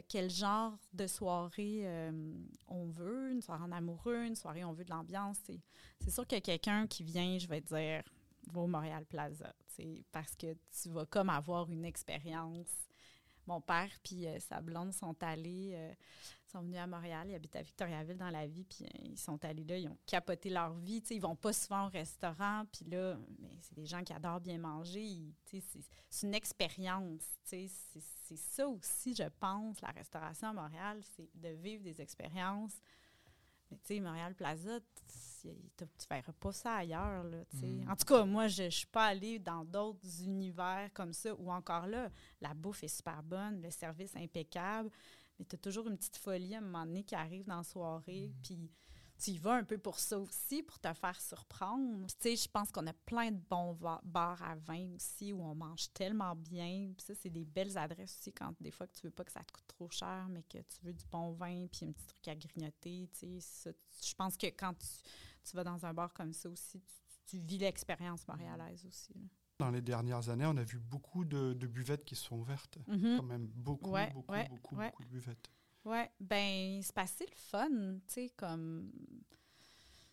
quel 0.08 0.30
genre 0.30 0.78
de 0.92 1.06
soirée 1.06 2.12
on 2.68 2.86
veut. 2.88 3.32
Une 3.32 3.42
soirée 3.42 3.64
en 3.64 3.72
amoureux, 3.72 4.24
une 4.24 4.36
soirée 4.36 4.66
on 4.66 4.74
veut 4.74 4.84
de 4.84 4.90
l'ambiance. 4.90 5.40
C'est 6.00 6.10
sûr 6.10 6.28
que 6.28 6.40
quelqu'un 6.40 6.88
qui 6.88 7.04
vient, 7.04 7.38
je 7.38 7.48
vais 7.48 7.62
dire, 7.62 8.04
va 8.52 8.62
au 8.62 8.68
Montréal 8.68 9.06
Plaza, 9.06 9.54
parce 10.12 10.36
que 10.36 10.58
tu 10.82 10.90
vas 10.90 11.06
comme 11.06 11.30
avoir 11.30 11.70
une 11.70 11.86
expérience 11.86 12.89
mon 13.50 13.62
père 13.62 13.90
puis 14.04 14.28
euh, 14.28 14.40
sa 14.40 14.62
blonde 14.62 14.94
sont 14.94 15.16
allés, 15.24 15.72
euh, 15.74 15.94
sont 16.46 16.62
venus 16.62 16.80
à 16.80 16.88
Montréal, 16.88 17.28
ils 17.30 17.36
habitent 17.36 17.56
à 17.56 17.62
Victoriaville 17.62 18.18
dans 18.18 18.30
la 18.30 18.46
vie, 18.48 18.64
puis 18.64 18.86
euh, 18.86 19.00
ils 19.02 19.18
sont 19.18 19.44
allés 19.44 19.64
là, 19.64 19.78
ils 19.78 19.90
ont 19.90 19.98
capoté 20.06 20.50
leur 20.50 20.74
vie, 20.74 21.02
tu 21.02 21.16
ils 21.16 21.22
vont 21.22 21.36
pas 21.36 21.52
souvent 21.52 21.88
au 21.88 21.90
restaurant, 21.90 22.64
puis 22.72 22.86
là, 22.86 23.18
mais 23.40 23.58
c'est 23.62 23.76
des 23.76 23.86
gens 23.86 24.04
qui 24.04 24.14
adorent 24.14 24.40
bien 24.40 24.60
manger, 24.60 25.34
c'est 25.46 26.28
une 26.28 26.36
expérience, 26.36 27.24
c'est 27.44 27.68
ça 28.36 28.68
aussi, 28.68 29.16
je 29.16 29.28
pense, 29.40 29.82
la 29.82 29.90
restauration 29.90 30.50
à 30.50 30.54
Montréal, 30.54 31.02
c'est 31.16 31.30
de 31.34 31.50
vivre 31.50 31.84
des 31.84 32.00
expériences. 32.02 32.80
Mais 33.72 33.78
tu 33.78 33.96
sais, 33.96 34.00
Montréal 34.00 34.34
Plaza, 34.34 34.80
tu 35.42 35.84
ne 35.84 36.16
verras 36.16 36.34
pas 36.34 36.52
ça 36.52 36.76
ailleurs. 36.76 37.24
Là, 37.24 37.38
mm. 37.54 37.90
En 37.90 37.96
tout 37.96 38.06
cas, 38.06 38.26
moi, 38.26 38.48
je 38.48 38.64
ne 38.64 38.70
suis 38.70 38.88
pas 38.88 39.06
allée 39.06 39.40
dans 39.40 39.64
d'autres 39.64 40.24
univers 40.24 40.90
comme 40.94 41.14
ça 41.14 41.34
où 41.36 41.52
encore 41.52 41.88
là, 41.88 42.10
la 42.42 42.54
bouffe 42.54 42.84
est 42.84 42.96
super 42.96 43.24
bonne, 43.24 43.62
le 43.62 43.72
service 43.72 44.16
est 44.16 44.24
impeccable, 44.24 44.90
mais 45.38 45.46
tu 45.46 45.56
as 45.56 45.60
toujours 45.60 45.88
une 45.88 45.98
petite 45.98 46.18
folie 46.18 46.56
à 46.56 46.60
un 46.60 46.62
moment 46.62 46.86
donné 46.86 47.04
qui 47.04 47.16
arrive 47.16 47.46
dans 47.46 47.58
la 47.58 47.64
soirée. 47.64 48.28
Mm. 48.28 48.42
Puis 48.44 48.72
tu 49.20 49.32
y 49.32 49.38
vas 49.38 49.56
un 49.56 49.64
peu 49.64 49.78
pour 49.78 50.00
ça 50.00 50.18
aussi, 50.18 50.64
pour 50.64 50.80
te 50.80 50.92
faire 50.94 51.20
surprendre. 51.20 52.08
tu 52.08 52.16
sais, 52.20 52.36
je 52.36 52.48
pense 52.48 52.72
qu'on 52.72 52.88
a 52.88 52.94
plein 52.94 53.32
de 53.32 53.40
bons 53.50 53.78
bars 54.04 54.42
à 54.42 54.56
vin 54.56 54.94
aussi 54.96 55.34
où 55.34 55.42
on 55.44 55.56
mange 55.56 55.92
tellement 55.94 56.36
bien. 56.36 56.94
Puis 56.96 57.06
ça, 57.06 57.14
c'est 57.16 57.30
des 57.30 57.44
belles 57.44 57.78
adresses 57.78 58.18
aussi 58.20 58.32
quand 58.32 58.54
des 58.62 58.72
fois 58.72 58.88
que 58.88 58.94
tu 58.94 59.02
veux 59.06 59.12
pas 59.12 59.26
que 59.26 59.32
ça 59.32 59.44
te 59.44 59.52
coûte 59.52 59.68
trop 59.68 59.90
cher, 59.90 60.28
mais 60.30 60.44
que 60.44 60.58
tu 60.58 60.84
veux 60.84 60.94
du 60.94 61.06
bon 61.12 61.34
vin 61.34 61.68
puis 61.68 61.86
un 61.86 61.92
petit 61.92 62.08
truc 62.08 62.28
à 62.30 62.36
grignoter. 62.36 63.10
Tu 63.20 63.42
sais, 63.42 63.76
je 64.04 64.14
pense 64.16 64.38
que 64.38 64.48
quand 64.48 64.74
tu, 64.74 65.56
vas 65.56 65.64
dans 65.64 65.86
un 65.86 65.94
bar 65.94 66.14
comme 66.14 66.32
ça 66.32 66.50
aussi, 66.50 66.82
tu, 67.26 67.40
vis 67.40 67.58
l'expérience 67.58 68.26
montréalaise 68.28 68.86
aussi. 68.86 69.14
Dans 69.60 69.72
les 69.72 69.82
dernières 69.82 70.30
années, 70.30 70.46
on 70.46 70.56
a 70.56 70.64
vu 70.64 70.80
beaucoup 70.80 71.26
de, 71.26 71.54
buvettes 71.54 72.06
qui 72.06 72.16
sont 72.16 72.38
ouvertes. 72.38 72.78
Mm-hmm. 72.88 73.18
Quand 73.18 73.24
même 73.24 73.48
beaucoup, 73.48 73.92
beaucoup, 73.92 74.34
beaucoup, 74.50 74.76
beaucoup 74.76 75.04
de 75.04 75.10
buvettes. 75.10 75.50
Ouais, 75.90 76.12
ben 76.20 76.82
c'est 76.84 76.94
passé 76.94 77.26
le 77.26 77.36
fun, 77.36 77.68
tu 77.68 78.14
sais, 78.14 78.30
comme 78.38 78.92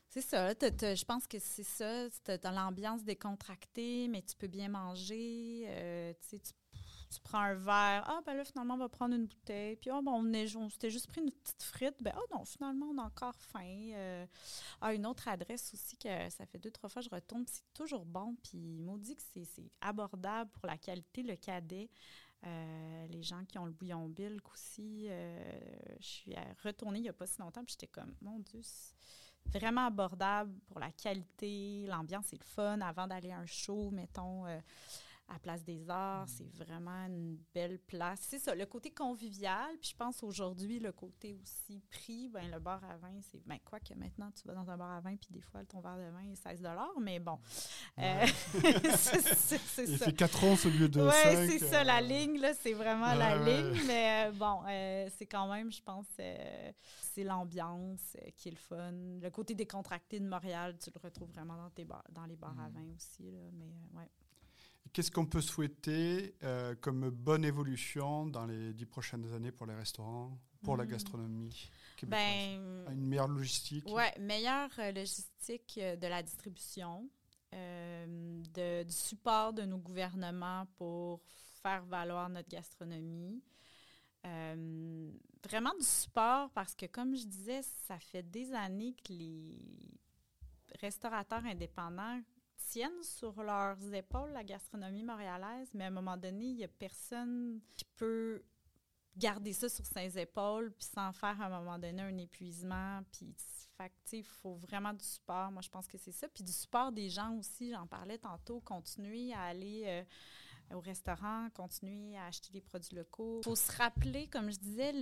C'est 0.09 0.23
ça. 0.23 0.49
je 0.55 1.05
pense 1.05 1.27
que 1.27 1.39
c'est 1.39 1.65
ça. 1.65 2.09
Tu 2.25 2.31
as, 2.31 2.51
l'ambiance 2.51 3.05
décontractée, 3.05 4.09
mais 4.09 4.23
tu 4.23 4.35
peux 4.37 4.47
bien 4.47 4.71
manger. 4.71 5.67
Euh, 5.69 6.15
tu, 6.31 6.41
tu, 6.41 7.21
prends 7.23 7.41
un 7.41 7.55
verre. 7.57 8.05
Ah, 8.07 8.21
ben 8.25 8.33
là, 8.39 8.45
finalement, 8.47 8.73
on 8.73 8.79
va 8.79 8.89
prendre 8.89 9.15
une 9.15 9.27
bouteille. 9.27 9.77
Puis, 9.77 9.91
ah, 9.91 10.01
bon, 10.03 10.25
on, 10.25 10.71
s'était 10.71 10.89
juste 10.89 11.09
pris 11.09 11.21
une 11.21 11.31
petite 11.31 11.63
frite. 11.63 11.97
Ben, 12.01 12.15
ah, 12.17 12.35
non, 12.35 12.47
finalement, 12.47 12.87
on 12.95 12.97
a 12.97 13.05
encore 13.05 13.37
faim. 13.37 13.91
Euh, 13.93 14.27
ah, 14.81 14.95
une 14.95 15.05
autre 15.05 15.29
adresse 15.29 15.75
aussi 15.75 15.99
que 15.99 16.31
ça 16.31 16.47
fait 16.47 16.59
deux, 16.59 16.71
trois 16.71 16.89
fois 16.89 17.03
que 17.03 17.09
je 17.11 17.15
retourne. 17.15 17.45
C'est 17.47 17.71
toujours 17.75 18.07
bon. 18.07 18.35
Puis, 18.43 18.79
maudit 18.79 19.15
que 19.15 19.23
c'est 19.23 19.71
abordable 19.83 20.51
pour 20.53 20.67
la 20.67 20.79
qualité, 20.79 21.23
le 21.23 21.37
cadet. 21.37 21.91
Euh, 22.45 23.07
les 23.09 23.23
gens 23.23 23.45
qui 23.45 23.59
ont 23.59 23.67
le 23.67 23.73
bouillon 23.73 24.09
bilk 24.09 24.53
aussi. 24.53 25.09
je 25.09 26.07
suis 26.07 26.35
retournée 26.63 26.99
il 26.99 27.03
n'y 27.03 27.09
a 27.09 27.13
pas 27.13 27.27
si 27.27 27.41
longtemps, 27.41 27.65
puis 27.65 27.77
j'étais 27.79 27.87
comme, 27.87 28.15
mon 28.21 28.39
Dieu, 28.41 28.61
vraiment 29.53 29.87
abordable 29.87 30.53
pour 30.67 30.81
la 30.81 30.91
qualité, 30.93 31.87
l'ambiance 31.87 32.33
est 32.33 32.39
le 32.39 32.45
fun 32.45 32.81
avant 32.81 33.07
d'aller 33.07 33.31
à 33.31 33.39
un 33.39 33.47
show, 33.47 33.91
mettons. 33.91 34.47
Euh, 34.47 34.59
à 35.29 35.39
Place 35.39 35.65
des 35.65 35.89
Arts. 35.91 36.29
C'est 36.29 36.49
vraiment 36.55 37.07
une 37.07 37.39
belle 37.55 37.79
place. 37.79 38.21
C'est 38.23 38.39
ça, 38.39 38.55
le 38.55 38.67
côté 38.67 38.91
convivial. 38.91 39.77
Puis 39.81 39.91
je 39.91 39.97
pense 39.97 40.23
aujourd'hui, 40.23 40.79
le 40.79 40.93
côté 40.93 41.35
aussi 41.35 41.81
prix, 41.91 42.29
ben 42.29 42.51
le 42.51 42.59
bar 42.59 42.83
à 42.85 42.97
vin, 42.97 43.21
c'est. 43.21 43.45
Ben, 43.47 43.59
quoi 43.65 43.81
que 43.81 43.95
maintenant, 43.95 44.31
tu 44.33 44.47
vas 44.47 44.55
dans 44.55 44.71
un 44.71 44.77
bar 44.77 44.91
à 44.91 45.01
vin, 45.01 45.17
puis 45.17 45.29
des 45.31 45.41
fois, 45.41 45.65
ton 45.65 45.81
verre 45.81 45.97
de 45.97 46.11
vin 46.11 46.33
est 46.33 46.37
16 46.37 46.63
mais 47.01 47.19
bon. 47.19 47.39
Euh, 47.99 48.27
c'est 48.97 49.21
ça. 49.21 49.57
C'est 49.87 50.17
4 50.17 50.45
ans 50.45 50.55
au 50.65 50.69
lieu 50.69 50.89
de. 50.89 51.03
Oui, 51.03 51.49
c'est 51.49 51.59
ça, 51.59 51.85
la 51.85 51.99
euh, 51.99 52.01
ligne, 52.01 52.41
là, 52.41 52.55
c'est 52.55 52.73
vraiment 52.73 53.15
la 53.15 53.37
ligne. 53.37 53.81
Mais 53.87 54.27
euh, 54.29 54.33
bon, 54.33 54.63
c'est 55.17 55.27
quand 55.27 55.53
même, 55.53 55.71
je 55.71 55.83
pense, 55.83 56.07
c'est 56.17 57.25
l'ambiance 57.25 58.17
qui 58.37 58.49
est 58.49 58.53
le 58.53 58.57
fun. 58.57 58.93
Le 58.93 59.31
côté 59.31 59.55
décontracté 59.55 60.21
de 60.21 60.29
Montréal, 60.29 60.77
tu 60.79 60.91
le 60.95 61.01
retrouves 61.01 61.31
vraiment 61.31 61.57
dans, 61.57 61.71
tes 61.71 61.85
bars, 61.85 62.05
dans 62.11 62.27
les 62.27 62.37
bars 62.37 62.59
à 62.59 62.69
mm. 62.69 62.73
vin 62.73 62.95
aussi, 62.95 63.31
là. 63.31 63.41
Mais 63.53 63.99
ouais. 63.99 64.11
Qu'est-ce 64.93 65.11
qu'on 65.11 65.27
peut 65.27 65.41
souhaiter 65.41 66.35
euh, 66.43 66.75
comme 66.81 67.11
bonne 67.11 67.45
évolution 67.45 68.27
dans 68.27 68.47
les 68.47 68.73
dix 68.73 68.87
prochaines 68.87 69.33
années 69.33 69.53
pour 69.53 69.67
les 69.67 69.75
restaurants, 69.75 70.39
pour 70.63 70.77
la 70.77 70.85
hmm. 70.85 70.89
gastronomie 70.89 71.71
ben, 72.03 72.87
Une 72.91 73.07
meilleure 73.07 73.29
logistique? 73.29 73.85
Oui, 73.89 74.05
meilleure 74.21 74.71
euh, 74.79 74.93
logistique 74.93 75.79
euh, 75.79 75.97
de 75.97 76.07
la 76.07 76.23
distribution, 76.23 77.09
de, 77.53 78.83
du 78.83 78.93
support 78.93 79.53
de 79.55 79.63
nos 79.63 79.79
gouvernements 79.79 80.67
pour 80.77 81.23
faire 81.63 81.83
valoir 81.87 82.29
notre 82.29 82.49
gastronomie. 82.49 83.43
vraiment 84.23 85.73
du 85.79 85.85
support 85.85 86.51
parce 86.51 86.75
que, 86.75 86.87
comme 86.87 87.17
je 87.17 87.25
disais, 87.25 87.63
ça 87.87 87.99
fait 87.99 88.23
des 88.23 88.53
années 88.53 88.95
que 89.05 89.13
les 89.13 89.59
restaurateurs 90.81 91.45
indépendants 91.47 92.21
sur 93.03 93.43
leurs 93.43 93.95
épaules 93.95 94.31
la 94.33 94.45
gastronomie 94.45 95.03
montréalaise, 95.03 95.71
mais 95.75 95.85
à 95.85 95.87
un 95.89 95.91
moment 95.91 96.17
donné, 96.17 96.47
il 96.47 96.57
n'y 96.57 96.65
a 96.65 96.69
personne 96.69 97.61
qui 97.77 97.85
peut 97.97 98.43
garder 99.17 99.53
ça 99.53 99.69
sur 99.69 99.87
ses 99.87 100.19
épaules 100.19 100.73
puis 100.73 100.87
sans 100.87 101.13
faire 101.13 101.41
à 101.41 101.47
un 101.47 101.49
moment 101.49 101.79
donné 101.79 102.03
un 102.03 102.17
épuisement. 102.19 103.01
Puis, 103.13 103.35
il 104.13 104.25
faut 104.25 104.55
vraiment 104.55 104.93
du 104.93 105.05
support. 105.05 105.51
Moi, 105.51 105.63
je 105.63 105.69
pense 105.69 105.87
que 105.87 105.99
c'est 105.99 106.13
ça. 106.13 106.29
Puis 106.29 106.45
du 106.45 106.53
support 106.53 106.93
des 106.93 107.09
gens 107.09 107.37
aussi, 107.37 107.71
j'en 107.71 107.87
parlais 107.87 108.19
tantôt, 108.19 108.61
continuer 108.61 109.33
à 109.33 109.43
aller... 109.43 109.85
Euh, 109.87 110.05
au 110.75 110.81
restaurant, 110.81 111.49
continuer 111.55 112.17
à 112.17 112.27
acheter 112.27 112.51
des 112.53 112.61
produits 112.61 112.97
locaux. 112.97 113.41
Il 113.41 113.45
faut 113.45 113.57
se 113.57 113.73
rappeler, 113.77 114.27
comme 114.29 114.51
je 114.51 114.59
disais, 114.59 114.93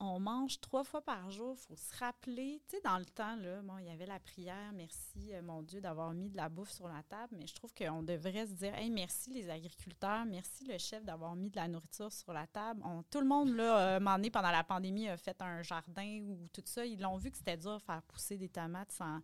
on 0.00 0.20
mange 0.20 0.60
trois 0.60 0.84
fois 0.84 1.02
par 1.02 1.30
jour. 1.30 1.56
Il 1.58 1.66
faut 1.66 1.76
se 1.76 1.96
rappeler, 1.98 2.62
tu 2.68 2.76
sais, 2.76 2.82
dans 2.82 2.98
le 2.98 3.04
temps, 3.04 3.36
là, 3.36 3.62
bon, 3.62 3.78
il 3.78 3.86
y 3.86 3.90
avait 3.90 4.06
la 4.06 4.20
prière, 4.20 4.72
merci, 4.74 5.32
euh, 5.32 5.42
mon 5.42 5.62
Dieu, 5.62 5.80
d'avoir 5.80 6.12
mis 6.12 6.28
de 6.28 6.36
la 6.36 6.48
bouffe 6.48 6.70
sur 6.70 6.88
la 6.88 7.02
table, 7.02 7.36
mais 7.38 7.46
je 7.46 7.54
trouve 7.54 7.72
qu'on 7.74 8.02
devrait 8.02 8.46
se 8.46 8.52
dire, 8.52 8.74
hey, 8.74 8.90
merci 8.90 9.30
les 9.30 9.48
agriculteurs, 9.48 10.24
merci 10.26 10.64
le 10.64 10.78
chef 10.78 11.04
d'avoir 11.04 11.34
mis 11.36 11.50
de 11.50 11.56
la 11.56 11.68
nourriture 11.68 12.12
sur 12.12 12.32
la 12.32 12.46
table. 12.46 12.82
tout 13.10 13.20
le 13.20 13.26
monde, 13.26 13.54
là, 13.54 13.96
un 13.96 14.00
pendant 14.30 14.50
la 14.50 14.64
pandémie, 14.64 15.08
a 15.08 15.16
fait 15.16 15.40
un 15.42 15.62
jardin 15.62 16.20
ou 16.22 16.48
tout 16.52 16.62
ça. 16.64 16.84
Ils 16.84 17.00
l'ont 17.00 17.16
vu 17.16 17.30
que 17.30 17.36
c'était 17.36 17.56
dur 17.56 17.78
de 17.78 17.82
faire 17.82 18.02
pousser 18.02 18.36
des 18.36 18.48
tomates 18.48 18.92
sans, 18.92 19.20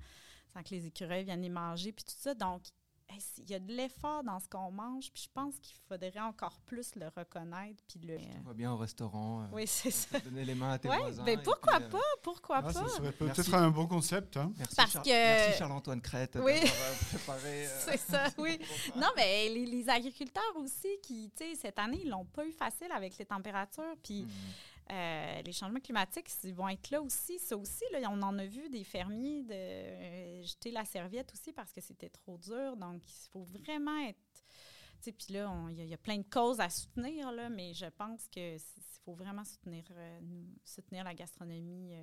sans 0.53 0.63
que 0.63 0.71
les 0.71 0.87
écureuils 0.87 1.25
viennent 1.25 1.43
les 1.43 1.49
manger, 1.49 1.93
puis 1.93 2.05
tout 2.05 2.15
ça. 2.17 2.35
Donc, 2.35 2.63
il 3.39 3.51
y 3.51 3.55
a 3.55 3.59
de 3.59 3.73
l'effort 3.73 4.23
dans 4.23 4.39
ce 4.39 4.49
qu'on 4.49 4.71
mange, 4.71 5.11
puis 5.13 5.25
je 5.25 5.29
pense 5.33 5.59
qu'il 5.59 5.77
faudrait 5.89 6.21
encore 6.21 6.61
plus 6.67 6.95
le 6.95 7.07
reconnaître. 7.09 7.83
Puis 7.89 8.01
le... 8.01 8.19
Tu 8.19 8.27
vas 8.45 8.55
bien 8.55 8.73
au 8.73 8.77
restaurant. 8.77 9.43
Euh, 9.43 9.47
oui, 9.53 9.67
c'est 9.67 9.91
ça. 9.91 10.19
Donner 10.21 10.45
les 10.45 10.55
mains 10.55 10.73
à 10.73 10.79
tes 10.79 10.89
ouais, 10.89 10.99
voisins. 10.99 11.25
Ben 11.25 11.41
pourquoi 11.43 11.81
pas? 11.81 11.99
Euh, 11.99 12.21
pourquoi 12.23 12.57
ah, 12.59 12.63
pas? 12.63 12.73
Ça 12.73 12.89
serait 12.89 13.13
peut-être 13.13 13.55
un 13.55 13.71
bon 13.71 13.87
concept. 13.87 14.37
Hein? 14.37 14.53
Merci, 14.59 14.77
Parce 14.77 14.93
que... 14.95 15.09
Merci 15.09 15.59
Charles-Antoine 15.59 16.01
Crête 16.01 16.39
oui. 16.41 16.61
préparé. 17.09 17.67
Euh, 17.67 17.81
c'est 17.87 17.99
ça, 17.99 18.25
oui. 18.39 18.59
non, 18.97 19.09
mais 19.17 19.49
les, 19.49 19.89
agriculteurs 19.89 20.57
aussi, 20.57 20.89
qui, 21.03 21.33
tu 21.37 21.45
sais, 21.45 21.55
cette 21.55 21.79
année, 21.79 22.01
ils 22.05 22.11
l'ont 22.11 22.27
pas 22.27 22.45
eu 22.47 22.53
facile 22.53 22.93
avec 22.93 23.19
les 23.19 23.25
températures. 23.27 23.97
Puis. 24.03 24.23
Hmm. 24.23 24.29
Euh, 24.91 25.43
les 25.43 25.53
changements 25.53 25.81
climatiques, 25.81 26.29
ils 26.43 26.55
vont 26.55 26.69
être 26.69 26.91
là 26.91 27.01
aussi. 27.01 27.39
Ça 27.39 27.57
aussi, 27.57 27.85
là, 27.93 28.01
on 28.11 28.21
en 28.23 28.39
a 28.39 28.47
vu 28.47 28.69
des 28.69 28.85
fermiers 28.85 29.43
de 29.43 29.53
euh, 29.53 30.43
jeter 30.43 30.71
la 30.71 30.85
serviette 30.85 31.33
aussi 31.33 31.53
parce 31.53 31.73
que 31.73 31.81
c'était 31.81 32.09
trop 32.09 32.39
dur. 32.39 32.77
Donc, 32.77 33.03
il 33.07 33.29
faut 33.31 33.45
vraiment 33.45 33.99
être. 34.07 34.19
Puis 35.03 35.33
là, 35.33 35.51
il 35.71 35.87
y, 35.87 35.95
a 35.95 35.99
plein 35.99 36.19
de 36.19 36.29
causes 36.29 36.61
à 36.61 36.69
soutenir, 36.69 37.33
là, 37.33 37.49
mais 37.49 37.73
je 37.73 37.87
pense 37.87 38.29
qu'il 38.29 38.59
faut 39.03 39.15
vraiment 39.15 39.45
soutenir, 39.45 39.85
euh, 39.93 40.21
soutenir 40.63 41.05
la 41.05 41.15
gastronomie 41.15 41.95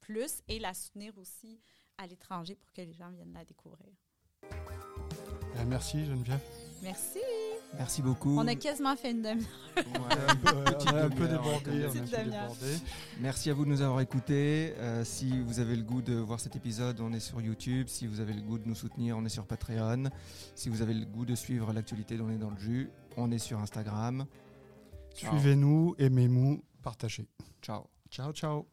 plus 0.00 0.42
et 0.48 0.58
la 0.58 0.72
soutenir 0.72 1.16
aussi 1.18 1.60
à 1.98 2.06
l'étranger 2.06 2.54
pour 2.54 2.72
que 2.72 2.80
les 2.80 2.94
gens 2.94 3.10
viennent 3.10 3.34
la 3.34 3.44
découvrir. 3.44 3.92
merci, 5.66 6.06
Geneviève. 6.06 6.40
Merci. 6.82 7.20
Merci 7.78 8.02
beaucoup. 8.02 8.38
On 8.38 8.46
a 8.46 8.54
quasiment 8.54 8.94
fait 8.96 9.12
une 9.12 9.22
demi-heure. 9.22 9.48
on 10.86 10.94
a 10.94 11.02
un 11.04 11.10
peu 11.10 11.26
débordé. 11.26 11.86
Merci 13.20 13.50
à 13.50 13.54
vous 13.54 13.64
de 13.64 13.70
nous 13.70 13.80
avoir 13.80 14.00
écoutés. 14.00 14.74
Euh, 14.78 15.04
si 15.04 15.40
vous 15.42 15.58
avez 15.58 15.76
le 15.76 15.82
goût 15.82 16.02
de 16.02 16.14
voir 16.14 16.38
cet 16.38 16.54
épisode, 16.56 17.00
on 17.00 17.12
est 17.12 17.20
sur 17.20 17.40
YouTube. 17.40 17.88
Si 17.88 18.06
vous 18.06 18.20
avez 18.20 18.34
le 18.34 18.42
goût 18.42 18.58
de 18.58 18.68
nous 18.68 18.74
soutenir, 18.74 19.16
on 19.16 19.24
est 19.24 19.30
sur 19.30 19.46
Patreon. 19.46 20.04
Si 20.54 20.68
vous 20.68 20.82
avez 20.82 20.94
le 20.94 21.06
goût 21.06 21.24
de 21.24 21.34
suivre 21.34 21.72
l'actualité 21.72 22.16
dont 22.16 22.26
on 22.26 22.30
est 22.30 22.38
dans 22.38 22.50
le 22.50 22.58
jus, 22.58 22.90
on 23.16 23.30
est 23.30 23.38
sur 23.38 23.58
Instagram. 23.58 24.26
Suivez-nous, 25.14 25.94
aimez-nous, 25.98 26.62
partagez. 26.82 27.26
Ciao. 27.62 27.86
Ciao, 28.10 28.32
ciao. 28.32 28.66